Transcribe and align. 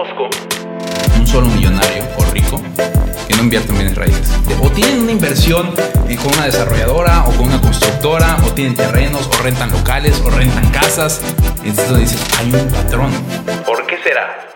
conozco 0.00 0.30
un 1.18 1.26
solo 1.26 1.46
millonario 1.48 2.04
o 2.16 2.24
rico 2.32 2.62
que 3.28 3.34
no 3.34 3.42
invierte 3.42 3.70
en 3.70 3.74
bienes 3.74 3.96
raíces. 3.96 4.30
O 4.62 4.70
tienen 4.70 5.02
una 5.02 5.12
inversión 5.12 5.74
con 6.22 6.32
una 6.34 6.46
desarrolladora 6.46 7.24
o 7.26 7.32
con 7.32 7.46
una 7.46 7.60
constructora, 7.60 8.36
o 8.46 8.50
tienen 8.52 8.74
terrenos, 8.74 9.28
o 9.28 9.42
rentan 9.42 9.70
locales, 9.70 10.20
o 10.24 10.30
rentan 10.30 10.70
casas. 10.70 11.20
Entonces 11.64 11.98
dices, 11.98 12.38
hay 12.38 12.52
un 12.52 12.68
patrón. 12.68 13.10
¿Por 13.66 13.86
qué 13.86 13.98
será? 14.02 14.50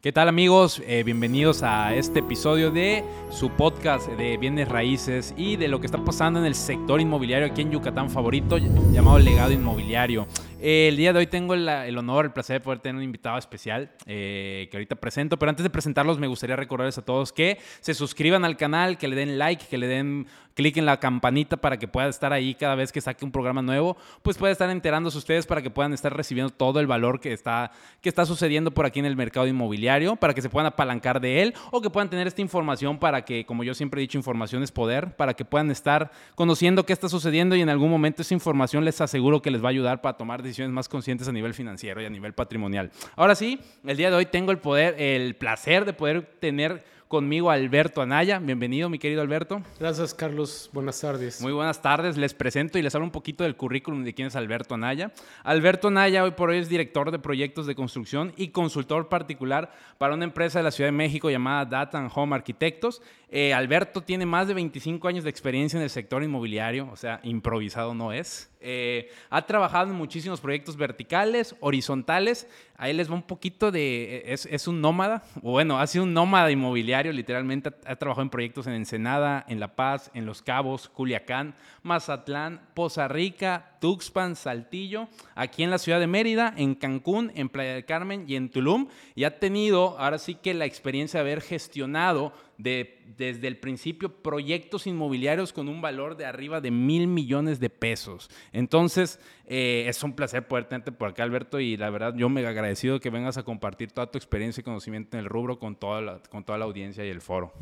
¿Qué 0.00 0.12
tal 0.12 0.28
amigos? 0.28 0.82
Eh, 0.86 1.02
bienvenidos 1.02 1.62
a 1.62 1.94
este 1.94 2.18
episodio 2.18 2.70
de 2.70 3.04
su 3.30 3.50
podcast 3.50 4.06
de 4.06 4.36
bienes 4.36 4.68
raíces 4.68 5.32
y 5.36 5.56
de 5.56 5.66
lo 5.68 5.80
que 5.80 5.86
está 5.86 6.04
pasando 6.04 6.38
en 6.40 6.44
el 6.44 6.54
sector 6.54 7.00
inmobiliario 7.00 7.46
aquí 7.46 7.62
en 7.62 7.70
Yucatán 7.70 8.10
favorito 8.10 8.58
llamado 8.58 9.18
legado 9.18 9.52
inmobiliario. 9.52 10.26
El 10.60 10.96
día 10.96 11.12
de 11.12 11.18
hoy 11.18 11.26
tengo 11.26 11.54
el, 11.54 11.98
honor, 11.98 12.26
el 12.26 12.32
placer 12.32 12.54
de 12.54 12.60
poder 12.60 12.78
tener 12.78 12.96
un 12.96 13.02
invitado 13.02 13.36
especial 13.36 13.90
eh, 14.06 14.68
que 14.70 14.76
ahorita 14.76 14.96
presento, 14.96 15.38
pero 15.38 15.50
antes 15.50 15.62
de 15.62 15.70
presentarlos 15.70 16.18
me 16.18 16.26
gustaría 16.26 16.56
recordarles 16.56 16.96
a 16.96 17.02
todos 17.02 17.32
que 17.32 17.58
se 17.80 17.92
suscriban 17.92 18.44
al 18.44 18.56
canal, 18.56 18.96
que 18.96 19.08
le 19.08 19.16
den 19.16 19.38
like, 19.38 19.66
que 19.66 19.76
le 19.76 19.86
den 19.86 20.26
clic 20.54 20.76
en 20.76 20.86
la 20.86 21.00
campanita 21.00 21.56
para 21.56 21.78
que 21.78 21.88
pueda 21.88 22.08
estar 22.08 22.32
ahí 22.32 22.54
cada 22.54 22.76
vez 22.76 22.92
que 22.92 23.00
saque 23.00 23.24
un 23.24 23.32
programa 23.32 23.60
nuevo, 23.60 23.96
pues 24.22 24.38
puede 24.38 24.52
estar 24.52 24.70
enterándose 24.70 25.18
ustedes 25.18 25.46
para 25.46 25.60
que 25.60 25.68
puedan 25.68 25.92
estar 25.92 26.16
recibiendo 26.16 26.50
todo 26.50 26.80
el 26.80 26.86
valor 26.86 27.20
que 27.20 27.32
está, 27.32 27.72
que 28.00 28.08
está 28.08 28.24
sucediendo 28.24 28.70
por 28.70 28.86
aquí 28.86 29.00
en 29.00 29.06
el 29.06 29.16
mercado 29.16 29.46
inmobiliario, 29.48 30.16
para 30.16 30.32
que 30.32 30.40
se 30.40 30.48
puedan 30.48 30.66
apalancar 30.66 31.20
de 31.20 31.42
él 31.42 31.54
o 31.72 31.80
que 31.80 31.90
puedan 31.90 32.08
tener 32.08 32.26
esta 32.26 32.40
información 32.40 32.98
para 32.98 33.24
que, 33.24 33.44
como 33.44 33.64
yo 33.64 33.74
siempre 33.74 34.00
he 34.00 34.02
dicho, 34.02 34.16
información 34.16 34.62
es 34.62 34.70
poder, 34.70 35.16
para 35.16 35.34
que 35.34 35.44
puedan 35.44 35.70
estar 35.70 36.12
conociendo 36.36 36.86
qué 36.86 36.92
está 36.92 37.08
sucediendo 37.08 37.56
y 37.56 37.60
en 37.60 37.68
algún 37.68 37.90
momento 37.90 38.22
esa 38.22 38.34
información 38.34 38.84
les 38.84 39.00
aseguro 39.00 39.42
que 39.42 39.50
les 39.50 39.62
va 39.62 39.66
a 39.66 39.70
ayudar 39.70 40.00
para 40.00 40.16
tomar 40.16 40.42
decisiones 40.42 40.53
más 40.62 40.88
conscientes 40.88 41.28
a 41.28 41.32
nivel 41.32 41.54
financiero 41.54 42.00
y 42.00 42.04
a 42.04 42.10
nivel 42.10 42.32
patrimonial. 42.32 42.90
Ahora 43.16 43.34
sí, 43.34 43.60
el 43.84 43.96
día 43.96 44.10
de 44.10 44.16
hoy 44.16 44.26
tengo 44.26 44.52
el 44.52 44.58
poder, 44.58 45.00
el 45.00 45.34
placer 45.36 45.84
de 45.84 45.92
poder 45.92 46.22
tener 46.40 46.84
conmigo 47.14 47.50
Alberto 47.50 48.02
Anaya. 48.02 48.40
Bienvenido, 48.40 48.88
mi 48.88 48.98
querido 48.98 49.22
Alberto. 49.22 49.62
Gracias, 49.78 50.14
Carlos. 50.14 50.68
Buenas 50.72 51.00
tardes. 51.00 51.40
Muy 51.40 51.52
buenas 51.52 51.80
tardes. 51.80 52.16
Les 52.16 52.34
presento 52.34 52.76
y 52.76 52.82
les 52.82 52.92
hablo 52.94 53.04
un 53.04 53.12
poquito 53.12 53.44
del 53.44 53.56
currículum 53.56 54.02
de 54.02 54.14
quién 54.14 54.26
es 54.26 54.34
Alberto 54.36 54.74
Anaya. 54.74 55.12
Alberto 55.44 55.86
Anaya 55.86 56.24
hoy 56.24 56.32
por 56.32 56.50
hoy 56.50 56.58
es 56.58 56.68
director 56.68 57.12
de 57.12 57.20
proyectos 57.20 57.66
de 57.66 57.76
construcción 57.76 58.32
y 58.36 58.48
consultor 58.48 59.08
particular 59.08 59.70
para 59.96 60.14
una 60.14 60.24
empresa 60.24 60.58
de 60.58 60.64
la 60.64 60.70
Ciudad 60.72 60.88
de 60.88 60.96
México 60.96 61.30
llamada 61.30 61.64
Data 61.64 61.98
and 61.98 62.10
Home 62.12 62.34
Arquitectos. 62.34 63.00
Eh, 63.28 63.54
Alberto 63.54 64.00
tiene 64.00 64.26
más 64.26 64.48
de 64.48 64.54
25 64.54 65.06
años 65.06 65.24
de 65.24 65.30
experiencia 65.30 65.76
en 65.76 65.82
el 65.84 65.90
sector 65.90 66.22
inmobiliario, 66.22 66.88
o 66.90 66.96
sea, 66.96 67.20
improvisado 67.22 67.94
no 67.94 68.12
es. 68.12 68.50
Eh, 68.66 69.10
ha 69.28 69.42
trabajado 69.42 69.90
en 69.90 69.96
muchísimos 69.96 70.40
proyectos 70.40 70.76
verticales, 70.76 71.54
horizontales. 71.60 72.48
Ahí 72.76 72.94
les 72.94 73.10
va 73.10 73.14
un 73.14 73.22
poquito 73.22 73.70
de. 73.70 74.22
Es, 74.26 74.46
es 74.46 74.66
un 74.66 74.80
nómada. 74.80 75.22
Bueno, 75.42 75.78
ha 75.78 75.86
sido 75.86 76.04
un 76.04 76.14
nómada 76.14 76.50
inmobiliario, 76.50 77.12
literalmente. 77.12 77.70
Ha, 77.84 77.96
trabajado 77.96 78.22
en 78.22 78.30
proyectos 78.30 78.66
en 78.66 78.72
Ensenada, 78.72 79.44
en 79.48 79.60
La 79.60 79.76
Paz, 79.76 80.10
en 80.14 80.24
Los 80.24 80.40
Cabos, 80.40 80.88
Culiacán, 80.88 81.54
Mazatlán, 81.82 82.62
Poza 82.72 83.06
Rica, 83.06 83.73
Tuxpan, 83.84 84.34
Saltillo, 84.34 85.08
aquí 85.34 85.62
en 85.62 85.68
la 85.68 85.76
ciudad 85.76 86.00
de 86.00 86.06
Mérida, 86.06 86.54
en 86.56 86.74
Cancún, 86.74 87.30
en 87.34 87.50
Playa 87.50 87.74
del 87.74 87.84
Carmen 87.84 88.24
y 88.26 88.34
en 88.34 88.48
Tulum. 88.48 88.88
Y 89.14 89.24
ha 89.24 89.38
tenido, 89.38 89.98
ahora 89.98 90.16
sí 90.16 90.36
que 90.36 90.54
la 90.54 90.64
experiencia 90.64 91.18
de 91.18 91.30
haber 91.30 91.42
gestionado 91.42 92.32
de, 92.56 93.02
desde 93.18 93.46
el 93.46 93.58
principio 93.58 94.08
proyectos 94.08 94.86
inmobiliarios 94.86 95.52
con 95.52 95.68
un 95.68 95.82
valor 95.82 96.16
de 96.16 96.24
arriba 96.24 96.62
de 96.62 96.70
mil 96.70 97.08
millones 97.08 97.60
de 97.60 97.68
pesos. 97.68 98.30
Entonces, 98.54 99.20
eh, 99.44 99.84
es 99.86 100.02
un 100.02 100.14
placer 100.14 100.48
poder 100.48 100.64
tenerte 100.64 100.90
por 100.90 101.10
acá, 101.10 101.22
Alberto, 101.22 101.60
y 101.60 101.76
la 101.76 101.90
verdad 101.90 102.14
yo 102.16 102.30
me 102.30 102.46
agradecido 102.46 103.00
que 103.00 103.10
vengas 103.10 103.36
a 103.36 103.42
compartir 103.42 103.92
toda 103.92 104.10
tu 104.10 104.16
experiencia 104.16 104.62
y 104.62 104.64
conocimiento 104.64 105.18
en 105.18 105.24
el 105.24 105.28
rubro 105.28 105.58
con 105.58 105.76
toda 105.76 106.00
la, 106.00 106.20
con 106.30 106.42
toda 106.42 106.56
la 106.56 106.64
audiencia 106.64 107.04
y 107.04 107.10
el 107.10 107.20
foro. 107.20 107.52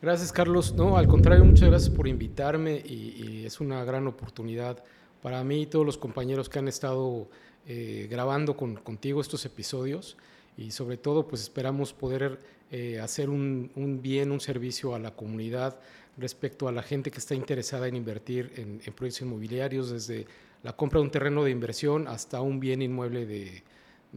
Gracias, 0.00 0.30
Carlos. 0.30 0.72
No, 0.74 0.96
al 0.96 1.08
contrario, 1.08 1.44
muchas 1.44 1.68
gracias 1.68 1.90
por 1.90 2.06
invitarme 2.06 2.80
y 2.86 3.42
es 3.44 3.60
una 3.60 3.82
gran 3.82 4.06
oportunidad 4.06 4.80
para 5.22 5.42
mí 5.44 5.62
y 5.62 5.66
todos 5.66 5.86
los 5.86 5.98
compañeros 5.98 6.48
que 6.48 6.58
han 6.58 6.68
estado 6.68 7.28
eh, 7.66 8.08
grabando 8.10 8.56
con, 8.56 8.76
contigo 8.76 9.20
estos 9.20 9.44
episodios. 9.44 10.16
Y 10.56 10.72
sobre 10.72 10.96
todo 10.96 11.26
pues 11.26 11.42
esperamos 11.42 11.92
poder 11.92 12.38
eh, 12.70 13.00
hacer 13.00 13.30
un, 13.30 14.00
bien, 14.02 14.30
un 14.30 14.40
servicio 14.40 14.94
a 14.94 14.98
la 14.98 15.14
comunidad 15.14 15.78
respecto 16.16 16.68
a 16.68 16.72
la 16.72 16.82
gente 16.82 17.10
que 17.10 17.18
está 17.18 17.34
interesada 17.34 17.88
en 17.88 17.96
invertir 17.96 18.52
en, 18.56 18.78
proyectos 18.92 19.22
inmobiliarios, 19.22 19.90
desde 19.90 20.26
la 20.62 20.74
compra 20.74 20.98
de 20.98 21.04
un 21.04 21.10
terreno 21.10 21.44
de 21.44 21.50
inversión 21.50 22.08
hasta 22.08 22.42
un 22.42 22.60
bien 22.60 22.82
inmueble 22.82 23.24
de, 23.24 23.62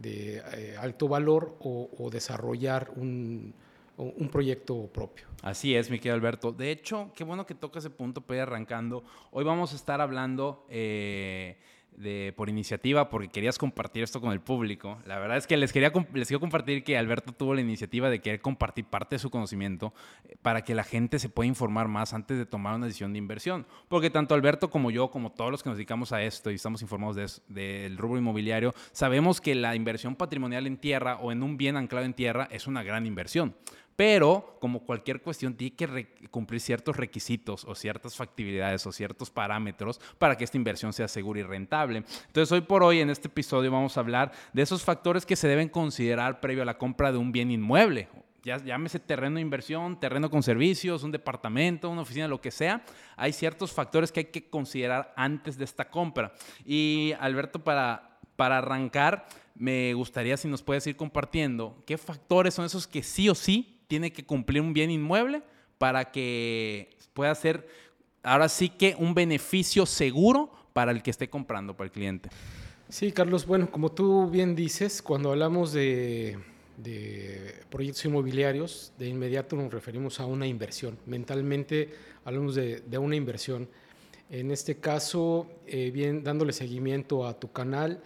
eh, 0.02 0.76
alto 0.78 1.08
valor 1.08 1.56
o 1.60 2.10
desarrollar 2.10 2.90
un, 2.96 3.54
un 3.96 4.28
proyecto 4.28 4.88
propio. 4.92 5.26
Así 5.44 5.74
es, 5.74 5.90
mi 5.90 5.98
querido 5.98 6.14
Alberto. 6.14 6.52
De 6.52 6.70
hecho, 6.70 7.12
qué 7.14 7.22
bueno 7.22 7.44
que 7.44 7.54
toca 7.54 7.78
ese 7.78 7.90
punto 7.90 8.22
para 8.22 8.44
arrancando. 8.44 9.04
Hoy 9.30 9.44
vamos 9.44 9.74
a 9.74 9.76
estar 9.76 10.00
hablando 10.00 10.64
eh, 10.70 11.58
de, 11.96 12.32
por 12.34 12.48
iniciativa, 12.48 13.10
porque 13.10 13.28
querías 13.28 13.58
compartir 13.58 14.02
esto 14.02 14.22
con 14.22 14.32
el 14.32 14.40
público. 14.40 14.98
La 15.04 15.18
verdad 15.18 15.36
es 15.36 15.46
que 15.46 15.58
les 15.58 15.70
quería 15.70 15.92
les 16.14 16.28
quiero 16.28 16.40
compartir 16.40 16.82
que 16.82 16.96
Alberto 16.96 17.32
tuvo 17.32 17.54
la 17.54 17.60
iniciativa 17.60 18.08
de 18.08 18.20
querer 18.20 18.40
compartir 18.40 18.86
parte 18.86 19.16
de 19.16 19.18
su 19.18 19.28
conocimiento 19.28 19.92
eh, 20.24 20.36
para 20.40 20.62
que 20.62 20.74
la 20.74 20.82
gente 20.82 21.18
se 21.18 21.28
pueda 21.28 21.46
informar 21.46 21.88
más 21.88 22.14
antes 22.14 22.38
de 22.38 22.46
tomar 22.46 22.74
una 22.74 22.86
decisión 22.86 23.12
de 23.12 23.18
inversión. 23.18 23.66
Porque 23.88 24.08
tanto 24.08 24.34
Alberto 24.34 24.70
como 24.70 24.90
yo, 24.90 25.10
como 25.10 25.32
todos 25.32 25.50
los 25.50 25.62
que 25.62 25.68
nos 25.68 25.76
dedicamos 25.76 26.12
a 26.12 26.22
esto 26.22 26.50
y 26.50 26.54
estamos 26.54 26.80
informados 26.80 27.42
del 27.48 27.98
rubro 27.98 28.18
inmobiliario, 28.18 28.74
sabemos 28.92 29.42
que 29.42 29.54
la 29.54 29.76
inversión 29.76 30.16
patrimonial 30.16 30.66
en 30.66 30.78
tierra 30.78 31.16
o 31.16 31.32
en 31.32 31.42
un 31.42 31.58
bien 31.58 31.76
anclado 31.76 32.06
en 32.06 32.14
tierra 32.14 32.48
es 32.50 32.66
una 32.66 32.82
gran 32.82 33.06
inversión. 33.06 33.54
Pero, 33.96 34.56
como 34.60 34.84
cualquier 34.84 35.22
cuestión, 35.22 35.54
tiene 35.54 35.76
que 35.76 36.28
cumplir 36.30 36.60
ciertos 36.60 36.96
requisitos 36.96 37.64
o 37.64 37.74
ciertas 37.74 38.16
factibilidades 38.16 38.86
o 38.86 38.92
ciertos 38.92 39.30
parámetros 39.30 40.00
para 40.18 40.36
que 40.36 40.44
esta 40.44 40.56
inversión 40.56 40.92
sea 40.92 41.06
segura 41.06 41.40
y 41.40 41.42
rentable. 41.44 42.04
Entonces, 42.26 42.50
hoy 42.50 42.62
por 42.62 42.82
hoy, 42.82 43.00
en 43.00 43.10
este 43.10 43.28
episodio, 43.28 43.70
vamos 43.70 43.96
a 43.96 44.00
hablar 44.00 44.32
de 44.52 44.62
esos 44.62 44.82
factores 44.82 45.24
que 45.24 45.36
se 45.36 45.46
deben 45.46 45.68
considerar 45.68 46.40
previo 46.40 46.62
a 46.62 46.66
la 46.66 46.78
compra 46.78 47.12
de 47.12 47.18
un 47.18 47.30
bien 47.30 47.50
inmueble. 47.50 48.08
Ya, 48.42 48.58
llámese 48.58 48.98
terreno 48.98 49.36
de 49.36 49.42
inversión, 49.42 49.98
terreno 49.98 50.28
con 50.28 50.42
servicios, 50.42 51.02
un 51.02 51.12
departamento, 51.12 51.88
una 51.88 52.02
oficina, 52.02 52.28
lo 52.28 52.40
que 52.40 52.50
sea. 52.50 52.84
Hay 53.16 53.32
ciertos 53.32 53.72
factores 53.72 54.12
que 54.12 54.20
hay 54.20 54.26
que 54.26 54.50
considerar 54.50 55.14
antes 55.16 55.56
de 55.56 55.64
esta 55.64 55.88
compra. 55.88 56.34
Y 56.66 57.14
Alberto, 57.20 57.64
para, 57.64 58.18
para 58.36 58.58
arrancar, 58.58 59.26
me 59.54 59.94
gustaría 59.94 60.36
si 60.36 60.48
nos 60.48 60.62
puedes 60.62 60.86
ir 60.86 60.96
compartiendo 60.96 61.82
qué 61.86 61.96
factores 61.96 62.52
son 62.52 62.66
esos 62.66 62.86
que 62.86 63.02
sí 63.02 63.30
o 63.30 63.34
sí 63.34 63.73
tiene 63.86 64.12
que 64.12 64.24
cumplir 64.24 64.62
un 64.62 64.72
bien 64.72 64.90
inmueble 64.90 65.42
para 65.78 66.10
que 66.10 66.96
pueda 67.12 67.34
ser 67.34 67.68
ahora 68.22 68.48
sí 68.48 68.68
que 68.68 68.96
un 68.98 69.14
beneficio 69.14 69.86
seguro 69.86 70.50
para 70.72 70.90
el 70.90 71.02
que 71.02 71.10
esté 71.10 71.28
comprando, 71.28 71.76
para 71.76 71.86
el 71.86 71.92
cliente. 71.92 72.30
Sí, 72.88 73.12
Carlos, 73.12 73.46
bueno, 73.46 73.70
como 73.70 73.92
tú 73.92 74.28
bien 74.28 74.54
dices, 74.54 75.00
cuando 75.00 75.30
hablamos 75.30 75.72
de, 75.72 76.38
proyectos 77.70 78.04
inmobiliarios, 78.04 78.92
de 78.98 79.08
inmediato 79.08 79.56
nos 79.56 79.72
referimos 79.72 80.20
a 80.20 80.26
una 80.26 80.46
inversión. 80.46 80.98
Mentalmente 81.06 81.90
hablamos 82.24 82.54
de, 82.54 82.82
una 82.98 83.16
inversión. 83.16 83.68
En 84.30 84.50
este 84.50 84.76
caso, 84.76 85.46
eh, 85.66 85.90
bien 85.90 86.24
dándole 86.24 86.52
seguimiento 86.52 87.26
a 87.26 87.38
tu 87.38 87.52
canal, 87.52 88.02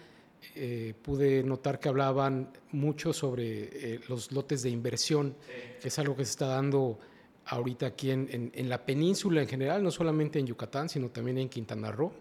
eh, 0.55 0.93
pude 1.01 1.43
notar 1.43 1.79
que 1.79 1.89
hablaban 1.89 2.51
mucho 2.71 3.13
sobre 3.13 3.69
eh, 3.71 3.99
los 4.07 4.31
lotes 4.31 4.63
de 4.63 4.69
inversión, 4.69 5.35
que 5.81 5.87
es 5.87 5.99
algo 5.99 6.15
que 6.15 6.25
se 6.25 6.31
está 6.31 6.47
dando 6.47 6.99
ahorita 7.45 7.87
aquí 7.87 8.11
en, 8.11 8.69
la 8.69 8.85
península 8.85 9.41
en 9.41 9.47
general, 9.47 9.83
no 9.83 9.91
solamente 9.91 10.39
en 10.39 10.45
Yucatán, 10.45 10.87
sino 10.87 11.09
también 11.09 11.37
en 11.39 11.49
Quintana 11.49 11.91
Roo. 11.91 12.11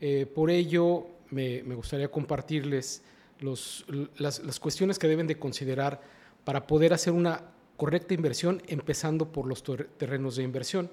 Eh, 0.00 0.26
por 0.26 0.50
ello, 0.50 1.06
me, 1.30 1.62
gustaría 1.62 2.08
compartirles 2.08 3.02
las, 3.40 3.84
las, 4.16 4.60
cuestiones 4.60 4.98
que 4.98 5.06
deben 5.06 5.26
de 5.26 5.38
considerar 5.38 6.00
para 6.44 6.66
poder 6.66 6.92
hacer 6.92 7.12
una 7.12 7.42
correcta 7.76 8.14
inversión, 8.14 8.62
empezando 8.66 9.32
por 9.32 9.46
los 9.46 9.62
terrenos 9.62 10.36
de 10.36 10.42
inversión. 10.42 10.90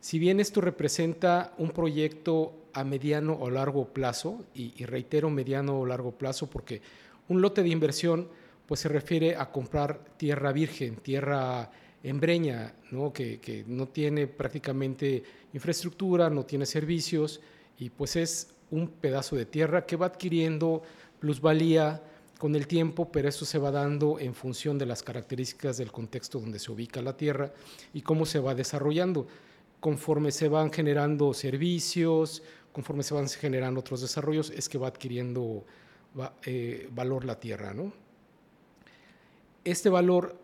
Si 0.00 0.18
bien 0.18 0.40
esto 0.40 0.60
representa 0.60 1.52
un 1.58 1.70
proyecto 1.70 2.59
a 2.72 2.84
mediano 2.84 3.34
o 3.34 3.50
largo 3.50 3.88
plazo, 3.92 4.44
y, 4.54 4.84
reitero 4.84 5.30
mediano 5.30 5.78
o 5.78 5.86
largo 5.86 6.12
plazo 6.12 6.48
porque 6.48 6.82
un 7.28 7.40
lote 7.40 7.62
de 7.62 7.68
inversión 7.68 8.28
pues 8.66 8.80
se 8.80 8.88
refiere 8.88 9.36
a 9.36 9.50
comprar 9.50 9.98
tierra 10.16 10.52
virgen, 10.52 10.96
tierra 10.96 11.70
embreña, 12.02 12.74
¿no? 12.90 13.12
Que, 13.12 13.64
no 13.66 13.88
tiene 13.88 14.26
prácticamente 14.26 15.22
infraestructura, 15.52 16.30
no 16.30 16.44
tiene 16.44 16.66
servicios 16.66 17.40
y 17.78 17.90
pues 17.90 18.16
es 18.16 18.54
un 18.70 18.88
pedazo 18.88 19.36
de 19.36 19.46
tierra 19.46 19.84
que 19.86 19.96
va 19.96 20.06
adquiriendo 20.06 20.82
plusvalía 21.18 22.02
con 22.38 22.56
el 22.56 22.66
tiempo, 22.66 23.12
pero 23.12 23.28
eso 23.28 23.44
se 23.44 23.58
va 23.58 23.70
dando 23.70 24.18
en 24.18 24.34
función 24.34 24.78
de 24.78 24.86
las 24.86 25.02
características 25.02 25.76
del 25.76 25.92
contexto 25.92 26.40
donde 26.40 26.58
se 26.58 26.72
ubica 26.72 27.02
la 27.02 27.16
tierra 27.16 27.52
y 27.92 28.00
cómo 28.00 28.24
se 28.24 28.38
va 28.38 28.54
desarrollando. 28.54 29.26
Conforme 29.78 30.30
se 30.30 30.48
van 30.48 30.72
generando 30.72 31.34
servicios, 31.34 32.42
conforme 32.72 33.02
se 33.02 33.14
van 33.14 33.28
generando 33.28 33.80
otros 33.80 34.00
desarrollos, 34.00 34.50
es 34.50 34.68
que 34.68 34.78
va 34.78 34.88
adquiriendo 34.88 35.64
eh, 36.44 36.88
valor 36.92 37.24
la 37.24 37.38
tierra, 37.38 37.72
¿no? 37.74 37.92
este 39.64 39.88
valor 39.88 40.38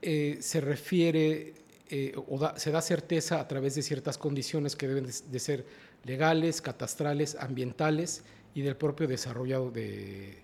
eh, 0.00 0.38
se 0.40 0.60
refiere 0.60 1.54
eh, 1.88 2.14
o 2.16 2.50
se 2.56 2.70
da 2.70 2.80
certeza 2.80 3.40
a 3.40 3.48
través 3.48 3.74
de 3.74 3.82
ciertas 3.82 4.16
condiciones 4.18 4.76
que 4.76 4.88
deben 4.88 5.06
de, 5.06 5.38
ser 5.38 5.66
legales, 6.04 6.62
catastrales, 6.62 7.36
ambientales 7.36 8.24
y 8.54 8.62
del 8.62 8.76
propio 8.76 9.06
desarrollo 9.06 9.70
de, 9.70 10.41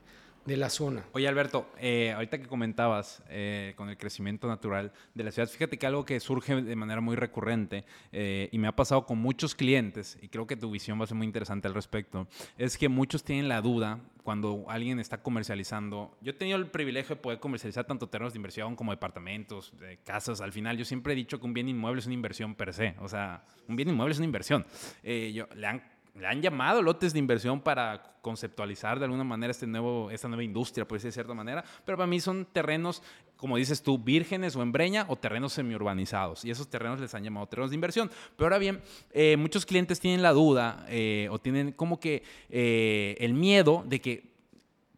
de 0.48 0.56
la 0.56 0.70
zona. 0.70 1.04
Oye, 1.12 1.28
Alberto, 1.28 1.68
eh, 1.78 2.12
ahorita 2.12 2.38
que 2.38 2.46
comentabas 2.46 3.22
eh, 3.28 3.74
con 3.76 3.90
el 3.90 3.98
crecimiento 3.98 4.48
natural 4.48 4.92
de 5.14 5.22
la 5.22 5.30
ciudad, 5.30 5.46
fíjate 5.46 5.78
que 5.78 5.86
algo 5.86 6.06
que 6.06 6.18
surge 6.20 6.62
de 6.62 6.74
manera 6.74 7.02
muy 7.02 7.16
recurrente 7.16 7.84
eh, 8.12 8.48
y 8.50 8.58
me 8.58 8.66
ha 8.66 8.74
pasado 8.74 9.04
con 9.04 9.18
muchos 9.18 9.54
clientes, 9.54 10.18
y 10.22 10.28
creo 10.28 10.46
que 10.46 10.56
tu 10.56 10.70
visión 10.70 10.98
va 10.98 11.04
a 11.04 11.06
ser 11.06 11.16
muy 11.16 11.26
interesante 11.26 11.68
al 11.68 11.74
respecto, 11.74 12.26
es 12.56 12.78
que 12.78 12.88
muchos 12.88 13.22
tienen 13.22 13.46
la 13.48 13.60
duda 13.60 14.00
cuando 14.24 14.64
alguien 14.68 14.98
está 14.98 15.22
comercializando. 15.22 16.16
Yo 16.22 16.30
he 16.30 16.34
tenido 16.34 16.56
el 16.56 16.66
privilegio 16.66 17.16
de 17.16 17.20
poder 17.20 17.40
comercializar 17.40 17.86
tanto 17.86 18.08
terrenos 18.08 18.32
de 18.32 18.38
inversión 18.38 18.74
como 18.74 18.92
departamentos, 18.92 19.72
casas. 20.04 20.40
Al 20.40 20.52
final, 20.52 20.76
yo 20.76 20.84
siempre 20.84 21.12
he 21.12 21.16
dicho 21.16 21.38
que 21.38 21.46
un 21.46 21.54
bien 21.54 21.68
inmueble 21.68 22.00
es 22.00 22.06
una 22.06 22.14
inversión 22.14 22.54
per 22.54 22.74
se. 22.74 22.94
O 23.00 23.08
sea, 23.08 23.44
un 23.68 23.76
bien 23.76 23.88
inmueble 23.88 24.12
es 24.12 24.18
una 24.18 24.26
inversión. 24.26 24.66
yo, 25.02 25.46
le 25.54 25.66
han 25.66 25.82
le 26.18 26.26
han 26.26 26.42
llamado 26.42 26.82
lotes 26.82 27.12
de 27.12 27.18
inversión 27.18 27.60
para 27.60 28.02
conceptualizar 28.20 28.98
de 28.98 29.04
alguna 29.04 29.24
manera 29.24 29.50
este 29.50 29.66
nuevo, 29.66 30.10
esta 30.10 30.28
nueva 30.28 30.42
industria, 30.42 30.86
por 30.86 30.96
decir 30.98 31.08
de 31.08 31.12
cierta 31.12 31.34
manera, 31.34 31.64
pero 31.84 31.96
para 31.96 32.06
mí 32.06 32.20
son 32.20 32.46
terrenos, 32.46 33.02
como 33.36 33.56
dices 33.56 33.82
tú, 33.82 33.98
vírgenes 33.98 34.56
o 34.56 34.62
en 34.62 34.72
breña 34.72 35.06
o 35.08 35.16
terrenos 35.16 35.52
semiurbanizados, 35.52 36.44
y 36.44 36.50
esos 36.50 36.68
terrenos 36.68 37.00
les 37.00 37.14
han 37.14 37.24
llamado 37.24 37.46
terrenos 37.46 37.70
de 37.70 37.76
inversión. 37.76 38.10
Pero 38.36 38.46
ahora 38.46 38.58
bien, 38.58 38.82
eh, 39.12 39.36
muchos 39.36 39.64
clientes 39.64 40.00
tienen 40.00 40.22
la 40.22 40.32
duda 40.32 40.84
eh, 40.88 41.28
o 41.30 41.38
tienen 41.38 41.72
como 41.72 42.00
que 42.00 42.22
eh, 42.50 43.16
el 43.20 43.34
miedo 43.34 43.84
de 43.86 44.00
que 44.00 44.37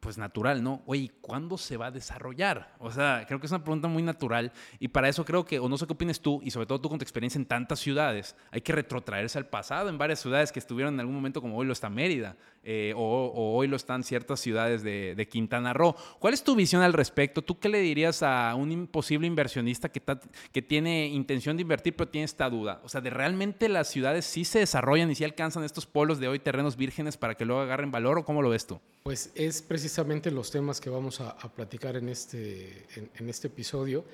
pues 0.01 0.17
natural, 0.17 0.63
¿no? 0.63 0.83
Oye, 0.87 1.13
¿cuándo 1.21 1.59
se 1.59 1.77
va 1.77 1.87
a 1.87 1.91
desarrollar? 1.91 2.75
O 2.79 2.91
sea, 2.91 3.25
creo 3.29 3.39
que 3.39 3.47
es 3.47 3.53
una 3.53 3.63
pregunta 3.63 3.87
muy 3.87 4.03
natural 4.03 4.51
y 4.79 4.89
para 4.89 5.09
eso 5.09 5.25
creo 5.25 5.45
que, 5.45 5.59
o 5.59 5.69
no 5.69 5.77
sé 5.77 5.87
qué 5.87 5.93
opinas 5.93 6.21
tú, 6.21 6.41
y 6.43 6.51
sobre 6.51 6.67
todo 6.67 6.81
tú 6.81 6.89
con 6.89 6.99
tu 6.99 7.03
experiencia 7.03 7.39
en 7.39 7.45
tantas 7.45 7.79
ciudades, 7.81 8.35
hay 8.51 8.63
que 8.63 8.73
retrotraerse 8.73 9.39
al 9.39 9.47
pasado 9.47 9.91
en 9.91 9.99
varias 9.99 10.21
ciudades 10.21 10.53
que 10.53 10.59
estuvieron 10.59 10.95
en 10.95 11.01
algún 11.01 11.15
momento 11.15 11.43
como 11.43 11.57
hoy 11.57 11.67
lo 11.67 11.75
está 11.75 11.91
Mérida, 11.91 12.37
eh, 12.63 12.95
o, 12.97 13.55
hoy 13.55 13.69
lo 13.69 13.77
están 13.77 14.03
ciertas 14.03 14.41
ciudades 14.41 14.83
de, 14.83 15.29
Quintana 15.31 15.73
Roo. 15.75 15.95
¿Cuál 16.19 16.35
es 16.35 16.43
tu 16.43 16.57
visión 16.57 16.83
al 16.83 16.95
respecto? 16.95 17.43
¿Tú 17.43 17.59
qué 17.59 17.69
le 17.69 17.81
dirías 17.81 18.23
a 18.23 18.55
un 18.55 18.73
imposible 18.73 19.27
inversionista 19.27 19.91
que, 19.91 20.03
que 20.51 20.63
tiene 20.63 21.09
intención 21.09 21.57
de 21.57 21.63
invertir 21.63 21.95
pero 21.95 22.09
tiene 22.09 22.25
esta 22.25 22.49
duda? 22.49 22.81
O 22.85 22.89
sea, 22.89 23.01
¿de 23.01 23.11
realmente 23.11 23.69
las 23.69 23.89
ciudades 23.89 24.25
sí 24.25 24.45
se 24.45 24.61
desarrollan 24.61 25.11
y 25.11 25.15
sí 25.15 25.25
alcanzan 25.25 25.63
estos 25.63 25.87
polos 25.87 26.19
de 26.19 26.29
hoy 26.29 26.39
terrenos 26.39 26.77
vírgenes 26.77 27.17
para 27.17 27.35
que 27.35 27.45
luego 27.45 27.61
agarren 27.61 27.91
valor 27.91 28.19
o 28.19 28.25
cómo 28.25 28.41
lo 28.41 28.49
ves 28.49 28.67
tú? 28.67 28.81
Pues 29.03 29.31
es 29.35 29.63
precisamente 29.63 29.90
los 30.31 30.51
temas 30.51 30.81
que 30.81 30.91
vamos 30.91 31.21
a, 31.21 31.37
platicar 31.55 31.97
en 31.97 32.09
este, 32.09 32.87
en 32.97 33.29
este 33.29 33.49
episodio. 33.49 34.05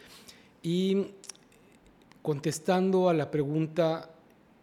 Y 0.62 1.06
contestando 2.22 3.08
a 3.08 3.14
la 3.14 3.30
pregunta 3.30 4.10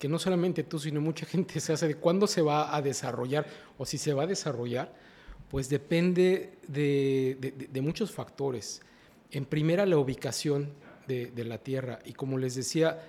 que 0.04 0.10
no 0.10 0.19
solamente 0.19 0.63
tú, 0.63 0.80
sino 0.80 1.00
mucha 1.00 1.25
gente 1.33 1.62
se 1.62 1.71
hace 1.71 1.88
de 1.88 1.95
cuándo 1.95 2.27
se 2.27 2.42
va 2.42 2.75
a 2.75 2.81
desarrollar 2.81 3.45
o 3.77 3.86
si 3.86 3.98
se 3.98 4.12
va 4.13 4.24
a 4.24 4.27
desarrollar, 4.27 4.94
pues 5.50 5.69
depende 5.69 6.57
de, 6.68 7.80
muchos 7.81 8.12
factores. 8.12 8.81
En 9.31 9.45
primera, 9.45 9.86
la 9.86 9.98
ubicación 9.98 10.74
de, 11.07 11.31
la 11.45 11.57
tierra. 11.57 12.00
Y 12.04 12.12
como 12.12 12.38
les 12.38 12.56
decía, 12.56 13.01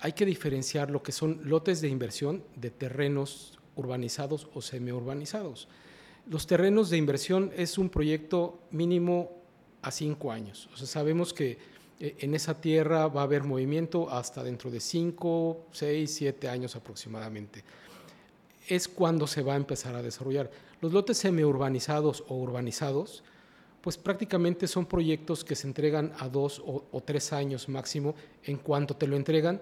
hay 0.00 0.14
que 0.14 0.24
diferenciar 0.24 0.90
lo 0.90 1.02
que 1.02 1.12
son 1.12 1.42
lotes 1.44 1.82
de 1.82 1.88
inversión 1.88 2.42
de 2.56 2.70
terrenos 2.70 3.58
urbanizados 3.76 4.48
o 4.54 4.62
semi-urbanizados. 4.62 5.68
Los 6.26 6.46
terrenos 6.46 6.88
de 6.90 6.96
inversión 6.96 7.52
es 7.54 7.76
un 7.76 7.90
proyecto 7.90 8.58
mínimo 8.70 9.30
a 9.82 9.90
cinco 9.90 10.32
años. 10.32 10.68
Sabemos 10.74 11.34
que 11.34 11.58
eh, 12.00 12.16
en 12.20 12.34
esa 12.34 12.60
tierra 12.60 13.06
va 13.08 13.20
a 13.20 13.24
haber 13.24 13.44
movimiento 13.44 14.10
hasta 14.10 14.42
dentro 14.42 14.70
de 14.70 14.80
5, 14.80 15.66
6, 15.70 16.14
7 16.14 16.48
años 16.48 16.76
aproximadamente. 16.76 17.62
Es 18.68 18.88
cuando 18.88 19.26
se 19.26 19.42
va 19.42 19.52
a 19.52 19.56
empezar 19.56 19.94
a 19.94 20.02
desarrollar. 20.02 20.50
Los 20.80 20.92
lotes 20.92 21.18
semi-urbanizados 21.18 22.24
o 22.28 22.36
urbanizados, 22.36 23.22
pues 23.80 23.98
prácticamente 23.98 24.66
son 24.66 24.86
proyectos 24.86 25.44
que 25.44 25.54
se 25.54 25.66
entregan 25.66 26.12
a 26.18 26.28
dos 26.28 26.62
o, 26.64 27.02
tres 27.04 27.32
años 27.32 27.68
máximo. 27.68 28.14
En 28.42 28.56
cuanto 28.56 28.96
te 28.96 29.06
lo 29.06 29.16
entregan, 29.16 29.60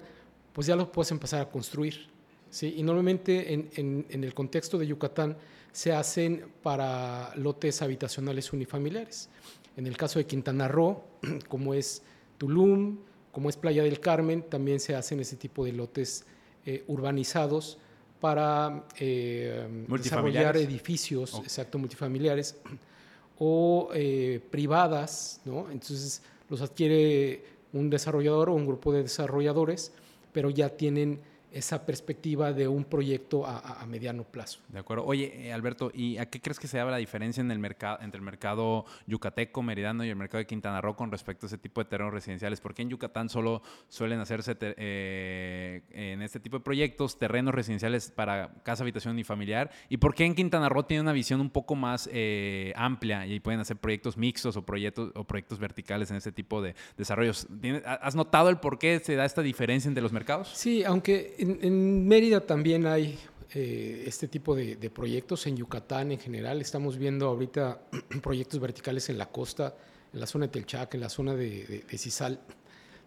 pues 0.53 0.69
ya 0.69 0.77
lo 0.77 0.91
puedes 0.91 1.11
empezar 1.11 1.41
a 1.41 1.51
construir. 1.51 2.09
¿Sí? 2.53 2.75
Y 2.77 2.85
normalmente 2.85 3.53
en, 3.53 4.07
en 4.09 4.23
el 4.23 4.33
contexto 4.33 4.79
de 4.79 4.87
Yucatán 4.87 5.37
se 5.73 5.93
hacen 5.93 6.45
para 6.63 7.35
lotes 7.35 7.83
habitacionales 7.83 8.53
unifamiliares. 8.53 9.29
En 9.77 9.87
el 9.87 9.97
caso 9.97 10.19
de 10.19 10.27
Quintana 10.27 10.69
Roo, 10.69 11.03
como 11.49 11.75
es 11.75 12.03
Tulum, 12.39 12.99
como 13.33 13.49
es 13.49 13.57
Playa 13.57 13.83
del 13.83 13.99
Carmen, 13.99 14.43
también 14.43 14.79
se 14.79 14.95
hacen 14.95 15.21
ese 15.21 15.37
tipo 15.37 15.65
de 15.65 15.73
lotes 15.73 16.27
eh, 16.67 16.85
urbanizados 16.87 17.79
para 18.21 18.85
eh, 19.01 19.67
desarrollar 19.89 20.57
edificios, 20.57 21.41
exacto, 21.43 21.79
multifamiliares 21.79 22.57
o 23.39 23.89
eh, 23.95 24.41
privadas, 24.51 25.41
¿no? 25.45 25.71
Entonces 25.71 26.23
los 26.51 26.61
adquiere 26.61 27.43
un 27.73 27.89
desarrollador 27.89 28.51
o 28.51 28.55
un 28.55 28.67
grupo 28.67 28.93
de 28.93 29.03
desarrolladores, 29.03 29.93
pero 30.33 30.51
ya 30.51 30.69
tienen 30.69 31.21
esa 31.53 31.85
perspectiva 31.85 32.53
de 32.53 32.69
un 32.69 32.85
proyecto 32.85 33.47
a, 33.47 33.85
mediano 33.87 34.25
plazo. 34.25 34.61
De 34.69 34.79
acuerdo. 34.79 35.05
Oye, 35.05 35.49
eh, 35.49 35.53
Alberto, 35.53 35.91
¿y 35.93 36.17
a 36.19 36.27
qué 36.27 36.41
crees 36.41 36.59
que 36.59 36.67
se 36.67 36.79
da 36.79 36.85
la 36.85 36.97
diferencia 36.97 37.41
en 37.41 37.51
el 37.51 37.59
mercado, 37.59 37.99
entre 38.01 38.19
el 38.19 38.25
mercado 38.25 38.85
yucateco, 39.07 39.63
meridano 39.63 40.05
y 40.05 40.09
el 40.09 40.17
mercado 40.17 40.39
de 40.39 40.47
Quintana 40.47 40.81
Roo 40.81 40.97
con 40.97 41.11
respecto 41.11 41.47
a 41.47 41.49
ese 41.49 41.59
tipo 41.59 41.83
de 41.83 41.91
terrenos 41.91 42.13
residenciales? 42.13 42.61
¿Por 42.61 42.75
qué 42.75 42.83
en 42.83 42.91
Yucatán 42.91 43.29
solo 43.29 43.63
suelen 43.89 44.21
hacerse 44.21 44.57
eh, 44.61 45.83
en 45.91 46.23
este 46.23 46.41
tipo 46.41 46.59
de 46.59 46.65
proyectos 46.65 47.19
terrenos 47.19 47.55
residenciales 47.55 48.11
para 48.11 48.55
casa, 48.63 48.83
habitación 48.83 49.19
y 49.19 49.25
familiar? 49.25 49.71
¿Y 49.89 49.99
por 49.99 50.15
qué 50.15 50.25
en 50.25 50.35
Quintana 50.35 50.69
Roo 50.69 50.85
tiene 50.85 51.03
una 51.03 51.13
visión 51.13 51.41
un 51.41 51.51
poco 51.51 51.75
más 51.75 52.09
eh, 52.13 52.73
amplia 52.77 53.27
y 53.27 53.41
pueden 53.41 53.61
hacer 53.61 53.77
proyectos 53.77 54.17
mixtos 54.17 54.57
o 54.57 54.65
proyectos, 54.65 55.13
o 55.15 55.25
proyectos 55.25 55.59
verticales 55.59 56.11
en 56.11 56.17
este 56.17 56.33
tipo 56.33 56.63
de 56.63 56.75
desarrollos? 56.97 57.47
¿Has 57.85 58.15
notado 58.15 58.49
el 58.49 58.59
por 58.59 58.79
qué 58.79 59.01
se 59.01 59.17
da 59.17 59.25
esta 59.25 59.43
diferencia 59.43 59.89
entre 59.89 60.03
los 60.03 60.13
mercados? 60.13 60.49
Sí, 60.55 60.85
aunque 60.85 61.35
en, 61.43 62.07
Mérida 62.07 62.41
también 62.41 62.87
hay 62.87 63.19
eh, 63.55 64.05
este 64.07 64.29
tipo 64.29 64.55
de, 64.55 64.77
proyectos, 64.91 65.47
en 65.47 65.57
Yucatán 65.57 66.13
en 66.13 66.19
general. 66.19 66.61
Estamos 66.61 66.97
viendo 66.97 67.27
ahorita 67.27 67.83
proyectos 68.23 68.61
verticales 68.61 69.09
en 69.09 69.19
la 69.19 69.27
costa, 69.27 69.75
en 70.13 70.21
la 70.21 70.27
zona 70.27 70.47
de 70.47 70.53
Telchac, 70.53 70.95
en 70.95 71.01
la 71.01 71.09
zona 71.09 71.35
de, 71.35 71.85
Cisal, 71.97 72.41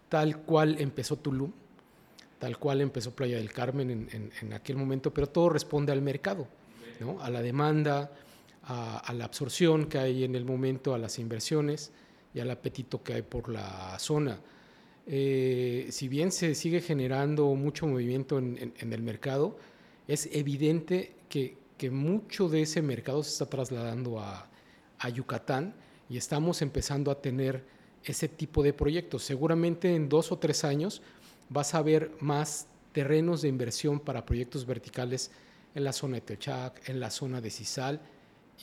tal 0.08 0.38
cual 0.38 0.76
empezó 0.78 1.16
Tulum, 1.16 1.52
tal 2.38 2.58
cual 2.58 2.80
empezó 2.80 3.14
Playa 3.14 3.38
del 3.38 3.52
Carmen 3.52 4.08
en, 4.12 4.52
aquel 4.52 4.76
momento, 4.76 5.12
pero 5.12 5.28
todo 5.28 5.48
responde 5.48 5.92
al 5.92 6.02
mercado, 6.02 6.46
a 7.20 7.30
la 7.30 7.40
demanda, 7.40 8.10
a, 8.64 9.12
la 9.14 9.24
absorción 9.24 9.86
que 9.86 9.98
hay 9.98 10.24
en 10.24 10.34
el 10.34 10.44
momento, 10.44 10.94
a 10.94 10.98
las 10.98 11.18
inversiones 11.18 11.92
y 12.34 12.40
al 12.40 12.50
apetito 12.50 13.02
que 13.02 13.14
hay 13.14 13.22
por 13.22 13.48
la 13.48 13.98
zona. 13.98 14.38
Eh, 15.06 15.86
si 15.90 16.08
bien 16.08 16.32
se 16.32 16.54
sigue 16.56 16.80
generando 16.80 17.46
mucho 17.54 17.86
movimiento 17.86 18.38
en, 18.38 18.74
el 18.80 19.02
mercado, 19.02 19.56
es 20.08 20.28
evidente 20.32 21.14
que, 21.28 21.56
mucho 21.90 22.48
de 22.48 22.62
ese 22.62 22.82
mercado 22.82 23.22
se 23.22 23.30
está 23.30 23.46
trasladando 23.46 24.18
a, 24.18 24.50
Yucatán 25.14 25.74
y 26.08 26.16
estamos 26.16 26.62
empezando 26.62 27.12
a 27.12 27.20
tener 27.20 27.64
ese 28.02 28.28
tipo 28.28 28.64
de 28.64 28.72
proyectos. 28.72 29.22
Seguramente 29.22 29.94
en 29.94 30.08
dos 30.08 30.32
o 30.32 30.38
tres 30.38 30.64
años 30.64 31.00
vas 31.48 31.74
a 31.74 31.82
ver 31.82 32.10
más 32.18 32.66
terrenos 32.90 33.42
de 33.42 33.48
inversión 33.48 34.00
para 34.00 34.26
proyectos 34.26 34.66
verticales 34.66 35.30
en 35.76 35.84
la 35.84 35.92
zona 35.92 36.16
de 36.16 36.22
Techac, 36.22 36.88
en 36.88 36.98
la 36.98 37.10
zona 37.10 37.40
de 37.40 37.50
Cisal, 37.50 38.00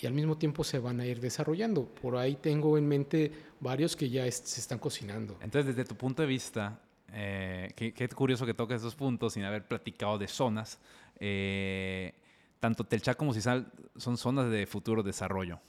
y 0.01 0.07
al 0.07 0.13
mismo 0.13 0.37
tiempo 0.37 0.63
se 0.63 0.79
van 0.79 0.99
a 0.99 1.05
ir 1.05 1.19
desarrollando. 1.19 1.85
Por 1.85 2.17
ahí 2.17 2.35
tengo 2.35 2.77
en 2.77 2.87
mente 2.87 3.31
varios 3.59 3.95
que 3.95 4.09
ya 4.09 4.29
se 4.31 4.59
están 4.59 4.79
cocinando. 4.79 5.37
Entonces, 5.41 5.75
desde 5.75 5.87
tu 5.87 5.95
punto 5.95 6.21
de 6.21 6.27
vista, 6.27 6.79
eh, 7.11 7.71
qué, 7.75 8.09
curioso 8.09 8.45
que 8.45 8.53
toques 8.53 8.77
esos 8.77 8.95
puntos 8.95 9.33
sin 9.33 9.43
haber 9.43 9.67
platicado 9.67 10.17
de 10.17 10.27
zonas. 10.27 10.79
Eh, 11.19 12.13
tanto 12.59 12.83
Telcha 12.85 13.13
como 13.15 13.33
Cisal 13.33 13.71
son 13.97 14.17
zonas 14.17 14.49
de 14.49 14.65
futuro 14.65 15.03
desarrollo. 15.03 15.59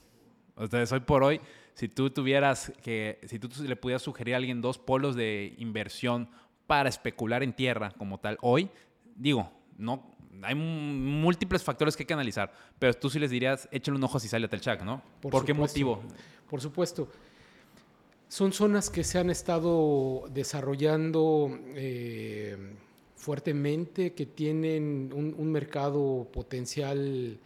Entonces, 0.57 0.91
hoy 0.91 1.01
por 1.01 1.23
hoy, 1.23 1.41
si 1.73 1.89
tú 1.89 2.09
tuvieras 2.09 2.71
que, 2.81 3.19
si 3.27 3.37
tú 3.37 3.49
le 3.63 3.75
pudieras 3.75 4.01
sugerir 4.01 4.33
a 4.33 4.37
alguien 4.37 4.61
dos 4.61 4.77
polos 4.77 5.15
de 5.15 5.53
inversión 5.57 6.29
para 6.65 6.89
especular 6.89 7.43
en 7.43 7.53
tierra 7.53 7.91
como 7.97 8.19
tal, 8.19 8.37
hoy, 8.41 8.69
digo, 9.15 9.51
no, 9.77 10.14
hay 10.41 10.55
múltiples 10.55 11.63
factores 11.63 11.95
que 11.95 12.03
hay 12.03 12.07
que 12.07 12.13
analizar, 12.13 12.51
pero 12.79 12.93
tú 12.93 13.09
sí 13.09 13.19
les 13.19 13.31
dirías, 13.31 13.67
échale 13.71 13.97
un 13.97 14.03
ojo 14.03 14.19
si 14.19 14.27
sale 14.27 14.45
a 14.45 14.49
Telchac, 14.49 14.83
¿no? 14.83 15.01
¿Por, 15.21 15.45
qué 15.45 15.53
motivo? 15.53 16.01
Por 16.49 16.61
supuesto. 16.61 17.07
Son 18.27 18.51
zonas 18.51 18.89
que 18.89 19.03
se 19.03 19.19
han 19.19 19.29
estado 19.29 20.25
desarrollando 20.33 21.57
eh, 21.75 22.57
fuertemente, 23.15 24.13
que 24.13 24.25
tienen 24.25 25.11
un, 25.13 25.51
mercado 25.51 26.27
potencial 26.31 27.39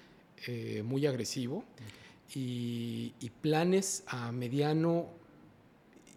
eh, 0.47 0.81
muy 0.83 1.05
agresivo 1.05 1.63
y, 2.33 3.13
planes 3.41 4.03
a 4.07 4.31
mediano 4.31 5.07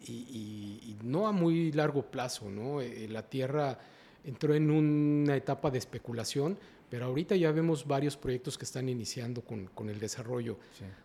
y, 0.07 0.97
no 1.03 1.27
a 1.27 1.33
muy 1.33 1.73
largo 1.73 2.03
plazo, 2.03 2.49
¿no? 2.49 2.81
Eh, 2.81 3.09
la 3.09 3.23
tierra 3.23 3.79
entró 4.25 4.55
en 4.55 4.71
una 4.71 5.37
etapa 5.37 5.71
de 5.71 5.79
especulación, 5.79 6.59
pero 6.89 7.07
ahorita 7.07 7.37
ya 7.37 7.51
vemos 7.53 7.87
varios 7.87 8.17
proyectos 8.17 8.59
que 8.59 8.65
están 8.65 8.89
iniciando 8.89 9.43
con, 9.43 9.67
con 9.67 9.89
el 9.89 9.99
desarrollo. 9.99 10.59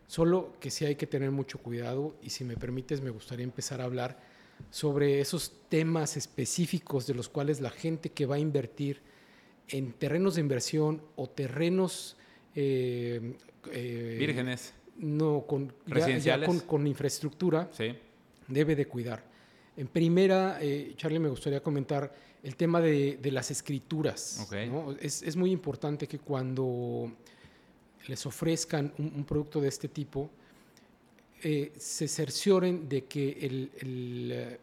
Solo 0.05 0.53
que 0.59 0.69
sí 0.69 0.85
hay 0.85 0.95
que 0.95 1.07
tener 1.07 1.31
mucho 1.31 1.59
cuidado 1.59 2.15
y 2.21 2.29
si 2.29 2.43
me 2.43 2.57
permites 2.57 3.01
me 3.01 3.09
gustaría 3.09 3.45
empezar 3.45 3.81
a 3.81 3.85
hablar 3.85 4.19
sobre 4.69 5.21
esos 5.21 5.53
temas 5.69 6.17
específicos 6.17 7.07
de 7.07 7.13
los 7.13 7.29
cuales 7.29 7.61
la 7.61 7.69
gente 7.69 8.09
que 8.09 8.25
va 8.25 8.35
a 8.35 8.39
invertir 8.39 9.01
en 9.69 9.93
terrenos 9.93 10.35
de 10.35 10.41
inversión 10.41 11.01
o 11.15 11.29
terrenos 11.29 12.17
eh, 12.55 13.35
eh, 13.71 14.15
vírgenes. 14.19 14.73
no 14.97 15.45
con 15.45 15.73
con, 16.65 16.87
infraestructura 16.87 17.69
debe 18.47 18.75
de 18.75 18.85
cuidar 18.87 19.23
en 19.77 19.87
primera 19.87 20.57
eh, 20.59 20.93
Charlie 20.97 21.19
me 21.19 21.29
gustaría 21.29 21.61
comentar 21.61 22.13
el 22.43 22.55
tema 22.55 22.81
de, 22.81 23.19
las 23.31 23.51
escrituras 23.51 24.47
es, 24.99 25.35
muy 25.35 25.51
importante 25.51 26.07
que 26.07 26.19
cuando 26.19 27.11
les 28.07 28.25
ofrezcan 28.25 28.93
un 28.97 29.23
producto 29.23 29.61
de 29.61 29.69
este 29.69 29.87
tipo 29.87 30.29
eh, 31.43 31.73
se 31.77 32.07
cercioren 32.07 32.89
de 32.89 33.05
que 33.05 33.37
el, 33.41 33.71
el, 33.79 34.31
eh, 34.33 34.59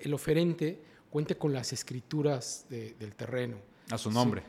el, 0.00 0.14
oferente 0.14 0.80
cuente 1.08 1.36
con 1.36 1.52
las 1.52 1.72
escrituras 1.72 2.66
del 2.68 3.14
terreno. 3.14 3.58
A 3.90 3.96
su 3.96 4.10
nombre. 4.10 4.42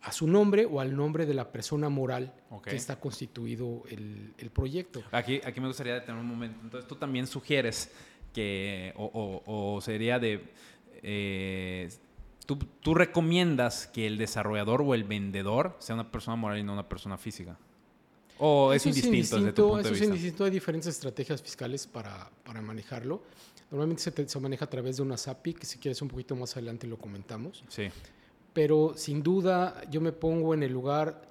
a 0.00 0.10
su 0.10 0.26
nombre 0.26 0.64
o 0.64 0.80
al 0.80 0.96
nombre 0.96 1.26
de 1.26 1.34
la 1.34 1.52
persona 1.52 1.90
moral 1.90 2.32
que 2.64 2.76
está 2.76 2.98
constituido 2.98 3.82
el, 3.90 4.32
el, 4.38 4.50
proyecto. 4.50 5.04
Aquí, 5.12 5.38
aquí 5.44 5.60
me 5.60 5.66
gustaría 5.66 5.94
detener 5.94 6.18
un 6.18 6.28
momento. 6.28 6.60
Entonces 6.62 6.88
tú 6.88 6.96
también 6.96 7.26
sugieres 7.26 7.90
que, 8.34 8.92
o, 8.96 9.42
o, 9.46 9.80
sería 9.80 10.18
de... 10.18 10.42
Eh, 11.02 11.88
tú, 12.44 12.58
tú 12.80 12.94
recomiendas 12.94 13.86
que 13.86 14.06
el 14.06 14.18
desarrollador 14.18 14.82
o 14.82 14.94
el 14.94 15.04
vendedor 15.04 15.76
sea 15.78 15.94
una 15.94 16.10
persona 16.10 16.36
moral 16.36 16.58
y 16.58 16.62
no 16.62 16.74
una 16.74 16.88
persona 16.88 17.16
física. 17.16 17.56
¿O 18.38 18.72
es 18.72 18.84
indistinto, 18.84 19.36
desde 19.38 19.52
tu 19.52 19.62
punto 19.62 19.78
eso 19.78 19.88
de 19.88 19.90
vista? 19.92 20.04
es 20.04 20.10
indistinto. 20.10 20.44
Hay 20.44 20.50
diferentes 20.50 20.88
estrategias 20.88 21.40
fiscales 21.40 21.86
para, 21.86 22.30
para 22.44 22.60
manejarlo. 22.60 23.22
Normalmente 23.70 24.02
se, 24.02 24.28
se, 24.28 24.40
maneja 24.40 24.64
a 24.64 24.70
través 24.70 24.96
de 24.96 25.02
una 25.02 25.16
SAPI, 25.16 25.54
que 25.54 25.66
si 25.66 25.78
quieres 25.78 26.02
un 26.02 26.08
poquito 26.08 26.34
más 26.36 26.52
adelante 26.56 26.86
lo 26.86 26.98
comentamos. 26.98 27.64
Sí. 27.68 27.88
Pero 28.52 28.94
sin 28.96 29.22
duda 29.22 29.82
yo 29.90 30.00
me 30.00 30.12
pongo 30.12 30.52
en 30.54 30.62
el 30.62 30.72
lugar 30.72 31.28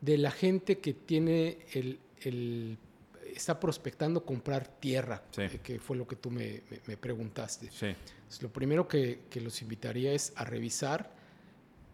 de 0.00 0.18
la 0.18 0.30
gente 0.30 0.78
que 0.78 0.94
tiene 0.94 1.58
el, 1.72 1.98
el 2.22 2.78
está 3.36 3.60
prospectando 3.60 4.24
comprar 4.24 4.66
tierra, 4.66 5.22
eh, 5.36 5.60
que 5.62 5.78
fue 5.78 5.96
lo 5.96 6.06
que 6.06 6.16
tú 6.16 6.30
me, 6.30 6.62
me, 6.86 6.96
preguntaste. 6.96 7.70
Sí. 7.70 7.94
lo 8.40 8.52
primero 8.52 8.88
que, 8.88 9.20
que 9.30 9.40
los 9.40 9.62
invitaría 9.62 10.12
es 10.12 10.32
a 10.36 10.44
revisar 10.44 11.16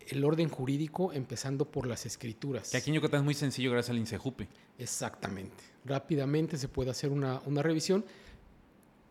el 0.09 0.25
orden 0.25 0.49
jurídico 0.49 1.13
empezando 1.13 1.71
por 1.71 1.87
las 1.87 2.07
escrituras. 2.07 2.71
Que 2.71 2.77
aquí 2.77 2.91
en 2.91 2.97
Yucatán 2.97 3.21
es 3.21 3.25
muy 3.25 3.35
sencillo 3.35 3.71
gracias 3.71 3.91
al 3.91 3.99
INSEJUPI. 3.99 4.49
Exactamente. 4.79 5.65
Rápidamente 5.85 6.57
se 6.57 6.69
puede 6.69 6.91
hacer 6.91 7.11
una, 7.11 7.41
revisión 7.63 8.05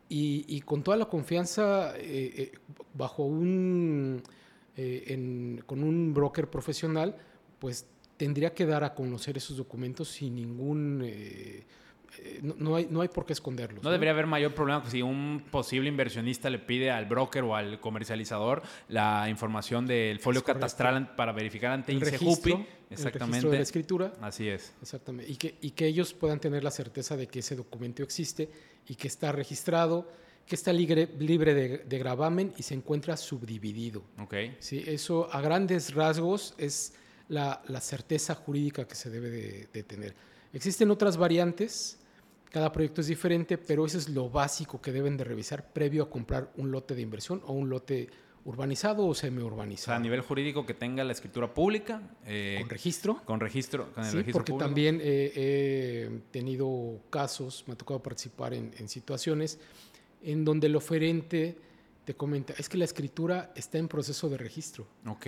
y, 0.09 0.61
con 0.61 0.83
toda 0.83 0.97
la 0.97 1.05
confianza 1.05 1.95
eh, 1.97 2.01
eh, 2.03 2.51
bajo 2.93 3.23
un, 3.23 4.21
eh, 4.75 5.59
con 5.65 5.83
un 5.83 6.13
broker 6.13 6.49
profesional, 6.49 7.15
pues 7.59 7.85
tendría 8.17 8.53
que 8.53 8.65
dar 8.65 8.83
a 8.83 8.93
conocer 8.93 9.37
esos 9.37 9.57
documentos 9.57 10.09
sin 10.09 10.35
ningún 10.35 11.05
eh, 12.19 12.39
no, 12.41 12.75
hay, 12.75 12.87
no 12.89 13.01
hay 13.01 13.07
por 13.07 13.25
qué 13.25 13.33
esconderlos. 13.33 13.83
No, 13.83 13.89
debería 13.89 14.11
haber 14.11 14.27
mayor 14.27 14.53
problema 14.53 14.83
si 14.89 15.01
un 15.01 15.43
posible 15.49 15.87
inversionista 15.87 16.49
le 16.49 16.59
pide 16.59 16.91
al 16.91 17.05
broker 17.05 17.43
o 17.43 17.55
al 17.55 17.79
comercializador 17.79 18.61
la 18.89 19.29
información 19.29 19.87
del 19.87 20.19
folio 20.19 20.43
catastral 20.43 21.15
para 21.15 21.31
verificar 21.31 21.71
ante 21.71 21.91
el 21.91 22.01
Exactamente. 22.01 23.23
El 23.23 23.29
registro 23.29 23.51
de 23.51 23.57
la 23.57 23.63
escritura. 23.63 24.13
Así 24.21 24.49
es. 24.49 24.73
Exactamente. 24.81 25.31
Y 25.31 25.37
que, 25.37 25.55
y 25.61 25.71
que 25.71 25.87
ellos 25.87 26.13
puedan 26.13 26.41
tener 26.41 26.61
la 26.63 26.71
certeza 26.71 27.15
de 27.15 27.27
que 27.27 27.39
ese 27.39 27.55
documento 27.55 28.03
existe 28.03 28.49
y 28.87 28.95
que 28.95 29.07
está 29.07 29.31
registrado, 29.31 30.11
que 30.45 30.55
está 30.55 30.73
libre, 30.73 31.07
libre 31.17 31.53
de, 31.53 31.97
gravamen 31.97 32.53
y 32.57 32.63
se 32.63 32.73
encuentra 32.73 33.15
subdividido. 33.15 34.03
Ok. 34.19 34.35
Sí, 34.59 34.83
eso 34.85 35.33
a 35.33 35.39
grandes 35.39 35.93
rasgos 35.93 36.53
es 36.57 36.93
la, 37.29 37.61
certeza 37.79 38.35
jurídica 38.35 38.85
que 38.85 38.95
se 38.95 39.09
debe 39.09 39.69
de 39.71 39.83
tener. 39.83 40.13
Existen 40.51 40.91
otras 40.91 41.15
variantes 41.15 42.00
cada 42.51 42.71
proyecto 42.71 43.01
es 43.01 43.07
diferente, 43.07 43.57
pero 43.57 43.85
eso 43.85 43.97
es 43.97 44.09
lo 44.09 44.29
básico 44.29 44.81
que 44.81 44.91
deben 44.91 45.17
de 45.17 45.23
revisar 45.23 45.71
previo 45.71 46.03
a 46.03 46.09
comprar 46.09 46.51
un 46.57 46.69
lote 46.71 46.95
de 46.95 47.01
inversión 47.01 47.41
o 47.45 47.53
un 47.53 47.69
lote 47.69 48.09
urbanizado 48.43 49.05
o 49.05 49.13
semi-urbanizado. 49.13 49.85
O 49.85 49.93
sea, 49.93 49.95
a 49.95 49.99
nivel 49.99 50.21
jurídico 50.21 50.65
que 50.65 50.73
tenga 50.73 51.03
la 51.03 51.13
escritura 51.13 51.53
pública. 51.53 52.01
Eh, 52.25 52.57
¿Con 52.59 52.69
registro? 52.69 53.21
Con 53.23 53.39
registro. 53.39 53.91
Con 53.93 54.03
el 54.03 54.25
sí, 54.25 54.31
porque 54.31 54.53
también 54.53 54.99
he 55.01 56.21
tenido 56.31 56.99
casos, 57.09 57.63
me 57.67 57.73
ha 57.73 57.77
tocado 57.77 58.01
participar 58.01 58.53
en, 58.53 58.71
en 58.77 58.89
situaciones 58.89 59.59
en 60.23 60.45
donde 60.45 60.67
el 60.67 60.75
oferente 60.75 61.57
te 62.05 62.15
comenta, 62.15 62.53
es 62.57 62.67
que 62.67 62.77
la 62.77 62.85
escritura 62.85 63.51
está 63.55 63.77
en 63.77 63.87
proceso 63.87 64.29
de 64.29 64.37
registro. 64.37 64.87
Ok. 65.05 65.27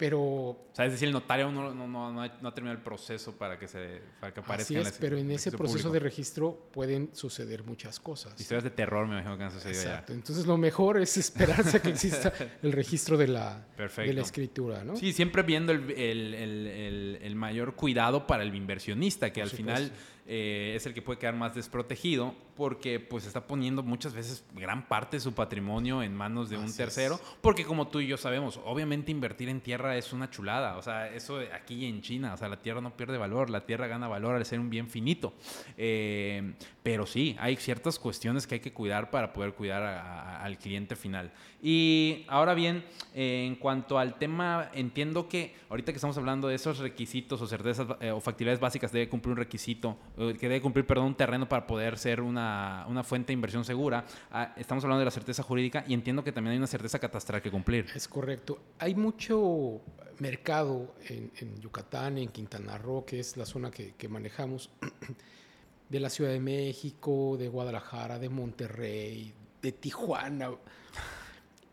Pero... 0.00 0.18
O 0.18 0.70
sea, 0.72 0.86
es 0.86 0.92
decir, 0.92 1.08
el 1.08 1.12
notario 1.12 1.52
no, 1.52 1.74
no, 1.74 1.86
no, 1.86 2.10
no, 2.10 2.22
ha, 2.22 2.54
terminado 2.54 2.78
el 2.78 2.82
proceso 2.82 3.36
para 3.36 3.58
que, 3.58 3.68
se, 3.68 4.00
para 4.18 4.32
que 4.32 4.40
aparezca 4.40 4.80
así 4.80 4.88
es, 4.88 4.96
pero 4.98 5.18
en 5.18 5.30
ese 5.30 5.52
proceso 5.52 5.90
de 5.90 5.98
registro 5.98 6.70
pueden 6.72 7.10
suceder 7.12 7.64
muchas 7.64 8.00
cosas. 8.00 8.40
Historias 8.40 8.64
de 8.64 8.70
terror 8.70 9.06
me 9.06 9.16
imagino 9.16 9.36
que 9.36 9.44
han 9.44 9.50
sucedido 9.50 9.82
Exacto. 9.82 10.14
Entonces 10.14 10.46
lo 10.46 10.56
mejor 10.56 10.96
es 10.96 11.18
esperarse 11.18 11.76
a 11.76 11.82
que 11.82 11.90
exista 11.90 12.32
el 12.62 12.72
registro 12.72 13.18
de 13.18 13.28
la, 13.28 13.66
de 13.76 14.14
la 14.14 14.22
escritura, 14.22 14.84
¿no? 14.84 14.96
Sí, 14.96 15.12
siempre 15.12 15.42
viendo 15.42 15.72
el, 15.72 15.90
el, 15.90 16.34
el, 16.34 17.18
el 17.20 17.36
mayor 17.36 17.74
cuidado 17.74 18.26
para 18.26 18.42
el 18.42 18.54
inversionista, 18.54 19.34
que 19.34 19.42
al 19.42 19.50
final 19.50 19.92
eh, 20.26 20.74
es 20.76 20.86
el 20.86 20.94
que 20.94 21.02
puede 21.02 21.18
quedar 21.18 21.34
más 21.34 21.54
desprotegido 21.54 22.34
porque 22.56 23.00
pues 23.00 23.26
está 23.26 23.46
poniendo 23.46 23.82
muchas 23.82 24.12
veces 24.12 24.44
gran 24.54 24.86
parte 24.86 25.16
de 25.16 25.20
su 25.20 25.32
patrimonio 25.32 26.02
en 26.02 26.14
manos 26.14 26.50
de 26.50 26.58
un 26.58 26.74
tercero, 26.74 27.18
porque 27.40 27.64
como 27.64 27.88
tú 27.88 28.00
y 28.00 28.06
yo 28.06 28.18
sabemos, 28.18 28.60
obviamente 28.64 29.10
invertir 29.10 29.48
en 29.48 29.60
tierra 29.60 29.96
es 29.96 30.12
una 30.12 30.28
chulada, 30.28 30.76
o 30.76 30.82
sea, 30.82 31.08
eso 31.08 31.40
aquí 31.54 31.86
en 31.86 32.02
China, 32.02 32.34
o 32.34 32.36
sea, 32.36 32.48
la 32.48 32.60
tierra 32.60 32.82
no 32.82 32.94
pierde 32.96 33.16
valor, 33.16 33.48
la 33.48 33.64
tierra 33.64 33.86
gana 33.86 34.08
valor 34.08 34.36
al 34.36 34.44
ser 34.44 34.60
un 34.60 34.68
bien 34.68 34.88
finito, 34.88 35.32
eh, 35.78 36.52
pero 36.82 37.06
sí, 37.06 37.34
hay 37.38 37.56
ciertas 37.56 37.98
cuestiones 37.98 38.46
que 38.46 38.56
hay 38.56 38.60
que 38.60 38.74
cuidar 38.74 39.10
para 39.10 39.32
poder 39.32 39.54
cuidar 39.54 39.82
al 39.82 40.58
cliente 40.58 40.96
final. 40.96 41.32
Y 41.62 42.24
ahora 42.28 42.54
bien, 42.54 42.84
eh, 43.14 43.44
en 43.46 43.56
cuanto 43.56 43.98
al 43.98 44.18
tema, 44.18 44.70
entiendo 44.72 45.28
que 45.28 45.54
ahorita 45.68 45.92
que 45.92 45.96
estamos 45.96 46.16
hablando 46.16 46.48
de 46.48 46.54
esos 46.54 46.78
requisitos 46.78 47.40
o 47.40 47.46
certezas 47.46 47.86
o 48.12 48.20
factibilidades 48.20 48.60
básicas, 48.60 48.92
debe 48.92 49.08
cumplir 49.08 49.32
un 49.32 49.36
requisito 49.36 49.98
que 50.16 50.48
debe 50.48 50.60
cumplir, 50.60 50.86
perdón, 50.86 51.06
un 51.06 51.14
terreno 51.14 51.48
para 51.48 51.66
poder 51.66 51.98
ser 51.98 52.20
una, 52.20 52.86
una 52.88 53.04
fuente 53.04 53.28
de 53.28 53.34
inversión 53.34 53.64
segura. 53.64 54.04
Ah, 54.30 54.54
estamos 54.56 54.84
hablando 54.84 55.00
de 55.00 55.04
la 55.04 55.10
certeza 55.10 55.42
jurídica 55.42 55.84
y 55.86 55.94
entiendo 55.94 56.24
que 56.24 56.32
también 56.32 56.52
hay 56.52 56.58
una 56.58 56.66
certeza 56.66 56.98
catastral 56.98 57.42
que 57.42 57.50
cumplir. 57.50 57.86
Es 57.94 58.08
correcto. 58.08 58.58
Hay 58.78 58.94
mucho 58.94 59.80
mercado 60.18 60.94
en, 61.08 61.60
Yucatán, 61.60 62.18
en 62.18 62.28
Quintana 62.28 62.78
Roo, 62.78 63.04
que 63.04 63.20
es 63.20 63.36
la 63.36 63.44
zona 63.44 63.70
que 63.70 64.08
manejamos, 64.08 64.70
de 65.90 66.00
la 66.00 66.08
Ciudad 66.08 66.30
de 66.30 66.40
México, 66.40 67.36
de 67.36 67.48
Guadalajara, 67.48 68.18
de 68.18 68.28
Monterrey, 68.28 69.34
de 69.60 69.72
Tijuana. 69.72 70.52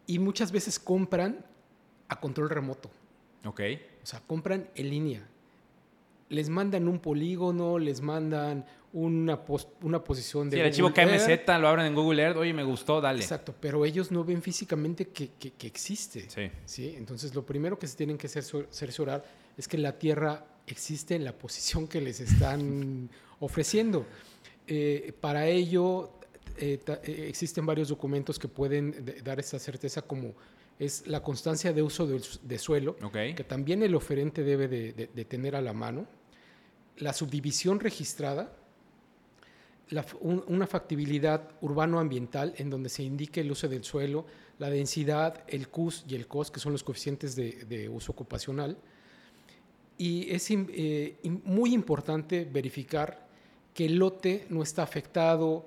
Y 0.08 0.20
muchas 0.20 0.52
veces 0.52 0.80
compran 0.80 1.46
a 2.08 2.20
control 2.20 2.50
remoto. 2.50 2.90
Ok. 3.46 3.62
O 4.02 4.06
sea, 4.06 4.22
compran 4.26 4.68
en 4.74 4.90
línea 4.90 5.28
les 6.30 6.50
mandan 6.50 6.88
un 6.88 7.00
polígono, 7.00 7.80
les 7.80 8.02
mandan 8.02 8.66
una, 8.94 9.42
una 9.82 10.04
posición 10.04 10.50
de. 10.50 10.58
Sí, 10.58 10.62
el 10.62 10.68
archivo 10.68 10.94
KMZ 10.94 11.60
lo 11.60 11.68
abren 11.68 11.86
en 11.86 11.96
Google 11.96 12.22
Earth, 12.22 12.38
oye, 12.38 12.54
me 12.54 12.64
gustó, 12.64 13.00
dale. 13.00 13.22
Exacto, 13.22 13.54
pero 13.60 13.86
ellos 13.86 14.12
no 14.12 14.24
ven 14.24 14.42
físicamente 14.42 15.10
que, 15.10 15.32
que, 15.32 15.68
existe. 15.68 16.30
Sí. 16.30 16.50
sí. 16.66 16.96
Entonces, 16.98 17.34
lo 17.34 17.46
primero 17.46 17.78
que 17.78 17.88
se 17.88 17.96
tienen 17.96 18.18
que 18.18 18.28
cerciorar 18.28 19.24
es 19.58 19.68
que 19.68 19.78
la 19.78 19.98
Tierra 19.98 20.46
existe 20.66 21.16
en 21.16 21.24
la 21.24 21.34
posición 21.34 21.88
que 21.88 22.02
les 22.02 22.20
están 22.20 23.10
ofreciendo. 23.40 24.06
Eh, 24.68 25.14
para 25.22 25.48
ello, 25.48 26.17
eh, 26.58 26.80
eh, 26.88 27.26
existen 27.30 27.66
varios 27.66 27.90
documentos 27.90 28.40
que 28.40 28.48
pueden 28.48 29.06
dar 29.24 29.40
esa 29.40 29.60
certeza, 29.60 30.02
como 30.02 30.34
es 30.80 31.08
la 31.08 31.24
constancia 31.24 31.74
de 31.74 31.82
uso 31.82 32.06
de, 32.08 32.60
suelo, 32.60 32.96
que 33.12 33.44
también 33.44 33.82
el 33.82 33.96
oferente 33.96 34.44
debe 34.44 34.68
de 34.68 35.26
tener 35.26 35.56
a 35.56 35.62
la 35.62 35.74
mano 35.74 36.08
la 37.00 37.14
subdivisión 37.14 37.80
registrada, 37.80 38.52
una 40.22 40.68
factibilidad 40.68 41.50
urbano-ambiental 41.62 42.54
en 42.58 42.70
donde 42.70 42.90
se 42.90 43.04
indique 43.04 43.42
el 43.42 43.52
uso 43.52 43.70
del 43.70 43.84
suelo, 43.84 44.26
la 44.60 44.70
densidad, 44.70 45.44
el 45.48 45.70
CUS 45.70 46.04
y 46.10 46.16
el 46.16 46.28
COS, 46.28 46.52
que 46.52 46.60
son 46.60 46.74
los 46.74 46.84
coeficientes 46.84 47.36
de, 47.36 47.90
uso 47.90 48.12
ocupacional. 48.12 48.78
Y 49.98 50.30
es 50.30 50.52
eh, 50.52 51.18
muy 51.46 51.74
importante 51.74 52.46
verificar 52.46 53.28
que 53.74 53.86
el 53.86 53.96
lote 53.96 54.46
no 54.50 54.62
está 54.62 54.84
afectado 54.84 55.66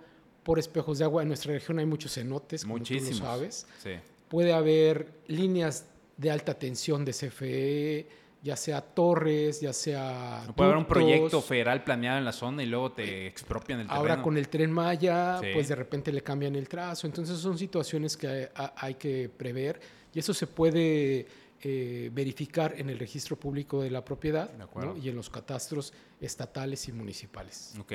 por 0.50 0.59
espejos 0.59 0.99
de 0.99 1.04
agua. 1.04 1.23
En 1.23 1.28
nuestra 1.28 1.52
región 1.52 1.78
hay 1.78 1.87
muchos 1.87 2.12
cenotes, 2.12 2.64
como 2.64 2.75
tú 2.75 2.78
lo 2.92 2.99
Muchísimos. 3.00 3.19
sabes. 3.19 3.66
Sí. 3.80 3.90
Puede 4.28 4.52
haber 4.52 5.07
líneas 5.28 5.87
de 6.16 6.28
alta 6.28 6.54
tensión 6.59 7.04
de 7.04 7.12
CFE, 7.12 8.09
ya 8.42 8.57
sea 8.57 8.80
torres, 8.80 9.61
ya 9.61 9.73
sea. 9.73 10.42
Puede 10.57 10.71
haber 10.71 10.78
un 10.78 10.83
ductos. 10.88 10.99
proyecto 11.04 11.40
federal 11.40 11.85
planeado 11.85 12.19
en 12.19 12.25
la 12.25 12.33
zona 12.33 12.64
y 12.64 12.66
luego 12.66 12.90
te 12.90 13.28
expropian 13.28 13.78
el 13.78 13.87
terreno. 13.87 14.00
Ahora 14.00 14.21
con 14.21 14.37
el 14.37 14.49
tren 14.49 14.73
Maya, 14.73 15.38
Sí. 15.40 15.47
pues 15.54 15.69
de 15.69 15.76
repente 15.76 16.11
le 16.11 16.23
cambian 16.23 16.57
el 16.57 16.69
trazo. 16.69 17.07
Entonces 17.07 17.38
son 17.38 17.57
situaciones 17.57 18.16
que 18.16 18.50
hay, 18.75 18.95
que 18.95 19.28
prever 19.28 19.78
y 20.12 20.19
eso 20.19 20.35
se 20.35 20.49
puede 20.49 21.28
eh, 21.62 22.11
verificar 22.12 22.75
en 22.76 22.90
el 22.90 22.99
registro 22.99 23.37
público 23.37 23.83
de 23.83 23.90
la 23.90 24.04
propiedad 24.04 24.50
De. 24.50 24.66
¿no? 24.80 24.97
y 24.97 25.11
en 25.11 25.14
los 25.14 25.30
catastros 25.30 25.92
estatales 26.21 26.88
y 26.88 26.92
municipales. 26.92 27.75
Ok. 27.78 27.92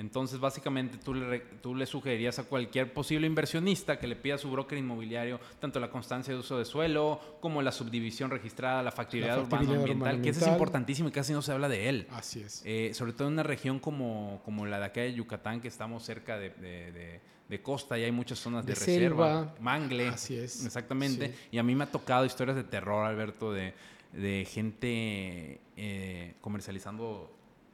Entonces, 0.00 0.40
básicamente, 0.40 0.96
tú 0.96 1.12
le, 1.14 1.40
tú 1.60 1.74
le 1.74 1.84
sugerirías 1.86 2.38
a 2.38 2.44
cualquier 2.44 2.92
posible 2.92 3.26
inversionista 3.26 3.98
que 3.98 4.06
le 4.06 4.16
pida 4.16 4.36
a 4.36 4.38
su 4.38 4.50
broker 4.50 4.78
inmobiliario 4.78 5.38
tanto 5.60 5.78
la 5.78 5.90
constancia 5.90 6.32
de 6.32 6.40
uso 6.40 6.58
de 6.58 6.64
suelo 6.64 7.20
como 7.40 7.60
la 7.60 7.70
subdivisión 7.70 8.30
registrada, 8.30 8.82
la 8.82 8.92
factibilidad, 8.92 9.36
La 9.36 9.42
factibilidad 9.44 9.82
urbano-ambiental, 9.82 10.22
que 10.22 10.30
eso 10.30 10.40
es 10.46 10.52
importantísimo 10.52 11.08
y 11.10 11.12
casi 11.12 11.32
no 11.34 11.42
se 11.42 11.52
habla 11.52 11.68
de 11.68 11.88
él. 11.88 12.06
Así 12.10 12.40
es. 12.40 12.62
Eh, 12.64 12.92
sobre 12.94 13.12
todo 13.12 13.28
en 13.28 13.34
una 13.34 13.42
región 13.42 13.78
como, 13.78 14.40
como 14.44 14.64
la 14.66 14.78
de 14.78 14.86
acá 14.86 15.02
de 15.02 15.12
Yucatán, 15.12 15.60
que 15.60 15.68
estamos 15.68 16.02
cerca 16.02 16.38
de, 16.38 16.50
de- 16.50 16.92
de- 16.92 17.20
de 17.50 17.60
costa 17.60 17.98
y 17.98 18.04
hay 18.04 18.12
muchas 18.12 18.38
zonas 18.38 18.64
de, 18.64 18.74
De 18.74 18.78
reserva, 18.78 19.26
selva. 19.40 19.54
mangle. 19.60 20.06
Así 20.08 20.36
es, 20.36 20.64
Exactamente. 20.64 21.28
sí. 21.32 21.48
Y 21.50 21.58
a 21.58 21.64
mí 21.64 21.74
me 21.74 21.82
ha 21.82 21.90
tocado 21.90 22.24
historias 22.24 22.56
de 22.56 22.62
terror, 22.62 23.04
Alberto, 23.04 23.52
de, 23.52 23.74
de 24.12 24.46
gente 24.48 25.60
eh, 25.76 26.34
comercializando 26.40 27.30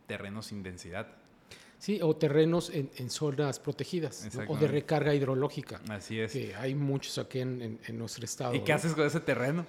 terrenos 0.07 0.47
sin 0.47 0.63
densidad. 0.63 1.09
Sí, 1.79 2.01
o 2.03 2.17
terrenos 2.17 2.71
en, 2.71 2.91
en 2.97 3.11
zonas 3.11 3.59
protegidas 3.61 4.29
¿no? 4.35 4.45
o 4.49 4.57
de 4.57 4.67
recarga 4.67 5.15
hidrológica. 5.15 5.81
Así 5.89 6.19
es. 6.19 6.33
Que 6.33 6.55
hay 6.55 6.75
muchos 6.75 7.19
aquí 7.19 7.41
en, 7.41 7.61
en- 7.63 7.79
en 7.87 7.99
nuestro 7.99 8.25
estado. 8.25 8.55
¿Y 8.55 8.61
qué 8.61 8.73
¿no? 8.73 8.77
haces 8.77 8.93
con 8.95 9.07
ese 9.07 9.21
terreno? 9.21 9.67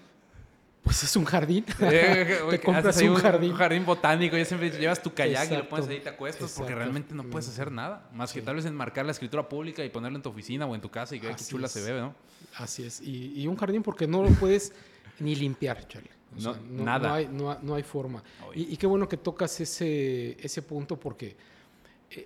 Pues 0.83 1.03
es 1.03 1.15
un 1.17 1.25
jardín. 1.25 1.65
Te 1.79 2.61
compras 2.63 2.97
ahí 2.97 3.09
un 3.09 3.15
jardín. 3.17 3.51
Un 3.51 3.57
jardín 3.57 3.85
botánico. 3.85 4.37
Yo 4.37 4.45
siempre 4.45 4.69
llevas 4.71 5.01
tu 5.03 5.13
kayak 5.13 5.51
y 5.51 5.57
lo 5.57 5.67
pones 5.67 5.87
ahí 5.89 5.97
y 5.97 5.99
te 5.99 6.07
acuestas 6.09 6.53
porque 6.57 6.73
realmente 6.73 7.13
no 7.13 7.23
puedes 7.25 7.49
hacer 7.49 7.71
nada. 7.73 8.09
Más 8.13 8.31
que 8.31 8.41
tal 8.41 8.55
vez 8.55 8.65
enmarcar 8.65 9.05
la 9.05 9.11
escritura 9.11 9.49
pública 9.49 9.83
y 9.83 9.89
ponerlo 9.89 10.17
en 10.17 10.21
tu 10.23 10.29
oficina 10.29 10.65
o 10.65 10.73
en 10.75 10.79
tu 10.81 10.89
casa 10.89 11.13
y 11.15 11.19
que 11.19 11.27
qué 11.27 11.35
chula 11.35 11.65
es. 11.67 11.73
se 11.73 11.81
ve, 11.91 11.99
¿no? 11.99 12.15
Así 12.55 12.83
es. 12.83 13.01
Y, 13.01 13.33
y 13.41 13.47
un 13.47 13.57
jardín 13.57 13.83
porque 13.83 14.07
no 14.07 14.23
lo 14.23 14.29
puedes 14.29 14.71
ni 15.19 15.35
limpiar, 15.35 15.85
Charlie. 15.89 16.09
O 16.37 16.41
No, 16.41 16.53
sea, 16.53 16.61
nada. 16.69 17.07
No 17.09 17.13
hay, 17.15 17.27
no 17.27 17.51
hay- 17.51 17.57
no 17.63 17.75
hay 17.75 17.83
forma. 17.83 18.23
Y, 18.55 18.73
y 18.73 18.77
qué 18.77 18.87
bueno 18.87 19.09
que 19.09 19.17
tocas 19.17 19.59
ese, 19.59 20.37
ese 20.39 20.61
punto 20.61 20.97
porque 20.97 21.35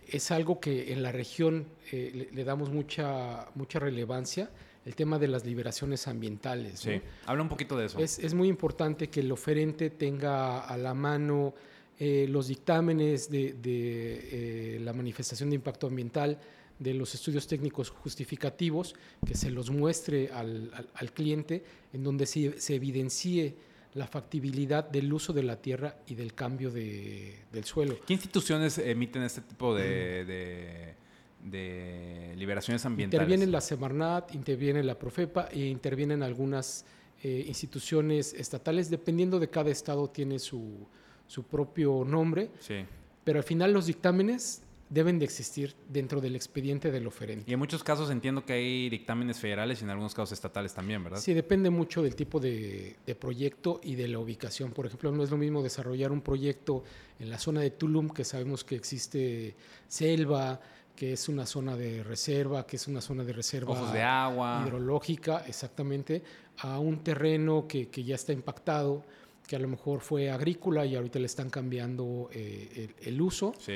es 0.08 0.32
algo 0.32 0.60
que 0.60 0.94
en 0.94 1.02
la 1.04 1.12
región 1.12 1.66
eh, 1.92 2.12
le, 2.14 2.32
le 2.32 2.44
damos 2.44 2.70
mucha, 2.70 3.48
mucha 3.56 3.80
relevancia, 3.80 4.50
el 4.86 4.96
tema 4.96 5.20
de 5.20 5.28
las 5.28 5.46
liberaciones 5.46 6.08
ambientales. 6.08 6.86
¿no? 6.86 6.94
Sí. 6.94 7.02
Habla 7.26 7.44
un 7.44 7.50
poquito 7.50 7.78
de 7.78 7.86
eso. 7.86 8.00
Es, 8.00 8.20
es 8.20 8.34
muy 8.34 8.48
importante 8.48 9.10
que 9.10 9.20
el 9.20 9.32
oferente 9.32 9.90
tenga 9.92 10.62
a 10.62 10.78
la 10.78 10.94
mano 10.94 11.54
eh, 12.00 12.26
los 12.28 12.48
dictámenes 12.48 13.30
de, 13.30 13.54
de, 13.54 14.76
eh, 14.76 14.80
la 14.80 14.92
manifestación 14.94 15.50
de 15.50 15.56
impacto 15.56 15.88
ambiental, 15.88 16.40
de 16.80 16.96
los 16.96 17.14
estudios 17.14 17.46
técnicos 17.46 17.92
justificativos, 17.92 18.96
que 19.24 19.36
se 19.36 19.52
los 19.52 19.70
muestre 19.70 20.30
al, 20.34 20.72
al- 20.74 20.90
al 20.96 21.12
cliente, 21.14 21.64
en 21.94 22.04
donde 22.04 22.26
se, 22.26 22.60
se 22.60 22.74
evidencie 22.76 23.54
la 23.94 24.08
factibilidad 24.08 24.90
del 24.90 25.12
uso 25.12 25.34
de 25.34 25.44
la 25.44 25.58
tierra 25.62 25.98
y 26.08 26.16
del 26.16 26.34
cambio 26.34 26.72
de- 26.72 27.40
del 27.52 27.64
suelo. 27.66 27.98
¿Qué 28.06 28.14
instituciones 28.14 28.78
emiten 28.78 29.24
este 29.24 29.42
tipo 29.42 29.76
de, 29.76 30.24
de, 30.24 30.96
de 31.44 32.34
liberaciones 32.38 32.86
ambientales? 32.86 33.24
Interviene 33.26 33.52
la 33.52 33.62
Semarnat, 33.62 34.34
interviene 34.34 34.84
la 34.84 34.98
Profepa 34.98 35.50
e 35.52 35.60
intervienen 35.66 36.24
algunas 36.24 36.86
eh, 37.24 37.44
instituciones 37.48 38.34
estatales, 38.34 38.90
dependiendo 38.90 39.40
de 39.40 39.50
cada 39.50 39.70
estado 39.70 40.10
tiene 40.10 40.40
su, 40.40 40.88
su 41.28 41.44
propio 41.44 42.04
nombre, 42.06 42.50
Sí. 42.60 42.86
pero 43.24 43.40
al 43.40 43.44
final 43.46 43.74
los 43.74 43.86
dictámenes 43.88 44.64
deben 44.92 45.20
de 45.20 45.26
existir 45.26 45.74
dentro 45.88 46.20
del 46.20 46.36
expediente 46.36 46.92
del 46.92 47.08
oferente. 47.08 47.50
Y 47.50 47.54
en 47.54 47.60
muchos 47.60 47.82
casos 47.82 48.12
entiendo 48.12 48.46
que 48.46 48.52
hay 48.54 48.90
dictámenes 48.90 49.40
federales 49.40 49.80
y 49.80 49.86
en 49.86 49.90
algunos 49.90 50.14
casos 50.14 50.34
estatales 50.34 50.74
también, 50.74 51.02
¿verdad? 51.02 51.20
Sí, 51.20 51.34
depende 51.34 51.70
mucho 51.70 52.04
del 52.04 52.14
tipo 52.14 52.42
de, 52.42 52.98
de 53.06 53.16
proyecto 53.16 53.80
y 53.82 53.96
de 53.96 54.10
la 54.10 54.20
ubicación. 54.20 54.72
Por 54.74 54.86
ejemplo, 54.86 55.10
no 55.14 55.24
es 55.24 55.32
lo 55.32 55.38
mismo 55.38 55.64
desarrollar 55.64 56.12
un 56.12 56.20
proyecto 56.20 56.84
en 57.20 57.30
la 57.30 57.40
zona 57.40 57.62
de 57.62 57.72
Tulum, 57.72 58.10
que 58.10 58.26
sabemos 58.26 58.66
que 58.66 58.76
existe 58.76 59.56
selva, 59.88 60.60
que 60.94 61.14
es 61.14 61.30
una 61.30 61.46
zona 61.46 61.78
de 61.78 62.04
reserva, 62.04 62.68
que 62.68 62.76
es 62.76 62.86
una 62.90 63.00
zona 63.00 63.24
de 63.24 63.32
reserva 63.32 63.72
Ojos 63.72 63.94
de 63.94 64.02
agua. 64.02 64.62
hidrológica, 64.68 65.46
exactamente, 65.48 66.22
a 66.58 66.80
un 66.80 67.02
terreno 67.02 67.66
que, 67.66 67.88
que 67.88 68.04
ya 68.04 68.16
está 68.16 68.34
impactado, 68.34 69.06
que 69.48 69.56
a 69.56 69.60
lo 69.60 69.70
mejor 69.70 70.02
fue 70.02 70.30
agrícola 70.30 70.86
y 70.86 70.96
ahorita 70.98 71.18
le 71.18 71.28
están 71.28 71.50
cambiando 71.50 72.30
eh, 72.34 72.90
el, 73.00 73.08
el 73.08 73.22
uso. 73.22 73.54
Sí. 73.58 73.76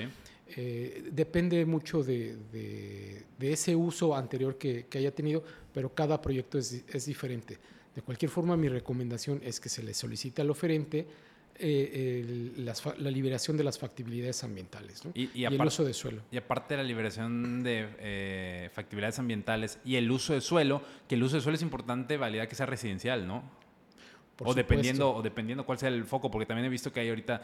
Eh, 0.55 1.09
depende 1.11 1.65
mucho 1.65 2.03
de, 2.03 2.35
de- 2.51 3.23
de 3.37 3.51
ese 3.53 3.75
uso 3.75 4.15
anterior 4.15 4.57
que, 4.57 4.85
que 4.85 4.99
haya 4.99 5.11
tenido, 5.13 5.43
pero 5.73 5.93
cada 5.93 6.21
proyecto 6.21 6.57
es, 6.59 6.83
es 6.87 7.05
diferente. 7.05 7.57
De 7.95 8.01
cualquier 8.01 8.29
forma, 8.29 8.55
mi 8.55 8.69
recomendación 8.69 9.41
es 9.43 9.59
que 9.59 9.69
se 9.69 9.81
le 9.81 9.93
solicite 9.93 10.41
al 10.41 10.49
oferente 10.51 11.07
eh, 11.57 12.21
el- 12.21 12.65
las 12.65 12.81
fa- 12.81 12.93
la 12.97 13.09
liberación 13.09 13.55
de 13.57 13.63
las 13.63 13.79
factibilidades 13.79 14.43
ambientales 14.43 15.05
¿no? 15.05 15.11
Y- 15.15 15.29
y 15.33 15.45
el 15.45 15.59
uso 15.61 15.85
de 15.85 15.93
suelo. 15.93 16.21
Y 16.29 16.35
aparte 16.37 16.73
de 16.75 16.83
la 16.83 16.87
liberación 16.87 17.63
de 17.63 17.87
eh, 17.99 18.69
factibilidades 18.73 19.17
ambientales 19.19 19.79
y 19.85 19.95
el 19.95 20.11
uso 20.11 20.33
de 20.33 20.41
suelo, 20.41 20.81
que 21.07 21.15
el 21.15 21.23
uso 21.23 21.37
de 21.37 21.41
suelo 21.41 21.55
es 21.55 21.61
importante 21.61 22.17
validar 22.17 22.47
que 22.49 22.55
sea 22.55 22.65
residencial, 22.65 23.25
¿no? 23.25 23.41
Por 24.35 24.47
o 24.47 24.51
supuesto. 24.51 24.55
dependiendo, 24.57 25.15
o 25.15 25.21
dependiendo 25.21 25.65
cuál 25.65 25.77
sea 25.79 25.87
el 25.89 26.03
foco, 26.03 26.29
porque 26.29 26.45
también 26.45 26.65
he 26.65 26.69
visto 26.69 26.91
que 26.91 26.99
hay 26.99 27.07
ahorita 27.09 27.41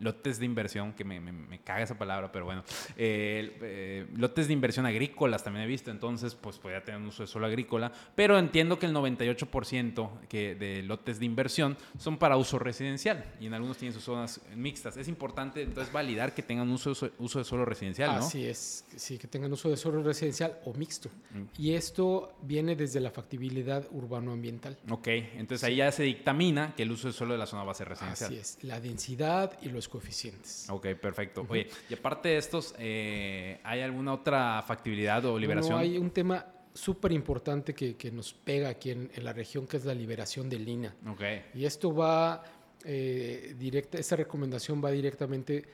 lotes 0.00 0.38
de 0.38 0.44
inversión, 0.46 0.92
que 0.92 1.04
me, 1.04 1.20
me- 1.20 1.32
me 1.32 1.60
caga 1.60 1.82
esa 1.82 1.96
palabra, 1.98 2.30
pero 2.32 2.44
bueno, 2.44 2.64
eh, 2.96 3.56
eh, 3.62 4.06
lotes 4.16 4.46
de 4.48 4.52
inversión 4.52 4.86
agrícolas 4.86 5.42
también 5.44 5.64
he 5.64 5.68
visto, 5.68 5.90
entonces 5.90 6.34
pues 6.34 6.58
podría 6.58 6.82
tener 6.84 7.00
un 7.00 7.06
uso 7.08 7.22
de 7.22 7.26
suelo 7.26 7.46
agrícola, 7.46 7.92
pero 8.14 8.38
entiendo 8.38 8.78
que 8.78 8.86
el 8.86 8.92
98% 8.94 10.10
que 10.28 10.54
de 10.54 10.82
lotes 10.82 11.18
de 11.18 11.26
inversión 11.26 11.76
son 11.98 12.18
para 12.18 12.36
uso 12.36 12.58
residencial 12.58 13.24
y 13.40 13.46
en 13.46 13.54
algunos 13.54 13.76
tienen 13.78 13.92
sus 13.94 14.04
zonas 14.04 14.40
mixtas. 14.54 14.96
Es 14.96 15.08
importante 15.08 15.62
entonces 15.62 15.92
validar 15.92 16.34
que 16.34 16.42
tengan 16.42 16.70
uso, 16.70 16.92
uso 17.18 17.38
de 17.38 17.44
suelo 17.44 17.64
residencial, 17.64 18.12
¿no? 18.12 18.18
Así 18.26 18.44
es, 18.46 18.84
sí, 18.96 19.18
que 19.18 19.26
tengan 19.28 19.52
uso 19.52 19.68
de 19.70 19.76
suelo 19.76 20.02
residencial 20.02 20.58
o 20.64 20.72
mixto. 20.74 21.08
Mm. 21.32 21.42
Y 21.62 21.72
esto 21.74 22.34
viene 22.42 22.76
desde 22.76 23.00
la 23.00 23.10
factibilidad 23.10 23.86
urbano-ambiental. 23.90 24.76
Ok, 24.90 25.08
entonces 25.08 25.64
ahí 25.64 25.76
ya 25.76 25.90
se 25.92 26.02
dictamina 26.02 26.74
que 26.76 26.82
el 26.82 26.90
uso 26.92 27.08
de 27.08 27.12
suelo 27.12 27.32
de 27.34 27.38
la 27.38 27.46
zona 27.46 27.64
va 27.64 27.72
a 27.72 27.74
ser 27.74 27.88
residencial. 27.88 28.30
Así 28.30 28.38
es, 28.38 28.58
la 28.62 28.80
densidad 28.80 29.58
y 29.62 29.68
los 29.68 29.83
coeficientes. 29.88 30.66
Ok, 30.70 30.88
perfecto. 31.00 31.46
Oye, 31.48 31.68
y 31.88 31.94
aparte 31.94 32.30
de 32.30 32.36
estos, 32.38 32.74
eh, 32.78 33.60
¿hay 33.64 33.80
alguna 33.80 34.12
otra 34.14 34.62
factibilidad 34.62 35.24
o 35.24 35.38
liberación? 35.38 35.74
Bueno, 35.78 35.90
hay 35.92 35.98
un 35.98 36.10
tema 36.10 36.46
súper 36.72 37.12
importante 37.12 37.74
que, 37.74 37.96
que 37.96 38.10
nos 38.10 38.32
pega 38.34 38.68
aquí 38.68 38.90
en, 38.90 39.10
en 39.14 39.24
la 39.24 39.32
región, 39.32 39.66
que 39.66 39.76
es 39.76 39.84
la 39.84 39.94
liberación 39.94 40.48
de 40.48 40.58
lina. 40.58 40.94
Ok, 41.08 41.22
Y 41.54 41.64
esto 41.64 41.94
va 41.94 42.42
eh, 42.84 43.54
directa, 43.58 43.98
esta 43.98 44.16
recomendación 44.16 44.84
va 44.84 44.90
directamente 44.90 45.64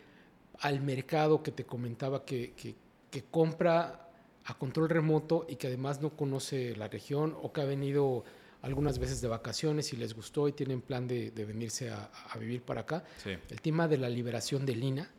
al 0.60 0.80
mercado 0.80 1.42
que 1.42 1.52
te 1.52 1.64
comentaba 1.64 2.24
que, 2.24 2.52
que- 2.52 2.76
que 3.10 3.24
compra 3.24 4.06
a 4.44 4.54
control 4.56 4.88
remoto 4.88 5.44
y 5.48 5.56
que 5.56 5.66
además 5.66 6.00
no 6.00 6.10
conoce 6.10 6.76
la 6.76 6.86
región 6.86 7.36
o 7.42 7.52
que 7.52 7.60
ha 7.60 7.64
venido 7.64 8.24
algunas 8.62 8.98
veces 8.98 9.20
de 9.20 9.28
vacaciones 9.28 9.92
y 9.92 9.96
les 9.96 10.14
gustó 10.14 10.48
y 10.48 10.52
tienen 10.52 10.80
plan 10.82 11.08
de, 11.08 11.30
de 11.30 11.44
venirse 11.44 11.90
a, 11.90 12.10
a 12.30 12.38
vivir 12.38 12.62
para 12.62 12.82
acá. 12.82 13.04
sí. 13.22 13.30
El 13.48 13.60
tema 13.60 13.88
de 13.88 13.98
la 13.98 14.08
liberación 14.08 14.66
de 14.66 14.76
lina. 14.76 15.10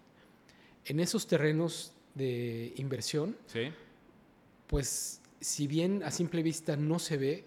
En 0.86 1.00
esos 1.00 1.28
terrenos 1.28 1.94
de 2.16 2.74
inversión, 2.78 3.38
Sí, 3.48 3.72
pues 4.68 5.22
si 5.40 5.68
bien 5.68 6.04
a 6.04 6.12
simple 6.12 6.44
vista 6.44 6.76
no 6.76 7.00
se 7.00 7.18
ve, 7.18 7.46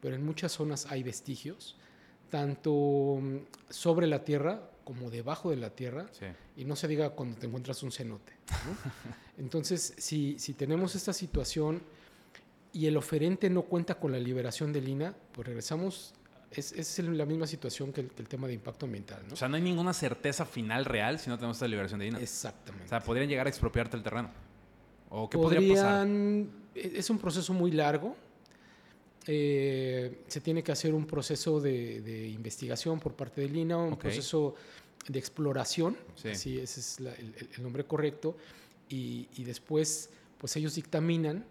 pero 0.00 0.14
en 0.14 0.24
muchas 0.24 0.52
zonas 0.52 0.86
hay 0.86 1.02
vestigios, 1.02 1.76
tanto 2.30 3.18
mm, 3.20 3.36
sobre 3.70 4.06
la 4.06 4.24
tierra 4.24 4.70
como 4.84 5.10
debajo 5.10 5.50
de 5.50 5.56
la 5.56 5.70
tierra, 5.70 6.06
sí. 6.12 6.26
y 6.56 6.64
no 6.64 6.76
se 6.76 6.86
diga 6.88 7.10
cuando 7.10 7.36
te 7.36 7.46
encuentras 7.46 7.82
un 7.82 7.90
cenote. 7.92 8.32
¿no? 8.48 8.76
Entonces, 9.38 9.94
si, 9.98 10.38
si 10.38 10.54
tenemos 10.54 10.94
esta 10.94 11.12
situación 11.12 11.82
y 12.76 12.86
el 12.86 12.96
oferente 12.96 13.48
no 13.48 13.62
cuenta 13.62 13.94
con 13.98 14.12
la 14.12 14.18
liberación 14.18 14.72
de 14.72 14.80
lina, 14.82 15.14
pues 15.32 15.46
regresamos, 15.46 16.12
es, 16.50 16.72
es 16.72 16.98
la 16.98 17.24
misma 17.24 17.46
situación 17.46 17.92
que 17.92 18.02
el, 18.02 18.08
que 18.10 18.20
el 18.22 18.28
tema 18.28 18.46
de 18.46 18.52
impacto 18.54 18.84
ambiental. 18.86 19.22
¿no? 19.26 19.32
O 19.34 19.36
sea, 19.36 19.48
no 19.48 19.56
hay 19.56 19.62
ninguna 19.62 19.92
certeza 19.94 20.44
final 20.44 20.84
real 20.84 21.18
si 21.18 21.30
no 21.30 21.36
tenemos 21.36 21.56
esta 21.56 21.68
liberación 21.68 22.00
de 22.00 22.06
INA. 22.08 22.18
Exactamente. 22.20 22.86
O 22.86 22.88
sea, 22.88 23.00
podrían 23.00 23.28
llegar 23.28 23.46
a 23.46 23.48
expropiarte 23.50 23.96
el 23.96 24.02
terreno. 24.02 24.30
¿O 25.08 25.28
qué 25.30 25.38
podría 25.38 25.74
pasar? 25.74 26.06
Podrían- 26.06 26.50
e- 26.74 26.92
Es 26.98 27.08
un 27.10 27.18
proceso 27.18 27.52
muy 27.54 27.70
largo. 27.70 28.14
Eh, 29.28 30.20
se 30.28 30.40
tiene 30.40 30.62
que 30.62 30.70
hacer 30.72 30.94
un 30.94 31.06
proceso 31.06 31.60
de, 31.60 32.00
de 32.00 32.28
investigación 32.28 33.00
por 33.00 33.14
parte 33.14 33.40
del 33.40 33.56
INA, 33.56 33.76
un 33.78 33.94
Ok. 33.94 34.00
proceso 34.02 34.54
de 35.08 35.18
exploración, 35.18 35.96
Sí. 36.14 36.28
así 36.28 36.58
ese 36.58 36.80
es 36.80 37.00
la- 37.00 37.14
el, 37.14 37.34
el- 37.38 37.48
el 37.56 37.62
nombre 37.62 37.84
correcto, 37.84 38.36
y, 38.88 39.28
y 39.36 39.44
después 39.44 40.10
pues 40.38 40.54
ellos 40.56 40.74
dictaminan 40.74 41.44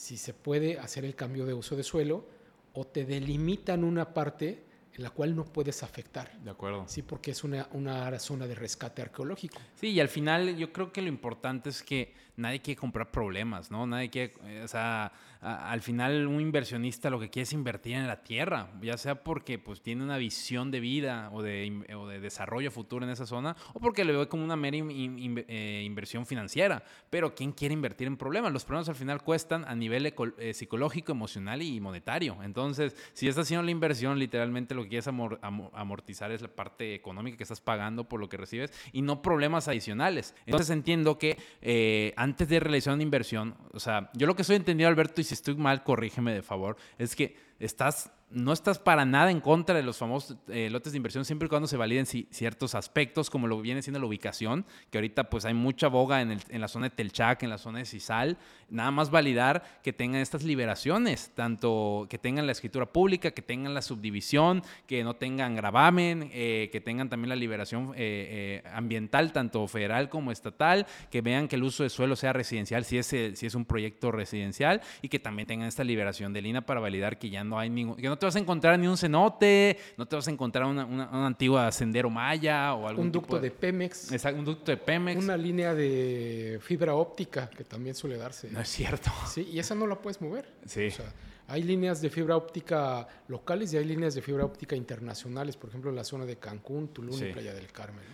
si 0.00 0.16
se 0.16 0.32
puede 0.32 0.78
hacer 0.78 1.04
el 1.04 1.14
cambio 1.14 1.44
de 1.44 1.52
uso 1.52 1.76
de 1.76 1.82
suelo 1.82 2.26
o 2.72 2.86
te 2.86 3.04
delimitan 3.04 3.84
una 3.84 4.14
parte 4.14 4.64
en 4.94 5.02
la 5.02 5.10
cual 5.10 5.36
no 5.36 5.44
puedes 5.44 5.82
afectar. 5.82 6.40
De 6.40 6.50
acuerdo. 6.50 6.84
Sí, 6.88 7.02
porque 7.02 7.32
es 7.32 7.44
una, 7.44 7.68
una 7.72 8.18
zona 8.18 8.46
de 8.46 8.54
rescate 8.54 9.02
arqueológico. 9.02 9.60
Sí, 9.74 9.88
y 9.88 10.00
al 10.00 10.08
final 10.08 10.56
yo 10.56 10.72
creo 10.72 10.90
que 10.90 11.02
lo 11.02 11.08
importante 11.08 11.68
es 11.68 11.82
que 11.82 12.14
nadie 12.36 12.62
quiere 12.62 12.80
comprar 12.80 13.10
problemas, 13.10 13.70
¿no? 13.70 13.86
Nadie 13.86 14.08
quiere, 14.08 14.32
eh, 14.44 14.62
o 14.64 14.68
sea, 14.68 15.12
al 15.40 15.80
final 15.80 16.26
un 16.26 16.40
inversionista 16.40 17.08
lo 17.08 17.18
que 17.18 17.30
quiere 17.30 17.44
es 17.44 17.52
invertir 17.52 17.94
en 17.94 18.06
la 18.06 18.22
tierra, 18.22 18.68
ya 18.82 18.98
sea 18.98 19.22
porque 19.22 19.58
pues 19.58 19.80
tiene 19.80 20.04
una 20.04 20.18
visión 20.18 20.70
de 20.70 20.80
vida 20.80 21.30
o 21.32 21.42
de, 21.42 21.86
o 21.96 22.06
de 22.06 22.20
desarrollo 22.20 22.70
futuro 22.70 23.04
en 23.06 23.10
esa 23.10 23.26
zona, 23.26 23.56
o 23.72 23.80
porque 23.80 24.04
lo 24.04 24.18
ve 24.18 24.28
como 24.28 24.44
una 24.44 24.56
mera 24.56 24.76
eh, 24.78 25.82
inversión 25.84 26.26
financiera. 26.26 26.82
Pero 27.08 27.34
¿quién 27.34 27.52
quiere 27.52 27.72
invertir 27.72 28.06
en 28.06 28.18
problemas? 28.18 28.52
Los 28.52 28.64
problemas 28.64 28.90
al 28.90 28.96
final 28.96 29.22
cuestan 29.22 29.64
a 29.66 29.74
nivel 29.74 30.12
eh, 30.38 30.52
psicológico, 30.52 31.12
emocional 31.12 31.62
y 31.62 31.80
monetario. 31.80 32.36
Entonces, 32.42 32.94
si 33.14 33.26
estás 33.26 33.46
haciendo 33.46 33.64
la 33.64 33.70
inversión, 33.70 34.18
literalmente 34.18 34.74
lo 34.74 34.82
que 34.82 34.90
quieres 34.90 35.08
amortizar 35.08 36.32
es 36.32 36.42
la 36.42 36.48
parte 36.48 36.94
económica 36.94 37.38
que 37.38 37.44
estás 37.44 37.62
pagando 37.62 38.08
por 38.08 38.20
lo 38.20 38.28
que 38.28 38.36
recibes 38.36 38.72
y 38.92 39.00
no 39.00 39.22
problemas 39.22 39.68
adicionales. 39.68 40.34
Entonces 40.44 40.70
entiendo 40.70 41.18
que 41.18 42.12
antes 42.16 42.48
de 42.48 42.60
realizar 42.60 42.92
una 42.92 43.02
inversión, 43.02 43.54
o 43.72 43.80
sea, 43.80 44.10
yo 44.14 44.26
lo 44.26 44.36
que 44.36 44.42
estoy 44.42 44.56
entendiendo, 44.56 44.90
Alberto, 44.90 45.20
y 45.20 45.29
si 45.30 45.34
estoy 45.34 45.54
mal, 45.54 45.84
corrígeme 45.84 46.34
de 46.34 46.42
favor, 46.42 46.76
es 46.98 47.14
que 47.14 47.36
estás 47.60 48.10
no 48.30 48.52
estás 48.52 48.78
para 48.78 49.04
nada 49.04 49.30
en 49.30 49.40
contra 49.40 49.74
de 49.74 49.82
los 49.82 49.98
famosos 49.98 50.36
eh, 50.48 50.70
lotes 50.70 50.92
de 50.92 50.96
inversión 50.96 51.24
siempre 51.24 51.46
y 51.46 51.48
cuando 51.48 51.66
se 51.66 51.76
validen 51.76 52.06
ciertos 52.06 52.74
aspectos 52.74 53.28
como 53.28 53.48
lo 53.48 53.60
viene 53.60 53.82
siendo 53.82 53.98
la 53.98 54.06
ubicación, 54.06 54.64
que 54.90 54.98
ahorita 54.98 55.28
pues 55.28 55.44
hay 55.44 55.54
mucha 55.54 55.88
boga 55.88 56.22
en, 56.22 56.40
la 56.60 56.68
zona 56.68 56.88
de 56.88 56.94
Telchac, 56.94 57.42
en 57.42 57.50
la 57.50 57.58
zona 57.58 57.80
de 57.80 57.86
Cisal, 57.86 58.38
nada 58.68 58.92
más 58.92 59.10
validar 59.10 59.80
que 59.82 59.92
tengan 59.92 60.20
estas 60.20 60.44
liberaciones, 60.44 61.32
tanto 61.34 62.06
que 62.08 62.18
tengan 62.18 62.46
la 62.46 62.52
escritura 62.52 62.86
pública, 62.86 63.32
que 63.32 63.42
tengan 63.42 63.74
la 63.74 63.82
subdivisión, 63.82 64.62
que 64.86 65.02
no 65.02 65.14
tengan 65.14 65.56
gravamen, 65.56 66.30
eh, 66.32 66.68
que 66.70 66.80
tengan 66.80 67.08
también 67.08 67.30
la 67.30 67.36
liberación 67.36 67.92
eh, 67.96 68.62
ambiental, 68.72 69.32
tanto 69.32 69.66
federal 69.66 70.08
como 70.08 70.30
estatal, 70.30 70.86
que 71.10 71.20
vean 71.20 71.48
que 71.48 71.56
el 71.56 71.64
uso 71.64 71.82
de 71.82 71.90
suelo 71.90 72.14
sea 72.14 72.32
residencial, 72.32 72.84
si 72.84 72.98
es, 72.98 73.06
si 73.06 73.46
es 73.46 73.54
un 73.56 73.64
proyecto 73.64 74.12
residencial, 74.12 74.80
y 75.02 75.08
que 75.08 75.18
también 75.18 75.48
tengan 75.48 75.66
esta 75.66 75.82
liberación 75.82 76.32
de 76.32 76.42
lina 76.42 76.64
para 76.64 76.78
validar 76.78 77.18
que 77.18 77.28
ya 77.28 77.42
no 77.42 77.49
hay 77.58 77.70
ningún, 77.70 77.96
que 77.96 78.08
no 78.08 78.18
te 78.18 78.26
vas 78.26 78.36
a 78.36 78.38
encontrar 78.38 78.78
ni 78.78 78.86
un 78.86 78.96
cenote, 78.96 79.78
no 79.96 80.06
te 80.06 80.16
vas 80.16 80.28
a 80.28 80.30
encontrar 80.30 80.66
una, 80.66 80.84
una, 80.84 81.26
antigua 81.26 81.70
sendero 81.72 82.10
maya 82.10 82.74
o 82.74 82.88
algún 82.88 83.06
Un 83.06 83.12
ducto 83.12 83.38
de, 83.38 83.50
Pemex. 83.50 84.12
Exacto, 84.12 84.38
un 84.38 84.44
ducto 84.44 84.70
de 84.70 84.76
Pemex. 84.76 85.22
Una 85.22 85.36
línea 85.36 85.74
de 85.74 86.60
fibra 86.62 86.94
óptica 86.94 87.48
que 87.50 87.64
también 87.64 87.94
suele 87.94 88.16
darse. 88.16 88.50
No 88.50 88.60
es 88.60 88.68
cierto. 88.68 89.10
Sí, 89.26 89.48
y 89.52 89.58
esa 89.58 89.74
no 89.74 89.86
la 89.86 89.96
puedes 89.96 90.20
mover. 90.20 90.48
Sí. 90.66 90.86
O 90.88 90.90
sea, 90.90 91.12
hay 91.50 91.64
líneas 91.64 92.00
de 92.00 92.10
fibra 92.10 92.36
óptica 92.36 93.08
locales 93.26 93.72
y 93.72 93.76
hay 93.76 93.84
líneas 93.84 94.14
de 94.14 94.22
fibra 94.22 94.44
óptica 94.44 94.76
internacionales, 94.76 95.56
por 95.56 95.68
ejemplo, 95.68 95.90
en 95.90 95.96
la 95.96 96.04
zona 96.04 96.24
de 96.24 96.36
Cancún, 96.36 96.88
Tulum 96.88 97.20
y 97.20 97.32
Playa 97.32 97.52
del 97.52 97.66
Carmen. 97.72 98.04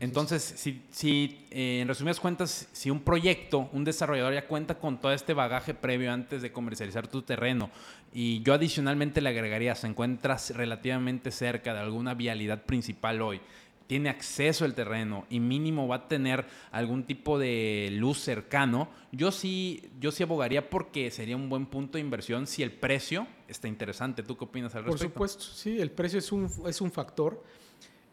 entonces, 0.00 0.42
si, 0.42 0.82
si 0.90 1.46
eh, 1.50 1.80
en 1.82 1.88
resumidas 1.88 2.18
cuentas, 2.18 2.66
si 2.72 2.88
un 2.90 3.02
proyecto, 3.02 3.68
un 3.74 3.84
desarrollador 3.84 4.32
ya 4.32 4.46
cuenta 4.46 4.78
con 4.78 4.98
todo 4.98 5.12
este 5.12 5.34
bagaje 5.34 5.74
previo 5.74 6.10
antes 6.10 6.40
de 6.40 6.50
comercializar 6.50 7.08
tu 7.08 7.20
terreno, 7.20 7.70
y 8.14 8.42
yo 8.42 8.54
adicionalmente 8.54 9.20
le 9.20 9.28
agregaría, 9.28 9.74
se 9.74 9.88
encuentras 9.88 10.56
relativamente 10.56 11.32
cerca 11.32 11.74
de 11.74 11.80
alguna 11.80 12.14
vialidad 12.14 12.62
principal 12.62 13.20
hoy, 13.20 13.42
tiene 13.86 14.08
acceso 14.08 14.64
al 14.64 14.74
terreno 14.74 15.26
y 15.30 15.40
mínimo 15.40 15.86
va 15.86 15.96
a 15.96 16.08
tener 16.08 16.46
algún 16.70 17.04
tipo 17.04 17.38
de 17.38 17.90
luz 17.92 18.18
cercano, 18.18 18.88
yo 19.12 19.30
sí, 19.30 19.90
yo 20.00 20.10
sí 20.10 20.22
abogaría 20.22 20.68
porque 20.68 21.10
sería 21.10 21.36
un 21.36 21.48
buen 21.48 21.66
punto 21.66 21.98
de 21.98 22.02
inversión 22.02 22.46
si 22.46 22.62
el 22.62 22.72
precio 22.72 23.26
está 23.48 23.68
interesante. 23.68 24.22
¿Tú 24.22 24.36
qué 24.36 24.44
opinas 24.44 24.74
al 24.74 24.84
respecto? 24.84 25.14
Por 25.14 25.28
supuesto, 25.28 25.44
sí, 25.54 25.80
el 25.80 25.90
precio 25.90 26.18
es 26.18 26.32
un, 26.32 26.50
es 26.66 26.80
un 26.80 26.90
factor. 26.90 27.42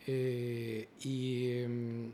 Eh, 0.05 0.89
y 1.01 1.47
em, 1.59 2.11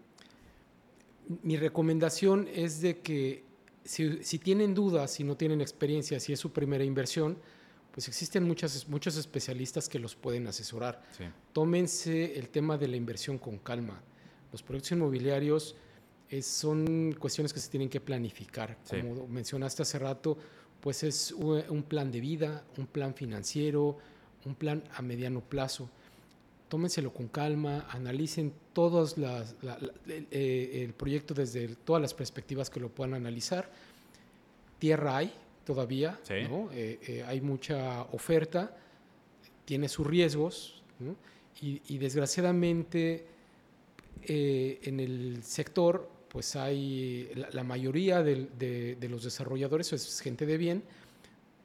mi 1.44 1.58
recomendación 1.58 2.48
es 2.54 2.82
de 2.82 3.00
que 3.00 3.44
si, 3.84 4.24
si 4.24 4.40
tienen 4.40 4.74
dudas, 4.74 5.12
si 5.12 5.24
no 5.24 5.36
tienen 5.36 5.62
experiencia, 5.62 6.20
si 6.20 6.34
es 6.34 6.40
su 6.40 6.52
primera 6.52 6.84
inversión, 6.84 7.38
pues 8.00 8.08
existen 8.08 8.46
muchas, 8.46 8.88
muchos 8.88 9.18
especialistas 9.18 9.90
que 9.90 10.00
los 10.00 10.16
pueden 10.16 10.48
asesorar. 10.48 11.04
Tómense 11.52 12.40
el 12.40 12.48
tema 12.48 12.78
de 12.78 12.88
la 12.88 12.96
inversión 12.96 13.38
con 13.38 13.58
calma. 13.58 14.02
Los 14.54 14.64
proyectos 14.64 14.94
inmobiliarios 14.94 15.76
son 16.42 17.14
cuestiones 17.20 17.52
que 17.52 17.60
se 17.60 17.70
tienen 17.70 17.90
que 17.90 18.00
planificar. 18.00 18.78
Como 18.90 19.28
mencionaste 19.28 19.82
hace 19.82 20.00
rato, 20.00 20.38
pues 20.80 21.04
es 21.04 21.34
un 21.34 21.84
plan 21.84 22.10
de 22.10 22.22
vida, 22.22 22.64
un 22.78 22.88
plan 22.88 23.14
financiero, 23.14 23.98
un 24.46 24.56
plan 24.56 24.82
a 24.96 25.02
mediano 25.02 25.42
plazo. 25.42 25.90
Tómenselo 26.70 27.12
con 27.12 27.28
calma, 27.28 27.86
analicen 27.90 28.54
todos 28.72 29.18
las, 29.18 29.56
eh, 30.08 30.86
el 30.86 30.94
proyecto 30.94 31.34
desde 31.34 31.76
todas 31.76 32.02
las 32.02 32.14
perspectivas 32.14 32.70
que 32.70 32.80
lo 32.80 32.88
puedan 32.88 33.14
analizar. 33.14 33.70
Tierra 34.80 35.18
hay, 35.18 35.34
todavía, 35.70 36.20
¿no? 36.50 36.72
Eh, 36.74 37.00
eh, 37.08 37.24
hay 37.28 37.42
mucha 37.42 38.02
oferta, 38.12 38.76
tiene 39.66 39.88
sus 39.88 40.08
riesgos, 40.08 40.82
y, 41.62 41.98
desgraciadamente 42.00 43.24
eh, 44.24 44.80
en 44.82 45.00
el 45.00 45.44
sector, 45.44 46.10
pues 46.28 46.56
hay 46.56 47.30
la, 47.52 47.64
mayoría 47.64 48.24
de, 48.24 48.98
los 49.08 49.24
desarrolladores 49.24 49.94
es 49.94 50.20
gente 50.22 50.48
de 50.48 50.58
bien, 50.58 50.84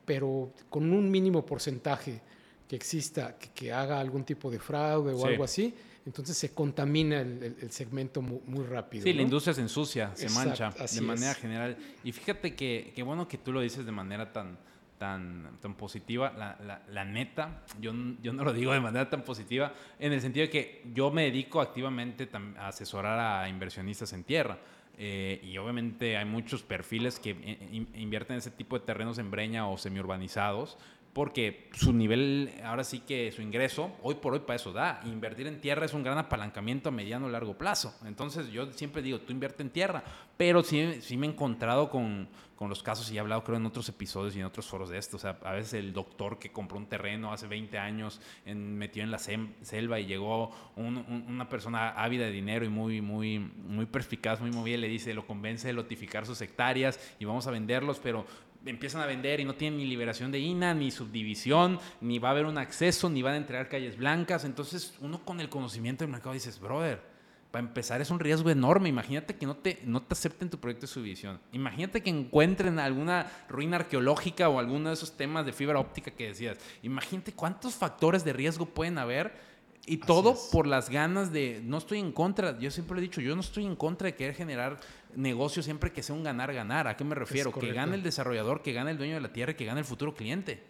pero 0.04 0.52
con 0.68 0.92
un 0.92 1.10
mínimo 1.10 1.46
porcentaje 1.46 2.20
que 2.68 2.76
exista, 2.76 3.38
que, 3.38 3.72
haga 3.72 4.00
algún 4.00 4.24
tipo 4.24 4.50
de 4.50 4.58
fraude 4.58 5.14
o 5.14 5.24
algo 5.24 5.44
así, 5.44 5.72
entonces 6.06 6.36
se 6.36 6.52
contamina 6.52 7.20
el, 7.20 7.70
segmento 7.70 8.20
muy, 8.20 8.64
rápido. 8.64 9.04
Sí, 9.04 9.12
la 9.12 9.22
industria 9.22 9.54
se 9.54 9.62
ensucia, 9.62 10.14
se 10.14 10.28
mancha 10.30 10.70
de 10.70 11.00
manera 11.00 11.34
general. 11.34 11.76
Y 12.02 12.12
fíjate 12.12 12.54
que, 12.54 12.92
bueno 13.04 13.26
que 13.26 13.38
tú 13.38 13.52
lo 13.52 13.60
dices 13.60 13.86
de 13.86 13.92
manera 13.92 14.32
tan, 14.32 14.58
tan, 14.98 15.58
tan 15.60 15.74
positiva. 15.74 16.32
La, 16.36 16.82
la, 16.90 17.04
neta, 17.04 17.62
yo, 17.80 17.92
yo 18.22 18.32
no 18.34 18.44
lo 18.44 18.52
digo 18.52 18.72
de 18.72 18.80
manera 18.80 19.08
tan 19.08 19.22
positiva, 19.22 19.72
en 19.98 20.12
el 20.12 20.20
sentido 20.20 20.44
de 20.46 20.50
que 20.50 20.82
yo 20.92 21.10
me 21.10 21.24
dedico 21.24 21.60
activamente 21.60 22.28
a 22.58 22.68
asesorar 22.68 23.18
a 23.42 23.48
inversionistas 23.48 24.12
en 24.12 24.24
tierra. 24.24 24.58
Eh, 24.96 25.40
y 25.42 25.58
obviamente 25.58 26.16
hay 26.16 26.24
muchos 26.24 26.62
perfiles 26.62 27.18
que 27.18 27.30
eh, 27.30 27.86
invierten 27.94 28.34
en 28.34 28.38
ese 28.38 28.52
tipo 28.52 28.78
de 28.78 28.84
terrenos 28.84 29.18
en 29.18 29.30
breña 29.30 29.68
o 29.68 29.76
semi-urbanizados, 29.76 30.78
porque 31.14 31.70
su 31.74 31.92
nivel, 31.92 32.52
ahora 32.64 32.82
sí 32.82 32.98
que 32.98 33.30
su 33.30 33.40
ingreso, 33.40 33.92
hoy 34.02 34.16
por 34.16 34.32
hoy 34.32 34.40
para 34.40 34.56
eso 34.56 34.72
da. 34.72 35.00
Invertir 35.04 35.46
en 35.46 35.60
tierra 35.60 35.86
es 35.86 35.94
un 35.94 36.02
gran 36.02 36.18
apalancamiento 36.18 36.88
a 36.88 36.92
mediano 36.92 37.26
o 37.26 37.28
largo 37.28 37.56
plazo. 37.56 37.94
Entonces 38.04 38.50
yo 38.50 38.72
siempre 38.72 39.00
digo, 39.00 39.20
tú 39.20 39.32
invierte 39.32 39.62
en 39.62 39.70
tierra, 39.70 40.02
pero 40.36 40.64
sí, 40.64 41.00
sí 41.00 41.16
me 41.16 41.28
he 41.28 41.30
encontrado 41.30 41.88
con, 41.88 42.28
con, 42.56 42.68
los 42.68 42.82
casos 42.82 43.10
y 43.12 43.16
he 43.16 43.20
hablado 43.20 43.44
creo 43.44 43.58
en 43.58 43.66
otros 43.66 43.88
episodios 43.88 44.34
y 44.34 44.40
en 44.40 44.46
otros 44.46 44.66
foros 44.66 44.90
de 44.90 44.98
esto. 44.98 45.16
O 45.16 45.20
sea, 45.20 45.38
a 45.44 45.52
veces 45.52 45.74
el 45.74 45.92
doctor 45.92 46.40
que 46.40 46.50
compró 46.50 46.78
un 46.78 46.86
terreno 46.86 47.32
hace 47.32 47.46
20 47.46 47.78
años, 47.78 48.20
metió 48.44 49.04
en 49.04 49.12
la 49.12 49.18
selva 49.18 50.00
y 50.00 50.06
llegó 50.06 50.50
una 50.74 51.48
persona 51.48 51.90
ávida 51.90 52.24
de 52.24 52.32
dinero 52.32 52.64
y 52.64 52.70
muy, 52.70 53.00
muy, 53.00 53.38
muy 53.38 53.86
perspicaz, 53.86 54.40
muy 54.40 54.50
móvil, 54.50 54.80
le 54.80 54.88
dice, 54.88 55.14
lo 55.14 55.28
convence 55.28 55.68
de 55.68 55.74
lotificar 55.74 56.26
sus 56.26 56.40
hectáreas 56.40 56.98
y 57.20 57.24
vamos 57.24 57.46
a 57.46 57.52
venderlos, 57.52 58.00
pero 58.00 58.26
empiezan 58.66 59.00
a 59.00 59.06
vender 59.06 59.40
y 59.40 59.44
no 59.44 59.54
tienen 59.54 59.78
ni 59.78 59.86
liberación 59.86 60.30
de 60.30 60.38
INA, 60.38 60.74
ni 60.74 60.90
subdivisión, 60.90 61.78
ni 62.00 62.18
va 62.18 62.28
a 62.28 62.32
haber 62.32 62.46
un 62.46 62.58
acceso, 62.58 63.10
ni 63.10 63.22
van 63.22 63.34
a 63.34 63.38
entregar 63.38 63.68
calles 63.68 63.96
blancas. 63.96 64.44
Entonces, 64.44 64.94
uno 65.00 65.24
con 65.24 65.40
el 65.40 65.48
conocimiento 65.48 66.04
del 66.04 66.12
mercado 66.12 66.34
dices, 66.34 66.58
brother, 66.60 67.14
para 67.54 67.66
empezar 67.66 68.00
es 68.00 68.10
un 68.10 68.18
riesgo 68.18 68.50
enorme. 68.50 68.88
Imagínate 68.88 69.36
que 69.36 69.46
no 69.46 69.56
te, 69.56 69.78
no 69.84 70.02
te 70.02 70.14
acepten 70.14 70.50
tu 70.50 70.58
proyecto 70.58 70.86
de 70.86 70.92
subdivisión. 70.92 71.38
Imagínate 71.52 72.02
que 72.02 72.10
encuentren 72.10 72.80
alguna 72.80 73.30
ruina 73.48 73.76
arqueológica 73.76 74.48
o 74.48 74.58
alguno 74.58 74.88
de 74.88 74.94
esos 74.94 75.16
temas 75.16 75.46
de 75.46 75.52
fibra 75.52 75.78
óptica 75.78 76.10
que 76.10 76.26
decías. 76.26 76.58
Imagínate 76.82 77.32
cuántos 77.32 77.74
factores 77.74 78.24
de 78.24 78.32
riesgo 78.32 78.66
pueden 78.66 78.98
haber 78.98 79.53
y 79.86 79.98
todo 79.98 80.36
por 80.50 80.66
las 80.66 80.88
ganas 80.88 81.32
de, 81.32 81.60
no 81.62 81.78
estoy 81.78 81.98
en 81.98 82.12
contra, 82.12 82.58
yo 82.58 82.70
siempre 82.70 82.98
he 82.98 83.02
dicho, 83.02 83.20
yo 83.20 83.34
no 83.34 83.42
estoy 83.42 83.66
en 83.66 83.76
contra 83.76 84.06
de 84.06 84.14
querer 84.14 84.34
generar 84.34 84.78
negocio 85.14 85.62
siempre 85.62 85.92
que 85.92 86.02
sea 86.02 86.14
un 86.14 86.22
ganar-ganar. 86.22 86.88
¿A 86.88 86.96
qué 86.96 87.04
me 87.04 87.14
refiero? 87.14 87.52
Que 87.52 87.72
gane 87.72 87.94
el 87.94 88.02
desarrollador, 88.02 88.62
que 88.62 88.72
gane 88.72 88.92
el 88.92 88.98
dueño 88.98 89.14
de 89.14 89.20
la 89.20 89.32
tierra 89.32 89.52
y 89.52 89.54
que 89.54 89.64
gane 89.64 89.80
el 89.80 89.86
futuro 89.86 90.14
cliente. 90.14 90.62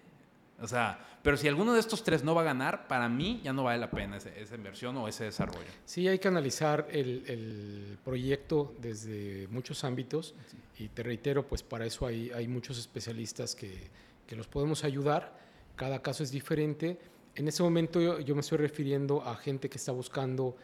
O 0.61 0.67
sea, 0.67 0.99
pero 1.23 1.37
si 1.37 1.49
alguno 1.49 1.75
de 1.75 1.81
estos 1.81 2.05
tres 2.05 2.23
no 2.23 2.35
va 2.35 2.43
a 2.43 2.45
ganar, 2.45 2.87
para 2.87 3.09
mí 3.09 3.41
ya 3.45 3.53
no 3.53 3.65
vale 3.65 3.79
la 3.79 3.91
pena 3.91 4.17
esa 4.17 4.55
inversión 4.55 4.97
o 4.97 5.09
ese 5.09 5.25
desarrollo. 5.25 5.69
Sí, 5.85 6.07
hay 6.09 6.19
que 6.19 6.29
analizar 6.29 6.87
el, 6.91 7.99
proyecto 8.05 8.75
desde 8.79 9.49
muchos 9.49 9.85
ámbitos 9.85 10.35
y 10.79 10.89
te 10.89 11.03
reitero, 11.03 11.47
pues 11.47 11.63
para 11.63 11.87
eso 11.87 12.07
hay, 12.07 12.31
hay 12.31 12.49
muchos 12.49 12.79
especialistas 12.79 13.55
que, 13.55 13.91
que 14.27 14.37
los 14.37 14.47
podemos 14.47 14.85
ayudar. 14.85 15.39
Cada 15.77 16.03
caso 16.03 16.23
es 16.23 16.31
diferente 16.31 16.99
en 17.37 17.49
ese 17.49 17.63
momento 17.63 18.21
yo, 18.21 18.35
me 18.35 18.41
estoy 18.41 18.59
refiriendo 18.59 19.23
a 19.23 19.37
gente 19.37 19.69
que 19.69 19.79
está 19.79 19.93
buscando 19.93 20.57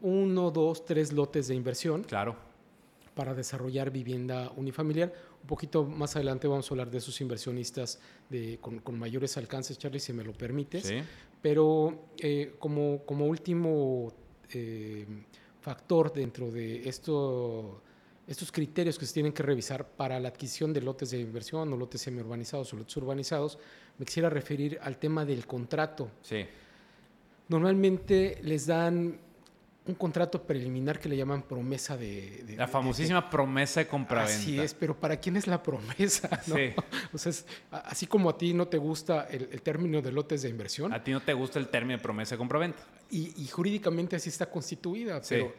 uno, 0.00 0.50
dos, 0.50 0.84
tres 0.84 1.12
lotes 1.12 1.48
de 1.48 1.54
inversión. 1.54 2.04
Claro. 2.04 2.36
para 3.14 3.34
desarrollar 3.34 3.90
vivienda 3.90 4.50
unifamiliar. 4.56 5.12
Un 5.42 5.46
poquito 5.46 5.84
más 5.84 6.16
adelante 6.16 6.46
vamos 6.46 6.70
a 6.70 6.74
hablar 6.74 6.90
de 6.90 6.98
esos 6.98 7.20
inversionistas 7.20 8.00
de, 8.30 8.58
con, 8.60 8.78
con, 8.78 8.98
mayores 8.98 9.36
alcances, 9.36 9.76
Charlie, 9.78 10.00
si 10.00 10.12
me 10.12 10.24
lo 10.24 10.32
permites. 10.32 10.84
Sí. 10.84 11.02
Pero 11.42 12.06
eh, 12.18 12.54
como, 12.58 13.04
como 13.04 13.26
último 13.26 14.12
eh, 14.52 15.06
factor 15.60 16.12
dentro 16.12 16.50
de 16.50 16.88
esto, 16.88 17.82
estos 18.30 18.52
criterios 18.52 18.96
que 18.96 19.06
se 19.06 19.12
tienen 19.12 19.32
que 19.32 19.42
revisar 19.42 19.84
para 19.84 20.20
la 20.20 20.28
adquisición 20.28 20.72
de 20.72 20.80
lotes 20.80 21.10
de 21.10 21.18
inversión 21.18 21.72
o 21.72 21.76
lotes 21.76 22.00
semi-urbanizados 22.02 22.72
o 22.72 22.76
lotes 22.76 22.96
urbanizados, 22.96 23.58
me 23.98 24.06
quisiera 24.06 24.30
referir 24.30 24.78
al 24.82 24.98
tema 24.98 25.24
del 25.24 25.48
contrato. 25.48 26.08
Sí. 26.22 26.46
Normalmente 27.48 28.38
les 28.44 28.66
dan 28.66 29.18
un 29.84 29.94
contrato 29.96 30.44
preliminar 30.44 31.00
que 31.00 31.08
le 31.08 31.16
llaman 31.16 31.42
promesa 31.42 31.96
de... 31.96 32.44
de 32.46 32.54
la 32.54 32.68
famosísima 32.68 33.18
de, 33.18 33.26
de, 33.26 33.30
promesa 33.32 33.80
de 33.80 33.88
compraventa. 33.88 34.32
Así 34.32 34.60
es, 34.60 34.74
pero 34.74 34.94
¿para 34.96 35.16
quién 35.16 35.36
es 35.36 35.48
la 35.48 35.60
promesa? 35.60 36.28
¿no? 36.46 36.54
Sí. 36.54 36.72
O 37.12 37.18
sea, 37.18 37.30
es, 37.30 37.44
así 37.72 38.06
como 38.06 38.30
a 38.30 38.38
ti 38.38 38.54
no 38.54 38.68
te 38.68 38.78
gusta 38.78 39.26
el, 39.28 39.48
el, 39.50 39.60
término 39.60 40.00
de 40.00 40.12
lotes 40.12 40.42
de 40.42 40.50
inversión. 40.50 40.92
A 40.92 41.02
ti 41.02 41.10
no 41.10 41.20
te 41.20 41.32
gusta 41.32 41.58
el 41.58 41.66
término 41.66 41.96
de 41.96 42.02
promesa 42.04 42.36
de 42.36 42.38
compraventa. 42.38 42.78
Y, 43.10 43.42
y 43.42 43.48
jurídicamente 43.48 44.14
así 44.14 44.28
está 44.28 44.48
constituida, 44.48 45.20
Sí. 45.20 45.34
pero, 45.34 45.52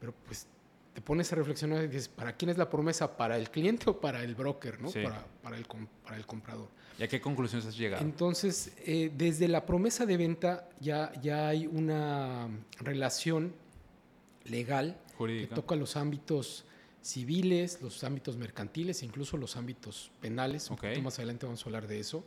pero 0.00 0.14
pues 0.26 0.48
te 0.96 1.02
pones 1.02 1.30
a 1.30 1.36
reflexionar 1.36 1.84
y 1.84 1.88
dices, 1.88 2.08
¿para 2.08 2.34
quién 2.38 2.48
es 2.48 2.56
la 2.56 2.70
promesa? 2.70 3.18
¿Para 3.18 3.36
el 3.36 3.50
cliente 3.50 3.90
o 3.90 4.00
para 4.00 4.24
el 4.24 4.34
broker? 4.34 4.80
¿no? 4.80 4.88
Sí. 4.88 5.02
Para, 5.02 5.26
para, 5.42 5.58
el, 5.58 5.66
para 6.02 6.16
el 6.16 6.24
comprador. 6.24 6.70
¿Y 6.98 7.02
a 7.02 7.08
qué 7.08 7.20
conclusiones 7.20 7.66
has 7.66 7.76
llegado? 7.76 8.02
Entonces, 8.02 8.72
eh, 8.78 9.12
desde 9.14 9.46
la 9.46 9.66
promesa 9.66 10.06
de 10.06 10.16
venta 10.16 10.70
ya, 10.80 11.12
ya 11.20 11.48
hay 11.48 11.66
una 11.66 12.48
relación 12.80 13.52
legal 14.46 14.96
que 15.18 15.46
toca 15.54 15.76
los 15.76 15.96
ámbitos 15.96 16.64
civiles, 17.02 17.82
los 17.82 18.02
ámbitos 18.02 18.38
mercantiles, 18.38 19.02
incluso 19.02 19.36
los 19.36 19.54
ámbitos 19.58 20.10
penales. 20.22 20.70
Un 20.70 20.78
poquito 20.78 21.02
más 21.02 21.18
adelante 21.18 21.44
vamos 21.44 21.60
a 21.60 21.64
hablar 21.66 21.86
de 21.86 22.00
eso. 22.00 22.24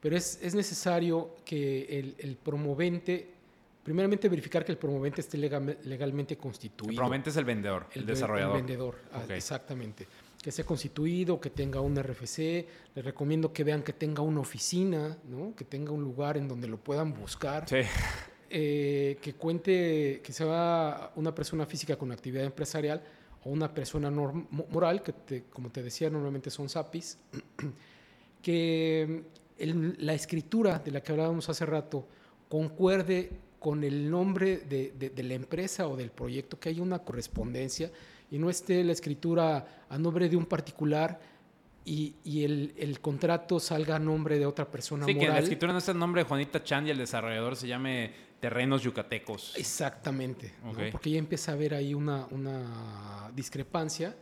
Pero 0.00 0.16
es, 0.16 0.40
es 0.42 0.56
necesario 0.56 1.36
que 1.44 2.00
el, 2.00 2.16
el 2.18 2.34
promovente, 2.34 3.33
primeramente 3.84 4.28
verificar 4.28 4.64
que 4.64 4.72
el 4.72 4.78
promovente 4.78 5.20
esté 5.20 5.38
legal- 5.38 5.78
legalmente 5.84 6.36
constituido. 6.36 6.90
El 6.90 6.96
promovente 6.96 7.30
es 7.30 7.36
el 7.36 7.44
vendedor, 7.44 7.86
el, 7.92 8.04
ve- 8.04 8.12
desarrollador. 8.12 8.56
El 8.56 8.62
vendedor, 8.62 8.96
ah, 9.12 9.20
Ok. 9.24 9.30
exactamente. 9.30 10.06
Que 10.42 10.50
sea 10.50 10.64
constituido, 10.66 11.40
que 11.40 11.50
tenga 11.50 11.80
un 11.80 11.96
RFC. 11.96 12.66
Les 12.94 13.04
recomiendo 13.04 13.52
que 13.52 13.62
vean 13.64 13.82
que 13.82 13.92
tenga 13.92 14.22
una 14.22 14.40
oficina, 14.40 15.16
¿no? 15.28 15.54
que 15.54 15.64
tenga 15.64 15.92
un 15.92 16.02
lugar 16.02 16.36
en 16.36 16.48
donde 16.48 16.66
lo 16.68 16.76
puedan 16.78 17.14
buscar. 17.14 17.68
Sí. 17.68 17.76
Eh, 18.50 19.18
que 19.22 19.34
cuente, 19.34 20.20
que 20.22 20.32
sea 20.32 21.10
una 21.16 21.34
persona 21.34 21.64
física 21.66 21.96
con 21.96 22.12
actividad 22.12 22.44
empresarial 22.44 23.02
o 23.44 23.50
una 23.50 23.72
persona 23.72 24.10
moral, 24.10 25.02
que 25.02 25.12
te- 25.12 25.44
como 25.44 25.70
te 25.70 25.82
decía, 25.82 26.08
normalmente 26.10 26.50
son 26.50 26.68
SAPIs, 26.68 27.18
que 28.42 29.24
el- 29.58 29.96
la 29.98 30.14
escritura 30.14 30.78
de 30.78 30.90
la 30.90 31.02
que 31.02 31.12
hablábamos 31.12 31.48
hace 31.48 31.64
rato 31.66 32.06
concuerde 32.48 33.30
con 33.64 33.82
el 33.82 34.10
nombre 34.10 34.58
de, 34.58 34.92
de- 34.98 35.08
de 35.08 35.22
la 35.22 35.32
empresa 35.32 35.88
o 35.88 35.96
del 35.96 36.10
proyecto, 36.10 36.60
que 36.60 36.68
haya 36.68 36.82
una 36.82 36.98
correspondencia 36.98 37.90
y 38.30 38.38
no 38.38 38.50
esté 38.50 38.84
la 38.84 38.92
escritura 38.92 39.84
a 39.88 39.96
nombre 39.96 40.28
de 40.28 40.36
un 40.36 40.44
particular 40.44 41.18
y, 41.82 42.14
y 42.24 42.44
el, 42.44 42.74
el 42.76 43.00
contrato 43.00 43.58
salga 43.58 43.96
a 43.96 43.98
nombre 43.98 44.38
de 44.38 44.44
otra 44.44 44.70
persona 44.70 45.06
Sí, 45.06 45.14
que 45.14 45.20
en 45.20 45.24
la 45.28 45.32
moral. 45.32 45.44
escritura 45.44 45.72
no 45.72 45.78
está 45.78 45.92
el 45.92 45.98
nombre 45.98 46.22
de 46.22 46.28
Juanita 46.28 46.62
Chan 46.62 46.86
y 46.86 46.90
el 46.90 46.98
desarrollador 46.98 47.56
se 47.56 47.66
llame 47.66 48.12
Terrenos 48.38 48.82
Yucatecos. 48.82 49.54
Exactamente, 49.56 50.52
¿no? 50.62 50.72
Ok. 50.72 50.78
porque 50.92 51.08
ya 51.12 51.18
empieza 51.18 51.52
a 51.52 51.54
haber 51.54 51.72
ahí 51.72 51.94
una, 51.94 52.26
una 52.32 53.30
discrepancia. 53.34 54.14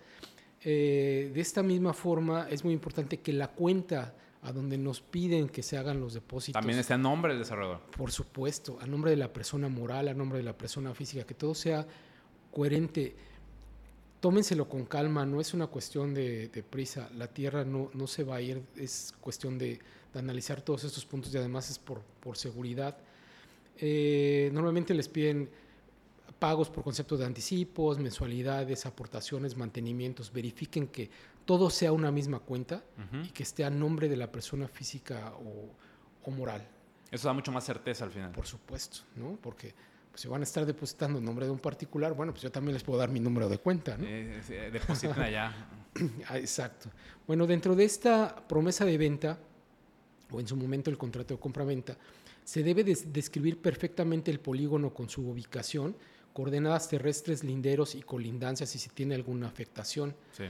Eh, 0.64 1.32
de 1.34 1.40
esta 1.40 1.64
misma 1.64 1.92
forma, 1.94 2.46
es 2.48 2.62
muy 2.62 2.74
importante 2.74 3.18
que 3.18 3.32
la 3.32 3.48
cuenta 3.48 4.14
a 4.42 4.52
donde 4.52 4.76
nos 4.76 5.00
piden 5.00 5.48
que 5.48 5.62
se 5.62 5.78
hagan 5.78 6.00
los 6.00 6.14
depósitos, 6.14 6.60
También 6.60 6.78
está 6.78 6.94
el 6.94 7.02
nombre 7.02 7.32
del 7.32 7.42
desarrollador. 7.42 7.80
por 7.96 8.10
supuesto, 8.10 8.76
a 8.80 8.86
nombre 8.86 9.12
de 9.12 9.16
la 9.16 9.32
persona 9.32 9.68
moral, 9.68 10.08
a 10.08 10.14
nombre 10.14 10.38
de 10.38 10.44
la 10.44 10.56
persona 10.58 10.92
física, 10.94 11.24
que 11.24 11.34
todo 11.34 11.54
sea 11.54 11.86
coherente. 12.50 13.14
Tómenselo 14.20 14.68
con 14.68 14.84
calma, 14.84 15.26
no 15.26 15.40
es 15.40 15.52
una 15.52 15.66
cuestión 15.66 16.14
de, 16.14 16.48
de 16.48 16.62
prisa, 16.62 17.08
la 17.16 17.26
tierra 17.26 17.64
no, 17.64 17.90
no 17.92 18.06
se 18.06 18.22
va 18.22 18.36
a 18.36 18.40
ir, 18.40 18.62
es 18.76 19.14
cuestión 19.20 19.58
de, 19.58 19.80
de 20.12 20.18
analizar 20.18 20.62
todos 20.62 20.84
estos 20.84 21.04
puntos 21.04 21.34
y 21.34 21.38
además 21.38 21.70
es 21.70 21.78
por, 21.78 22.02
por 22.20 22.36
seguridad. 22.36 22.96
Eh, 23.78 24.50
normalmente 24.52 24.94
les 24.94 25.08
piden 25.08 25.50
pagos 26.42 26.68
por 26.70 26.82
concepto 26.82 27.16
de 27.16 27.24
anticipos, 27.24 28.00
mensualidades, 28.00 28.84
aportaciones, 28.84 29.56
mantenimientos. 29.56 30.32
Verifiquen 30.32 30.88
que 30.88 31.08
todo 31.44 31.70
sea 31.70 31.92
una 31.92 32.10
misma 32.10 32.40
cuenta 32.40 32.82
Ujú. 32.98 33.22
y 33.26 33.28
que 33.28 33.44
esté 33.44 33.64
a 33.64 33.70
nombre 33.70 34.08
de 34.08 34.16
la 34.16 34.26
persona 34.32 34.66
física 34.66 35.34
o, 35.36 35.70
o 36.24 36.30
moral, 36.32 36.66
Eso 37.12 37.28
da 37.28 37.32
mucho 37.32 37.52
más 37.52 37.62
certeza 37.64 38.04
al 38.04 38.10
final. 38.10 38.32
por 38.32 38.44
supuesto, 38.44 39.02
¿no? 39.14 39.38
Porque 39.40 39.72
pues, 40.10 40.20
si 40.22 40.26
van 40.26 40.40
a 40.40 40.44
estar 40.44 40.66
depositando 40.66 41.20
en 41.20 41.24
nombre 41.24 41.46
de 41.46 41.52
un 41.52 41.60
particular, 41.60 42.12
bueno, 42.12 42.32
pues 42.32 42.42
yo 42.42 42.50
también 42.50 42.74
les 42.74 42.82
puedo 42.82 42.98
dar 42.98 43.08
mi 43.08 43.20
número 43.20 43.48
de 43.48 43.58
cuenta, 43.58 43.96
¿no? 43.96 44.04
Eh, 44.04 44.40
eh, 44.48 44.70
depositen 44.72 45.20
allá. 45.22 45.54
Ah, 46.28 46.38
Exacto. 46.38 46.90
Bueno, 47.24 47.46
dentro 47.46 47.76
de 47.76 47.84
esta 47.84 48.34
promesa 48.48 48.84
de 48.84 48.98
venta, 48.98 49.38
o 50.32 50.40
en 50.40 50.48
su 50.48 50.56
momento 50.56 50.90
el 50.90 50.98
contrato 50.98 51.34
de 51.34 51.38
compra-venta, 51.40 51.96
se 52.44 52.64
debe 52.64 52.82
des- 52.82 53.12
describir 53.12 53.60
perfectamente 53.62 54.30
el 54.32 54.40
polígono 54.40 54.92
con 54.92 55.08
su 55.08 55.20
ubicación, 55.28 55.94
coordenadas 56.32 56.88
terrestres, 56.88 57.44
linderos 57.44 57.94
y 57.94 58.02
colindancias 58.02 58.74
y 58.74 58.78
si 58.78 58.88
tiene 58.90 59.14
alguna 59.14 59.46
afectación. 59.48 60.14
Sí. 60.36 60.44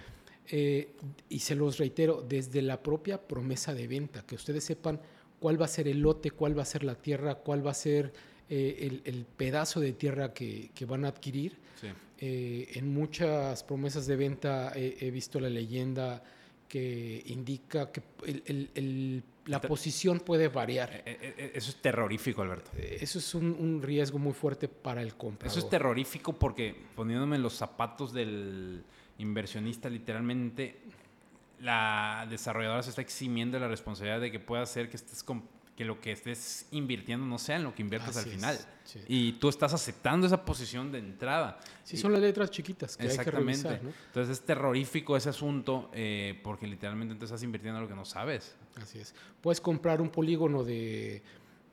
Eh, 0.48 0.92
y 1.28 1.38
se 1.38 1.54
los 1.54 1.78
reitero, 1.78 2.24
desde 2.28 2.62
la 2.62 2.82
propia 2.82 3.20
promesa 3.20 3.74
de 3.74 3.86
venta, 3.88 4.24
que 4.26 4.34
ustedes 4.34 4.64
sepan 4.64 5.00
cuál 5.40 5.60
va 5.60 5.64
a 5.66 5.68
ser 5.68 5.88
el 5.88 6.00
lote, 6.00 6.30
cuál 6.30 6.56
va 6.58 6.62
a 6.62 6.66
ser 6.66 6.84
la 6.84 6.94
tierra, 6.94 7.36
cuál 7.36 7.64
va 7.66 7.70
a 7.70 7.74
ser 7.74 8.12
eh, 8.50 8.78
el, 8.80 9.02
el 9.04 9.24
pedazo 9.24 9.80
de 9.80 9.92
tierra 9.92 10.32
que, 10.34 10.70
que 10.74 10.84
van 10.84 11.04
a 11.04 11.08
adquirir. 11.08 11.56
Sí. 11.80 11.88
Eh, 12.18 12.70
en 12.74 12.92
muchas 12.92 13.62
promesas 13.64 14.06
de 14.06 14.14
venta 14.16 14.72
he, 14.76 14.96
he 15.00 15.10
visto 15.10 15.40
la 15.40 15.48
leyenda 15.50 16.22
que 16.68 17.22
indica 17.26 17.90
que 17.90 18.02
el- 18.26 18.42
el- 18.46 18.70
el- 18.74 19.22
la 19.46 19.60
posición 19.60 20.20
puede 20.20 20.48
variar. 20.48 20.92
Eh, 20.92 21.02
eh, 21.06 21.34
eh, 21.36 21.52
Eso 21.54 21.70
es 21.70 21.76
terrorífico, 21.76 22.42
Alberto. 22.42 22.70
Eso 22.76 23.18
es 23.18 23.34
un, 23.34 23.56
un 23.58 23.82
riesgo 23.82 24.18
muy 24.18 24.32
fuerte 24.32 24.68
para 24.68 25.02
el 25.02 25.14
comprador. 25.14 25.50
Eso 25.56 25.64
es 25.64 25.70
terrorífico 25.70 26.32
porque 26.32 26.74
poniéndome 26.94 27.36
en 27.36 27.42
los 27.42 27.54
zapatos 27.54 28.12
del 28.12 28.84
inversionista, 29.18 29.88
literalmente, 29.88 30.82
la 31.60 32.26
desarrolladora 32.28 32.82
se 32.82 32.90
está 32.90 33.02
eximiendo 33.02 33.56
de 33.56 33.60
la 33.60 33.68
responsabilidad 33.68 34.20
de 34.20 34.30
que 34.30 34.40
pueda 34.40 34.62
hacer 34.62 34.88
que 34.88 34.96
estés 34.96 35.22
que 35.82 35.86
lo 35.86 36.00
que 36.00 36.12
estés 36.12 36.66
invirtiendo 36.70 37.26
no 37.26 37.38
sea 37.38 37.56
en 37.56 37.64
lo 37.64 37.74
que 37.74 37.82
inviertas 37.82 38.16
Así 38.16 38.20
al 38.20 38.26
es, 38.26 38.34
final. 38.36 38.58
sí. 38.84 39.00
Y 39.08 39.32
tú 39.32 39.48
estás 39.48 39.74
aceptando 39.74 40.26
esa 40.28 40.44
posición 40.44 40.92
de 40.92 40.98
entrada. 40.98 41.58
Sí, 41.82 41.96
son 41.96 42.12
las 42.12 42.20
letras 42.20 42.50
chiquitas 42.50 42.96
que 42.96 43.02
hay 43.02 43.08
que 43.08 43.14
Exactamente. 43.14 43.68
revisar. 43.68 43.82
¿no? 43.82 43.92
Entonces 44.06 44.38
es 44.38 44.44
terrorífico 44.44 45.16
ese 45.16 45.30
asunto 45.30 45.90
eh, 45.92 46.38
porque 46.44 46.66
literalmente 46.68 47.16
te 47.16 47.24
estás 47.24 47.42
invirtiendo 47.42 47.78
en 47.78 47.82
lo 47.84 47.88
que 47.88 47.96
no 47.96 48.04
sabes. 48.04 48.54
Así 48.76 49.00
es. 49.00 49.12
Puedes 49.40 49.60
comprar 49.60 50.00
un 50.00 50.10
polígono 50.10 50.62
de, 50.62 51.22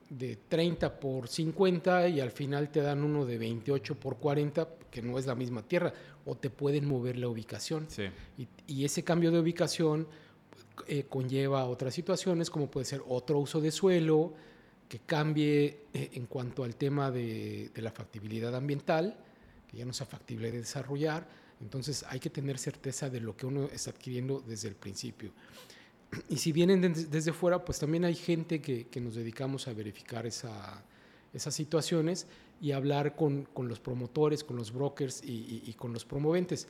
de 0.08 0.36
30 0.48 0.98
por 0.98 1.28
50 1.28 2.08
y 2.08 2.20
al 2.20 2.32
final 2.32 2.68
te 2.70 2.80
dan 2.80 3.04
uno 3.04 3.24
de 3.24 3.38
28 3.38 3.94
por 3.94 4.16
40, 4.16 4.68
que 4.90 5.02
no 5.02 5.18
es 5.18 5.26
la 5.26 5.36
misma 5.36 5.62
tierra, 5.62 5.92
o 6.24 6.34
te 6.36 6.50
pueden 6.50 6.86
mover 6.88 7.16
la 7.16 7.28
ubicación. 7.28 7.86
Sí. 7.88 8.06
Y, 8.36 8.48
y 8.66 8.84
ese 8.84 9.04
cambio 9.04 9.30
de 9.30 9.38
ubicación 9.38 10.08
eh, 10.86 11.04
conlleva 11.08 11.64
otras 11.66 11.94
situaciones, 11.94 12.50
como 12.50 12.70
puede 12.70 12.86
ser 12.86 13.02
otro 13.08 13.38
uso 13.38 13.60
de 13.60 13.70
suelo, 13.70 14.32
que 14.88 14.98
cambie 15.00 15.84
eh, 15.94 16.10
en 16.14 16.26
cuanto 16.26 16.64
al 16.64 16.76
tema 16.76 17.10
de, 17.10 17.70
la 17.76 17.90
factibilidad 17.92 18.54
ambiental, 18.54 19.16
que 19.68 19.78
ya 19.78 19.84
no 19.84 19.92
sea 19.92 20.06
factible 20.06 20.50
de 20.50 20.58
desarrollar. 20.58 21.28
Entonces 21.60 22.04
hay 22.08 22.18
que 22.20 22.30
tener 22.30 22.58
certeza 22.58 23.08
de 23.10 23.20
lo 23.20 23.36
que 23.36 23.46
uno 23.46 23.64
está 23.72 23.90
adquiriendo 23.90 24.42
desde 24.46 24.68
el 24.68 24.74
principio. 24.74 25.32
Y 26.28 26.38
si 26.38 26.50
vienen 26.50 26.80
de- 26.80 26.88
desde 26.88 27.32
fuera, 27.32 27.64
pues 27.64 27.78
también 27.78 28.04
hay 28.04 28.14
gente 28.14 28.60
que, 28.60 28.88
nos 29.00 29.14
dedicamos 29.14 29.68
a 29.68 29.72
verificar 29.72 30.26
esa- 30.26 30.82
esas 31.32 31.54
situaciones 31.54 32.26
y 32.60 32.72
hablar 32.72 33.14
con, 33.14 33.46
los 33.56 33.78
promotores, 33.78 34.42
con 34.42 34.56
los 34.56 34.72
brokers 34.72 35.22
y 35.24 35.72
con 35.78 35.92
los 35.92 36.04
promoventes. 36.04 36.66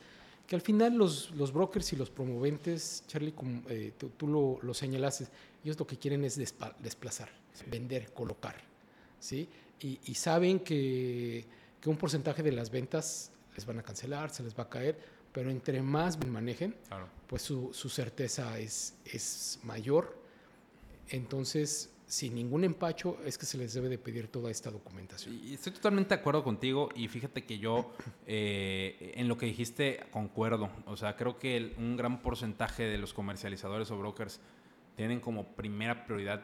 Que 0.50 0.56
al 0.56 0.62
final 0.62 0.96
los, 0.96 1.30
los 1.36 1.52
brokers 1.52 1.92
y 1.92 1.96
los 1.96 2.10
promoventes, 2.10 3.04
Charlie, 3.06 3.30
como, 3.30 3.62
eh, 3.68 3.92
tú, 3.96 4.08
tú 4.16 4.26
lo, 4.26 4.58
lo 4.62 4.74
señalaste, 4.74 5.28
ellos 5.62 5.78
lo 5.78 5.86
que 5.86 5.96
quieren 5.96 6.24
es 6.24 6.36
desplazar, 6.36 7.28
vender, 7.70 8.12
colocar. 8.12 8.56
¿sí? 9.20 9.48
Y, 9.78 10.00
y 10.06 10.14
saben 10.16 10.58
que, 10.58 11.44
que 11.80 11.88
un 11.88 11.96
porcentaje 11.96 12.42
de 12.42 12.50
las 12.50 12.68
ventas 12.68 13.30
les 13.54 13.64
van 13.64 13.78
a 13.78 13.84
cancelar, 13.84 14.30
se 14.34 14.42
les 14.42 14.52
va 14.58 14.64
a 14.64 14.68
caer, 14.68 14.98
pero 15.32 15.52
entre 15.52 15.80
más 15.82 16.18
manejen, 16.26 16.74
Claro. 16.88 17.06
pues 17.28 17.42
su, 17.42 17.72
su 17.72 17.88
certeza 17.88 18.58
es, 18.58 18.94
es 19.04 19.60
mayor. 19.62 20.18
Entonces, 21.10 21.90
sin 22.10 22.34
ningún 22.34 22.64
empacho 22.64 23.18
es 23.24 23.38
que 23.38 23.46
se 23.46 23.56
les 23.56 23.72
debe 23.72 23.88
de 23.88 23.96
pedir 23.96 24.26
toda 24.26 24.50
esta 24.50 24.68
documentación. 24.68 25.38
Y 25.44 25.54
estoy 25.54 25.72
totalmente 25.72 26.12
de 26.12 26.20
acuerdo 26.20 26.42
contigo 26.42 26.88
y 26.96 27.06
fíjate 27.06 27.44
que 27.44 27.60
yo 27.60 27.92
eh, 28.26 29.12
en 29.14 29.28
lo 29.28 29.38
que 29.38 29.46
dijiste 29.46 30.00
concuerdo. 30.10 30.70
O 30.86 30.96
sea, 30.96 31.14
creo 31.14 31.38
que 31.38 31.72
un 31.78 31.96
gran 31.96 32.20
porcentaje 32.20 32.82
de 32.82 32.98
los 32.98 33.14
comercializadores 33.14 33.92
o 33.92 33.98
brokers 33.98 34.40
tienen 34.96 35.20
como 35.20 35.54
primera 35.54 36.04
prioridad 36.04 36.42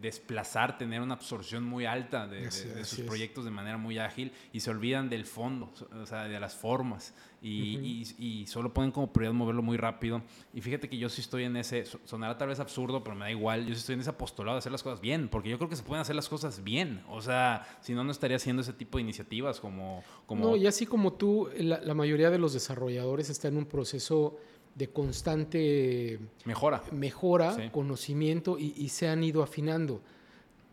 desplazar, 0.00 0.78
tener 0.78 1.00
una 1.00 1.14
absorción 1.14 1.64
muy 1.64 1.84
alta 1.84 2.26
de, 2.26 2.50
sus 2.50 3.00
proyectos 3.00 3.44
de 3.44 3.50
manera 3.50 3.76
muy 3.76 3.98
ágil 3.98 4.32
y 4.52 4.60
se 4.60 4.70
olvidan 4.70 5.08
del 5.08 5.24
fondo, 5.24 5.72
o 6.00 6.06
sea, 6.06 6.24
de 6.24 6.40
las 6.40 6.54
formas 6.54 7.14
y, 7.44 8.06
y, 8.18 8.46
solo 8.46 8.72
ponen 8.72 8.92
como 8.92 9.12
prioridad 9.12 9.34
moverlo 9.34 9.62
muy 9.62 9.76
rápido. 9.76 10.22
Y 10.54 10.60
fíjate 10.60 10.88
que 10.88 10.96
yo 10.96 11.08
sí 11.08 11.20
estoy 11.20 11.42
en 11.44 11.56
ese, 11.56 11.84
sonará 12.04 12.38
tal 12.38 12.48
vez 12.48 12.60
absurdo, 12.60 13.02
pero 13.02 13.16
me 13.16 13.24
da 13.24 13.30
igual, 13.32 13.66
yo 13.66 13.74
sí 13.74 13.80
estoy 13.80 13.94
en 13.94 14.00
ese 14.00 14.10
apostolado 14.10 14.54
de 14.54 14.58
hacer 14.60 14.70
las 14.70 14.82
cosas 14.82 15.00
bien, 15.00 15.28
porque 15.28 15.48
yo 15.48 15.58
creo 15.58 15.68
que 15.68 15.74
se 15.74 15.82
pueden 15.82 16.02
hacer 16.02 16.14
las 16.14 16.28
cosas 16.28 16.62
bien, 16.62 17.02
o 17.08 17.20
sea, 17.20 17.66
si 17.80 17.94
no, 17.94 18.04
no 18.04 18.12
estaría 18.12 18.36
haciendo 18.36 18.62
ese 18.62 18.72
tipo 18.72 18.98
de 18.98 19.02
iniciativas 19.02 19.58
como... 19.58 20.04
como... 20.26 20.44
No, 20.44 20.56
y 20.56 20.68
así 20.68 20.86
como 20.86 21.14
tú, 21.14 21.48
la, 21.56 21.80
la 21.80 21.94
mayoría 21.94 22.30
de 22.30 22.38
los 22.38 22.52
desarrolladores 22.52 23.28
está 23.28 23.48
en 23.48 23.56
un 23.56 23.66
proceso 23.66 24.38
de 24.74 24.88
constante 24.88 26.18
mejora, 26.44 26.82
mejora 26.92 27.70
conocimiento 27.70 28.58
y, 28.58 28.88
se 28.88 29.08
han 29.08 29.22
ido 29.22 29.42
afinando. 29.42 30.00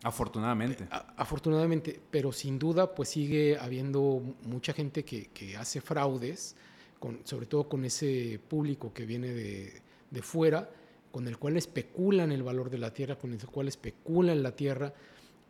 Afortunadamente. 0.03 0.87
afortunadamente, 1.17 1.99
pero 2.09 2.31
sin 2.31 2.57
duda 2.57 2.95
pues 2.95 3.09
sigue 3.09 3.57
habiendo 3.57 4.21
mucha 4.43 4.71
gente 4.71 5.03
que, 5.03 5.57
hace 5.57 5.81
fraudes, 5.81 6.55
con, 6.99 7.19
sobre 7.25 7.45
todo 7.45 7.67
con 7.67 7.83
ese 7.83 8.39
público 8.47 8.93
que 8.93 9.05
viene 9.05 9.27
de, 9.29 9.81
de, 10.09 10.21
fuera, 10.21 10.69
con 11.11 11.27
el 11.27 11.37
cual 11.37 11.57
especulan 11.57 12.31
el 12.31 12.43
valor 12.43 12.69
de 12.69 12.77
la 12.77 12.93
tierra, 12.93 13.17
con 13.17 13.33
el 13.33 13.45
cual 13.45 13.67
especulan 13.67 14.41
la 14.41 14.55
tierra 14.55 14.93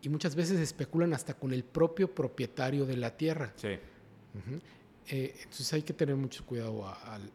y 0.01 0.09
muchas 0.09 0.35
veces 0.35 0.59
especulan 0.59 1.13
hasta 1.13 1.33
con 1.35 1.53
el 1.53 1.63
propio 1.63 2.13
propietario 2.13 2.85
de 2.85 2.97
la 2.97 3.15
tierra. 3.17 3.53
Sí. 3.55 3.77
Eh, 5.11 5.33
entonces 5.37 5.73
hay 5.73 5.81
que 5.81 5.93
tener 5.93 6.15
mucho 6.15 6.45
cuidado 6.45 6.87
al, 6.87 7.31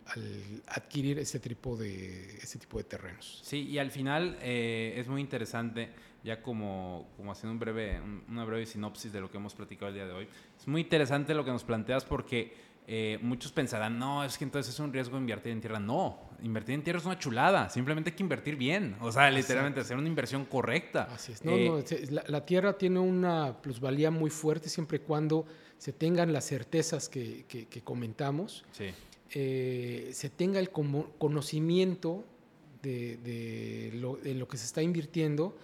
adquirir 0.68 1.18
ese 1.18 1.40
tipo 1.40 1.76
de, 1.76 2.36
ese 2.36 2.58
tipo 2.58 2.78
de 2.78 2.84
terrenos. 2.84 3.40
Sí, 3.42 3.62
y 3.68 3.78
al 3.78 3.90
final 3.90 4.38
eh, 4.40 4.94
es 4.96 5.08
muy 5.08 5.20
interesante, 5.20 5.90
ya 6.22 6.40
como, 6.40 7.08
como 7.16 7.32
haciendo 7.32 7.52
un 7.52 7.58
breve, 7.58 8.00
una 8.28 8.44
breve 8.44 8.64
sinopsis 8.66 9.12
de 9.12 9.20
lo 9.20 9.28
que 9.28 9.38
hemos 9.38 9.54
platicado 9.54 9.88
el 9.88 9.94
día 9.94 10.06
de 10.06 10.12
hoy, 10.12 10.28
es 10.56 10.68
muy 10.68 10.82
interesante 10.82 11.34
lo 11.34 11.44
que 11.44 11.50
nos 11.50 11.64
planteas 11.64 12.04
porque 12.04 12.54
eh, 12.86 13.18
muchos 13.22 13.50
pensarán, 13.50 13.98
no, 13.98 14.24
es 14.24 14.36
que 14.36 14.44
entonces 14.44 14.74
es 14.74 14.80
un 14.80 14.92
riesgo 14.92 15.16
invertir 15.16 15.52
en 15.52 15.60
tierra. 15.60 15.80
No, 15.80 16.18
invertir 16.42 16.74
en 16.74 16.84
tierra 16.84 16.98
es 16.98 17.06
una 17.06 17.18
chulada, 17.18 17.70
simplemente 17.70 18.10
hay 18.10 18.16
que 18.16 18.22
invertir 18.22 18.56
bien, 18.56 18.96
o 19.00 19.10
sea, 19.10 19.30
literalmente 19.30 19.80
hacer 19.80 19.96
una 19.96 20.08
inversión 20.08 20.44
correcta. 20.44 21.08
Así 21.12 21.32
es, 21.32 21.44
no, 21.44 21.56
no, 21.56 21.82
la, 22.10 22.24
la 22.26 22.44
tierra 22.44 22.76
tiene 22.76 22.98
una 22.98 23.56
plusvalía 23.62 24.10
muy 24.10 24.30
fuerte 24.30 24.68
siempre 24.68 24.98
y 24.98 25.00
cuando 25.00 25.46
se 25.78 25.92
tengan 25.92 26.32
las 26.32 26.46
certezas 26.46 27.08
que, 27.08 27.44
comentamos, 27.84 28.64
eh, 29.30 30.10
se 30.12 30.30
tenga 30.30 30.58
el 30.58 30.70
conocimiento 30.70 32.24
de, 32.82 33.90
lo, 33.94 34.48
que 34.48 34.56
se 34.56 34.66
está 34.66 34.82
invirtiendo 34.82 35.56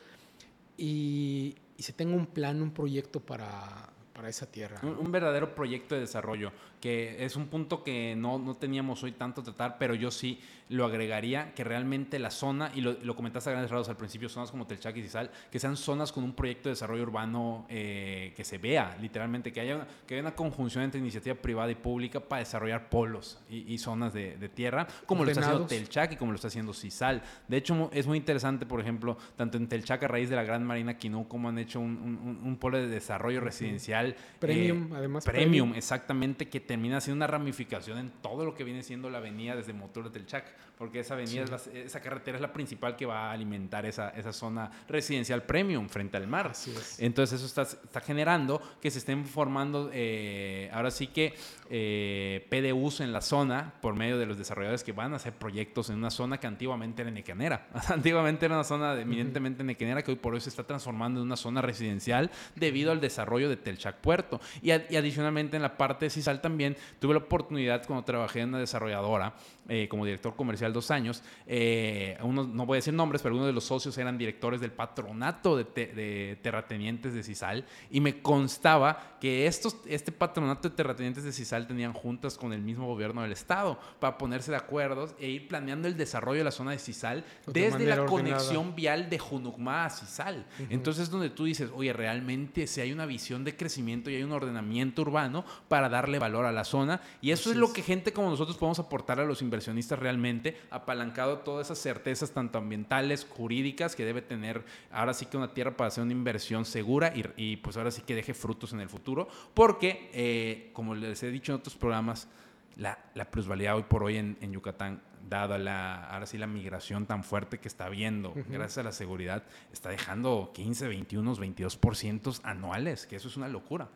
y, 0.77 1.55
y, 1.77 1.83
se 1.83 1.93
tenga 1.93 2.17
un 2.17 2.27
plan, 2.27 2.61
un 2.61 2.71
proyecto 2.71 3.21
para, 3.21 3.91
esa 4.29 4.51
tierra. 4.51 4.81
Un, 4.83 5.11
verdadero 5.11 5.55
proyecto 5.55 5.95
de 5.95 6.03
desarrollo, 6.03 6.53
que 6.81 7.25
es 7.25 7.37
un 7.37 7.49
punto 7.49 7.83
que 7.83 8.15
no, 8.17 8.39
no, 8.39 8.57
teníamos 8.57 9.03
hoy 9.03 9.13
tanto 9.13 9.43
tratar, 9.43 9.77
pero 9.79 9.95
yo 9.95 10.11
sí 10.11 10.41
lo 10.69 10.85
agregaría, 10.85 11.53
que 11.55 11.65
realmente 11.65 12.19
la 12.19 12.31
zona, 12.31 12.71
y 12.75 12.81
lo, 12.81 12.93
lo 13.03 13.17
comentaste 13.17 13.51
a 13.51 13.53
grandes 13.53 13.71
rasgos 13.71 13.89
al 13.89 13.97
principio, 13.97 14.29
zonas 14.29 14.51
como 14.51 14.67
Telchac 14.67 14.97
y 14.97 15.03
Cisal, 15.03 15.31
que 15.51 15.59
sean 15.59 15.77
zonas 15.77 16.13
con 16.13 16.23
un 16.23 16.33
proyecto 16.33 16.69
de 16.69 16.75
desarrollo 16.75 17.03
urbano 17.03 17.67
eh, 17.69 18.33
que 18.37 18.45
se 18.45 18.59
vea, 18.59 18.97
literalmente, 19.01 19.53
que 19.53 19.61
haya, 19.61 19.87
que 20.07 20.15
haya 20.15 20.23
una 20.23 20.35
conjunción 20.35 20.85
entre 20.85 21.01
iniciativa 21.01 21.35
privada 21.35 21.71
y 21.71 21.75
pública 21.75 22.21
para 22.21 22.41
desarrollar 22.41 22.89
polos 22.89 23.39
y, 23.49 23.79
zonas 23.79 24.13
de, 24.13 24.51
tierra, 24.55 24.87
como 25.07 25.25
lo 25.25 25.31
está 25.31 25.43
haciendo 25.43 25.67
Telchac 25.67 26.13
y 26.13 26.17
como 26.17 26.33
lo 26.33 26.37
está 26.37 26.49
haciendo 26.49 26.73
Cisal. 26.73 27.23
De 27.49 27.57
hecho, 27.57 27.91
es 27.93 28.07
muy 28.07 28.19
interesante, 28.19 28.67
por 28.67 28.81
ejemplo, 28.81 29.17
tanto 29.37 29.57
en 29.57 29.69
Telchac 29.69 30.03
a 30.05 30.09
raíz 30.09 30.29
de 30.29 30.37
la 30.37 30.45
Gran 30.45 30.65
Marina 30.65 30.97
Quinú, 30.97 31.29
como 31.29 31.49
han 31.49 31.59
hecho 31.59 31.81
un, 31.81 32.41
un, 32.43 32.57
polo 32.59 32.79
de 32.79 32.89
desarrollo 32.89 33.41
residencial. 33.41 34.10
Premium, 34.39 34.93
eh, 34.93 34.97
además. 34.97 35.25
Premium, 35.25 35.75
exactamente, 35.75 36.49
que 36.49 36.61
termina 36.61 37.01
siendo 37.01 37.17
una 37.17 37.27
ramificación 37.27 37.99
en 37.99 38.11
todo 38.23 38.45
lo 38.45 38.55
que 38.55 38.65
viene 38.65 38.83
siendo 38.83 39.11
la 39.11 39.19
avenida 39.19 39.57
desde 39.57 39.73
Motor 39.73 40.05
de 40.05 40.11
Telchac 40.11 40.45
porque 40.81 41.01
esa 41.01 41.13
avenida, 41.13 41.45
esa 41.75 42.01
carretera 42.01 42.39
es 42.39 42.41
la 42.41 42.55
principal 42.55 42.97
que 42.97 43.05
va 43.05 43.29
a 43.29 43.33
alimentar 43.33 43.85
esa, 43.85 44.09
esa 44.17 44.33
zona 44.33 44.71
residencial 44.89 45.43
premium 45.43 45.91
frente 45.91 46.17
al 46.17 46.27
mar. 46.27 46.53
Entonces 46.97 47.39
eso 47.39 47.45
está, 47.45 47.63
está, 47.85 48.01
generando 48.01 48.63
que 48.81 48.91
se 48.91 49.01
estén 49.01 49.27
formando, 49.27 49.91
eh, 49.93 50.71
ahora 50.73 50.91
sí 50.91 51.09
que 51.09 51.35
eh, 51.69 52.47
PDUs 52.49 53.01
en 53.01 53.13
la 53.13 53.21
zona 53.21 53.75
por 53.83 53.95
medio 53.95 54.17
de 54.17 54.25
los 54.25 54.39
desarrolladores 54.39 54.83
que 54.83 54.93
van 54.93 55.13
a 55.13 55.17
hacer 55.17 55.35
proyectos 55.35 55.91
en 55.91 55.97
una 55.97 56.11
zona 56.11 56.41
que 56.41 56.47
antiguamente 56.47 57.03
era 57.03 57.11
nequenera. 57.11 57.69
antiguamente 57.89 58.47
era 58.47 58.55
una 58.55 58.65
zona 58.65 58.99
eminentemente 58.99 59.63
nequenera 59.63 60.01
que 60.01 60.13
hoy 60.13 60.17
por 60.17 60.33
hoy 60.33 60.41
se 60.41 60.49
está 60.49 60.65
transformando 60.65 61.21
en 61.21 61.27
una 61.27 61.37
zona 61.37 61.61
residencial 61.61 62.31
debido 62.57 62.91
al 62.91 63.03
desarrollo 63.03 63.51
de 63.51 63.59
Telchac 63.59 64.00
Puerto. 64.01 64.41
Y, 64.63 64.71
adicionalmente 64.71 65.57
en 65.57 65.63
la 65.63 65.77
parte 65.77 66.07
de 66.07 66.11
Cisal 66.11 66.41
también 66.41 66.77
tuve 66.99 67.15
la 67.15 67.21
oportunidad 67.21 67.87
cuando 67.87 68.05
trabajé 68.05 68.41
en 68.41 68.51
una 68.51 68.59
desarrolladora 68.59 69.35
eh, 69.69 69.89
como 69.89 70.05
director 70.05 70.35
comercial 70.35 70.73
dos 70.73 70.91
años. 70.91 71.23
Eh, 71.47 72.19
uno, 72.23 72.45
no 72.45 72.67
voy 72.67 72.77
a 72.77 72.79
decir 72.79 72.95
nombres, 72.95 73.23
pero 73.23 73.37
uno 73.37 73.47
de 73.47 73.53
los 73.53 73.65
socios 73.65 73.97
eran 73.99 74.19
directores 74.19 74.61
del 74.61 74.73
patronato 74.73 75.57
de, 75.57 76.39
terratenientes 76.43 77.15
de 77.15 77.23
CISAL 77.23 77.65
y 77.91 78.01
me 78.01 78.21
constaba 78.21 79.17
que 79.21 79.47
estos, 79.47 79.77
este 79.87 80.13
patronato 80.13 80.69
de 80.69 80.75
terratenientes 80.75 81.25
de 81.25 81.33
CISAL 81.33 81.67
tenían 81.67 81.93
juntas 81.93 82.37
con 82.37 82.53
el 82.53 82.63
mismo 82.63 82.87
gobierno 82.87 83.23
del 83.23 83.33
estado 83.33 83.79
para 83.99 84.19
ponerse 84.19 84.51
de 84.51 84.57
acuerdo 84.57 85.15
e 85.19 85.29
ir 85.29 85.49
planeando 85.49 85.89
el 85.89 85.97
desarrollo 85.97 86.39
de 86.39 86.45
la 86.45 86.51
zona 86.51 86.73
de 86.73 86.79
CISAL 86.79 87.25
desde 87.47 87.87
la 87.87 88.07
conexión 88.07 88.75
vial 88.75 89.09
de 89.09 89.19
Junucma 89.19 89.85
a 89.85 89.91
CISAL. 89.91 90.47
Entonces 90.69 91.05
es 91.05 91.11
donde 91.11 91.31
tú 91.31 91.45
dices, 91.45 91.71
oye, 91.75 91.93
realmente 91.93 92.67
si 92.67 92.81
hay 92.81 92.93
una 92.93 93.07
visión 93.07 93.45
de 93.45 93.57
crecimiento 93.57 93.80
y 94.11 94.17
hay 94.17 94.23
un 94.23 94.33
ordenamiento 94.33 95.03
urbano 95.03 95.45
para 95.69 95.89
darle 95.89 96.19
valor 96.19 96.45
a 96.45 96.53
la 96.53 96.65
zona. 96.65 97.01
Y 97.21 97.31
eso 97.31 97.51
es 97.51 97.57
lo 97.57 97.73
que 97.73 97.83
gente 97.83 98.13
como 98.13 98.31
nosotros 98.31 98.57
podemos 98.57 98.79
aportar 98.79 99.21
a 99.21 99.25
los 99.25 99.43
inversionistas 99.43 99.99
realmente 99.99 100.61
apalancado 100.71 101.39
todas 101.39 101.67
esas 101.67 101.79
certezas 101.79 102.33
tanto 102.33 102.59
ambientales, 102.59 103.27
jurídicas 103.29 103.97
que 103.97 104.05
debe 104.05 104.23
tener 104.23 104.65
ahora 104.93 105.15
sí 105.15 105.27
que 105.27 105.37
una 105.37 105.55
tierra 105.55 105.77
para 105.77 105.89
hacer 105.89 106.05
una 106.05 106.13
inversión 106.13 106.65
segura 106.65 107.13
y, 107.37 107.57
pues 107.57 107.77
ahora 107.77 107.91
sí 107.91 108.03
que 108.03 108.15
deje 108.15 108.35
frutos 108.35 108.73
en 108.73 108.81
el 108.81 108.89
futuro, 108.89 109.29
porque 109.55 110.11
eh, 110.13 110.71
como 110.73 110.95
les 110.95 111.23
he 111.23 111.31
dicho 111.31 111.53
en 111.53 111.59
otros 111.59 111.77
programas, 111.77 112.29
la, 112.77 112.99
plusvalía 113.31 113.77
hoy 113.77 113.85
por 113.85 114.03
hoy 114.03 114.17
en, 114.17 114.53
Yucatán 114.53 115.03
dada 115.29 115.59
la, 115.59 116.07
ahora 116.07 116.27
sí 116.27 116.39
la 116.39 116.47
migración 116.47 117.07
tan 117.07 117.23
fuerte 117.23 117.59
que 117.59 117.69
está 117.69 117.87
habiendo, 117.87 118.33
gracias 118.49 118.79
a 118.79 118.83
la 118.83 118.93
seguridad, 118.93 119.45
está 119.73 119.91
dejando 119.91 120.51
15, 120.55 120.89
21, 120.89 121.37
22% 121.37 122.41
anuales, 122.43 123.07
que 123.07 123.17
eso 123.17 123.29
es 123.29 123.37
una 123.37 123.49
locura. 123.49 123.89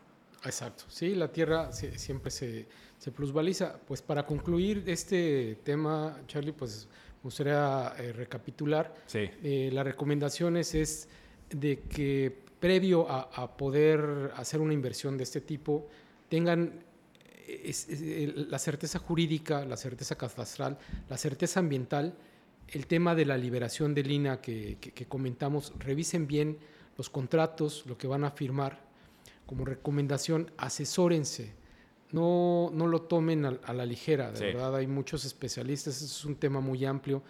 Exacto, 0.45 0.85
sí, 0.87 1.15
la 1.15 1.31
tierra 1.31 1.71
siempre 1.71 2.29
se, 2.29 2.67
se 2.99 3.11
plusvaliza. 3.11 3.77
Pues 3.87 4.01
para 4.01 4.25
concluir 4.25 4.83
este 4.87 5.59
tema, 5.63 6.19
Charlie, 6.27 6.53
pues 6.53 6.87
me 7.17 7.23
gustaría 7.23 7.93
eh, 7.97 8.13
recapitular. 8.13 8.93
Sí. 9.07 9.29
Eh, 9.43 9.69
las 9.73 9.83
recomendaciones 9.83 10.75
es 10.75 11.09
de 11.49 11.81
que 11.81 12.45
previo 12.59 13.09
a, 13.09 13.57
poder 13.57 14.31
hacer 14.35 14.59
una 14.59 14.73
inversión 14.73 15.17
de 15.17 15.23
este 15.23 15.41
tipo, 15.41 15.87
tengan 16.29 16.83
la 18.49 18.59
certeza 18.59 18.99
jurídica, 18.99 19.65
la 19.65 19.77
certeza 19.77 20.15
catastral, 20.15 20.77
la 21.09 21.17
certeza 21.17 21.59
ambiental, 21.59 22.15
el 22.67 22.87
tema 22.87 23.15
de 23.15 23.25
la 23.25 23.37
liberación 23.37 23.93
de 23.93 24.03
lina 24.03 24.41
que, 24.41 24.77
que 24.79 25.05
comentamos, 25.05 25.73
revisen 25.77 26.27
bien 26.27 26.57
los 26.97 27.09
contratos, 27.09 27.85
lo 27.85 27.97
que 27.97 28.07
van 28.07 28.23
a 28.23 28.31
firmar. 28.31 28.83
Como 29.45 29.65
recomendación, 29.65 30.51
asesórense 30.57 31.53
no, 32.15 32.71
no 32.73 32.87
lo 32.87 33.01
tomen 33.01 33.45
a, 33.45 33.73
la 33.73 33.85
ligera, 33.85 34.31
de 34.31 34.53
verdad. 34.53 34.77
Hay 34.77 34.87
muchos 34.87 35.25
especialistas, 35.25 36.01
es 36.01 36.23
un 36.23 36.35
tema 36.35 36.61
muy 36.61 36.85
amplio 36.85 37.23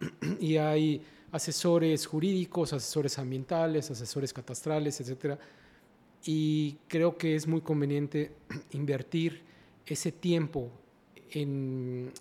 y 0.40 0.56
hay 0.56 1.02
asesores 1.32 2.06
jurídicos, 2.06 2.72
asesores 2.72 3.18
ambientales, 3.18 3.90
asesores 3.90 4.32
catastrales, 4.32 5.00
etcétera. 5.00 5.38
Y 6.24 6.78
creo 6.88 7.18
que 7.18 7.34
es 7.34 7.46
muy 7.46 7.60
conveniente 7.60 8.32
invertir 8.70 9.42
ese 9.90 10.12
tiempo 10.12 10.70
en, 11.32 12.12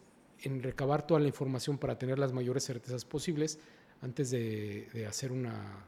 recabar 0.62 1.06
toda 1.06 1.20
la 1.20 1.28
información 1.28 1.78
para 1.78 1.98
tener 1.98 2.18
las 2.18 2.34
mayores 2.34 2.66
certezas 2.66 3.06
posibles 3.06 3.60
antes 4.02 4.32
de, 4.32 5.06
hacer 5.08 5.32
una, 5.32 5.86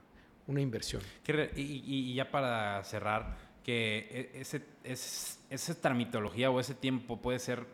inversión. 0.48 1.02
y, 1.56 2.14
ya 2.14 2.30
para 2.30 2.84
cerrar, 2.84 3.38
que 3.64 4.30
e, 4.34 4.42
ese, 4.42 4.62
esa 5.50 5.76
tramitología 5.82 6.52
o 6.52 6.60
ese 6.60 6.76
tiempo 6.76 7.22
puede 7.22 7.40
ser 7.40 7.66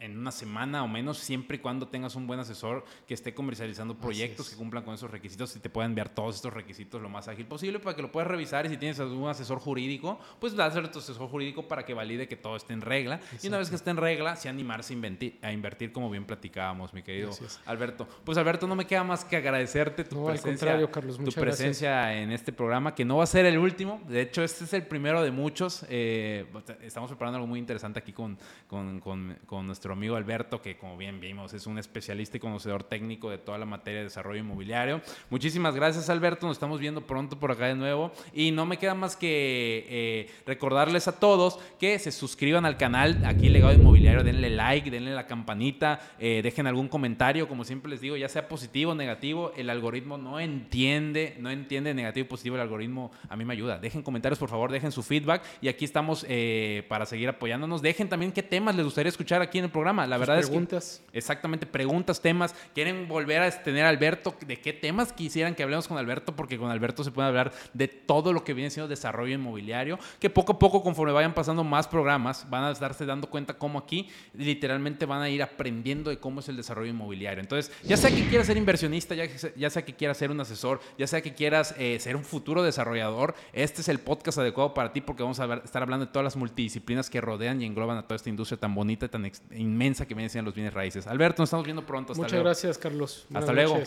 en 0.00 0.18
una 0.18 0.32
semana 0.32 0.82
o 0.82 0.88
menos, 0.88 1.18
siempre 1.18 1.56
y 1.56 1.60
cuando 1.60 1.88
tengas 1.88 2.14
un 2.16 2.26
buen 2.26 2.40
asesor 2.40 2.84
que 3.06 3.14
esté 3.14 3.34
comercializando 3.34 3.96
proyectos 3.96 4.50
que 4.50 4.56
cumplan 4.56 4.84
con 4.84 4.94
esos 4.94 5.10
requisitos 5.10 5.54
y 5.56 5.60
te 5.60 5.70
pueda 5.70 5.86
enviar 5.86 6.08
todos 6.08 6.36
estos 6.36 6.52
requisitos 6.52 7.00
lo 7.00 7.08
más 7.08 7.28
ágil 7.28 7.46
posible 7.46 7.78
para 7.78 7.96
que 7.96 8.02
lo 8.02 8.12
puedas 8.12 8.28
revisar 8.28 8.66
y 8.66 8.68
si 8.68 8.76
tienes 8.76 8.98
algún 9.00 9.28
asesor 9.28 9.58
jurídico, 9.58 10.18
pues 10.40 10.54
dáselo 10.54 10.88
a 10.88 10.90
tu 10.90 10.98
asesor 10.98 11.28
jurídico 11.28 11.66
para 11.68 11.84
que 11.84 11.94
valide 11.94 12.28
que 12.28 12.36
todo 12.36 12.56
esté 12.56 12.72
en 12.72 12.80
regla. 12.80 13.20
Y 13.42 13.48
una 13.48 13.58
vez 13.58 13.70
que 13.70 13.76
esté 13.76 13.90
en 13.90 13.96
regla, 13.96 14.36
sí 14.36 14.48
animarse 14.48 14.92
a 14.92 14.96
invertir, 14.96 15.38
a 15.42 15.52
invertir 15.52 15.92
como 15.92 16.10
bien 16.10 16.24
platicábamos, 16.24 16.92
mi 16.92 17.02
querido 17.02 17.30
Alberto. 17.66 18.08
Pues 18.24 18.38
Alberto, 18.38 18.66
no 18.66 18.74
me 18.74 18.86
queda 18.86 19.04
más 19.04 19.24
que 19.24 19.36
agradecerte 19.36 20.04
tu 20.04 20.26
presencia, 20.26 20.90
Carlos, 20.90 21.18
tu 21.18 21.32
presencia 21.32 22.20
en 22.20 22.32
este 22.32 22.52
programa, 22.52 22.94
que 22.94 23.04
no 23.04 23.18
va 23.18 23.24
a 23.24 23.26
ser 23.26 23.46
el 23.46 23.58
último. 23.58 24.00
De 24.08 24.22
hecho, 24.22 24.42
este 24.42 24.64
es 24.64 24.72
el 24.72 24.86
primero 24.86 25.22
de 25.22 25.30
muchos. 25.30 25.84
Eh, 25.88 26.46
estamos 26.82 27.10
preparando 27.10 27.36
algo 27.36 27.46
muy 27.46 27.58
interesante 27.58 27.98
aquí 27.98 28.12
con, 28.12 28.38
con, 28.66 29.00
con, 29.00 29.38
con 29.46 29.66
nuestro 29.66 29.85
amigo 29.92 30.16
Alberto, 30.16 30.60
que 30.60 30.76
como 30.76 30.96
bien 30.96 31.20
vimos 31.20 31.52
es 31.54 31.66
un 31.66 31.78
especialista 31.78 32.36
y 32.36 32.40
conocedor 32.40 32.84
técnico 32.84 33.30
de 33.30 33.38
toda 33.38 33.58
la 33.58 33.66
materia 33.66 33.98
de 33.98 34.04
desarrollo 34.04 34.40
inmobiliario. 34.40 35.00
Muchísimas 35.30 35.74
gracias 35.74 36.10
Alberto, 36.10 36.46
nos 36.46 36.56
estamos 36.56 36.80
viendo 36.80 37.06
pronto 37.06 37.38
por 37.38 37.50
acá 37.50 37.66
de 37.66 37.74
nuevo 37.74 38.12
y 38.32 38.50
no 38.50 38.66
me 38.66 38.78
queda 38.78 38.94
más 38.94 39.16
que 39.16 39.86
eh, 39.88 40.30
recordarles 40.46 41.08
a 41.08 41.18
todos 41.18 41.58
que 41.78 41.98
se 41.98 42.12
suscriban 42.12 42.64
al 42.64 42.76
canal 42.76 43.24
aquí 43.24 43.48
Legado 43.48 43.74
Inmobiliario, 43.74 44.22
denle 44.22 44.50
like, 44.50 44.90
denle 44.90 45.12
la 45.12 45.26
campanita, 45.26 46.00
eh, 46.18 46.40
dejen 46.42 46.66
algún 46.66 46.88
comentario, 46.88 47.48
como 47.48 47.64
siempre 47.64 47.90
les 47.90 48.00
digo, 48.00 48.16
ya 48.16 48.28
sea 48.28 48.48
positivo 48.48 48.92
o 48.92 48.94
negativo, 48.94 49.52
el 49.56 49.70
algoritmo 49.70 50.18
no 50.18 50.40
entiende, 50.40 51.36
no 51.38 51.50
entiende 51.50 51.94
negativo 51.94 52.26
y 52.26 52.28
positivo, 52.28 52.56
el 52.56 52.62
algoritmo 52.62 53.10
a 53.28 53.36
mí 53.36 53.44
me 53.44 53.52
ayuda. 53.52 53.78
Dejen 53.78 54.02
comentarios, 54.02 54.38
por 54.38 54.48
favor, 54.48 54.70
dejen 54.70 54.92
su 54.92 55.02
feedback 55.02 55.42
y 55.60 55.68
aquí 55.68 55.84
estamos 55.84 56.24
eh, 56.28 56.84
para 56.88 57.06
seguir 57.06 57.28
apoyándonos. 57.28 57.82
Dejen 57.82 58.08
también 58.08 58.32
qué 58.32 58.42
temas 58.42 58.74
les 58.76 58.84
gustaría 58.84 59.08
escuchar 59.08 59.42
aquí 59.42 59.58
en 59.58 59.64
el 59.64 59.70
programa. 59.76 60.06
La 60.06 60.16
verdad 60.16 60.38
preguntas. 60.38 61.02
es 61.04 61.10
que 61.12 61.18
exactamente 61.18 61.66
preguntas, 61.66 62.20
temas. 62.20 62.54
Quieren 62.74 63.08
volver 63.08 63.42
a 63.42 63.50
tener 63.62 63.84
a 63.84 63.90
Alberto, 63.90 64.34
¿de 64.46 64.58
qué 64.58 64.72
temas 64.72 65.12
quisieran 65.12 65.54
que 65.54 65.62
hablemos 65.62 65.86
con 65.86 65.98
Alberto? 65.98 66.34
Porque 66.34 66.58
con 66.58 66.70
Alberto 66.70 67.04
se 67.04 67.10
puede 67.10 67.28
hablar 67.28 67.52
de 67.74 67.88
todo 67.88 68.32
lo 68.32 68.42
que 68.42 68.54
viene 68.54 68.70
siendo 68.70 68.88
desarrollo 68.88 69.34
inmobiliario, 69.34 69.98
que 70.18 70.30
poco 70.30 70.52
a 70.52 70.58
poco 70.58 70.82
conforme 70.82 71.12
vayan 71.12 71.34
pasando 71.34 71.62
más 71.62 71.86
programas 71.86 72.48
van 72.48 72.64
a 72.64 72.70
estarse 72.70 73.04
dando 73.04 73.28
cuenta 73.28 73.54
cómo 73.54 73.78
aquí 73.78 74.08
literalmente 74.32 75.04
van 75.04 75.20
a 75.20 75.28
ir 75.28 75.42
aprendiendo 75.42 76.10
de 76.10 76.18
cómo 76.18 76.40
es 76.40 76.48
el 76.48 76.56
desarrollo 76.56 76.90
inmobiliario. 76.90 77.40
Entonces, 77.40 77.72
ya 77.82 77.96
sea 77.96 78.10
que 78.10 78.26
quieras 78.28 78.46
ser 78.46 78.56
inversionista, 78.56 79.14
ya, 79.14 79.26
ya 79.56 79.70
sea 79.70 79.84
que 79.84 79.94
quieras 79.94 80.16
ser 80.16 80.30
un 80.30 80.40
asesor, 80.40 80.80
ya 80.98 81.06
sea 81.06 81.20
que 81.20 81.34
quieras 81.34 81.74
eh, 81.78 81.98
ser 82.00 82.16
un 82.16 82.24
futuro 82.24 82.62
desarrollador, 82.62 83.34
este 83.52 83.82
es 83.82 83.88
el 83.88 83.98
podcast 83.98 84.38
adecuado 84.38 84.72
para 84.72 84.92
ti 84.92 85.00
porque 85.00 85.22
vamos 85.22 85.38
a 85.40 85.54
estar 85.56 85.82
hablando 85.82 86.06
de 86.06 86.12
todas 86.12 86.24
las 86.24 86.36
multidisciplinas 86.36 87.10
que 87.10 87.20
rodean 87.20 87.60
y 87.60 87.66
engloban 87.66 87.98
a 87.98 88.02
toda 88.02 88.16
esta 88.16 88.30
industria 88.30 88.58
tan 88.58 88.74
bonita 88.74 89.06
y 89.06 89.08
tan 89.08 89.30
inmensa 89.66 90.06
que 90.06 90.14
siendo 90.30 90.48
los 90.50 90.54
bienes 90.54 90.72
raíces. 90.72 91.06
Alberto, 91.06 91.42
nos 91.42 91.48
estamos 91.48 91.64
viendo 91.66 91.84
pronto. 91.84 92.14
Muchas 92.14 92.40
gracias, 92.40 92.78
Carlos. 92.78 93.26
Hasta 93.34 93.52
luego. 93.52 93.78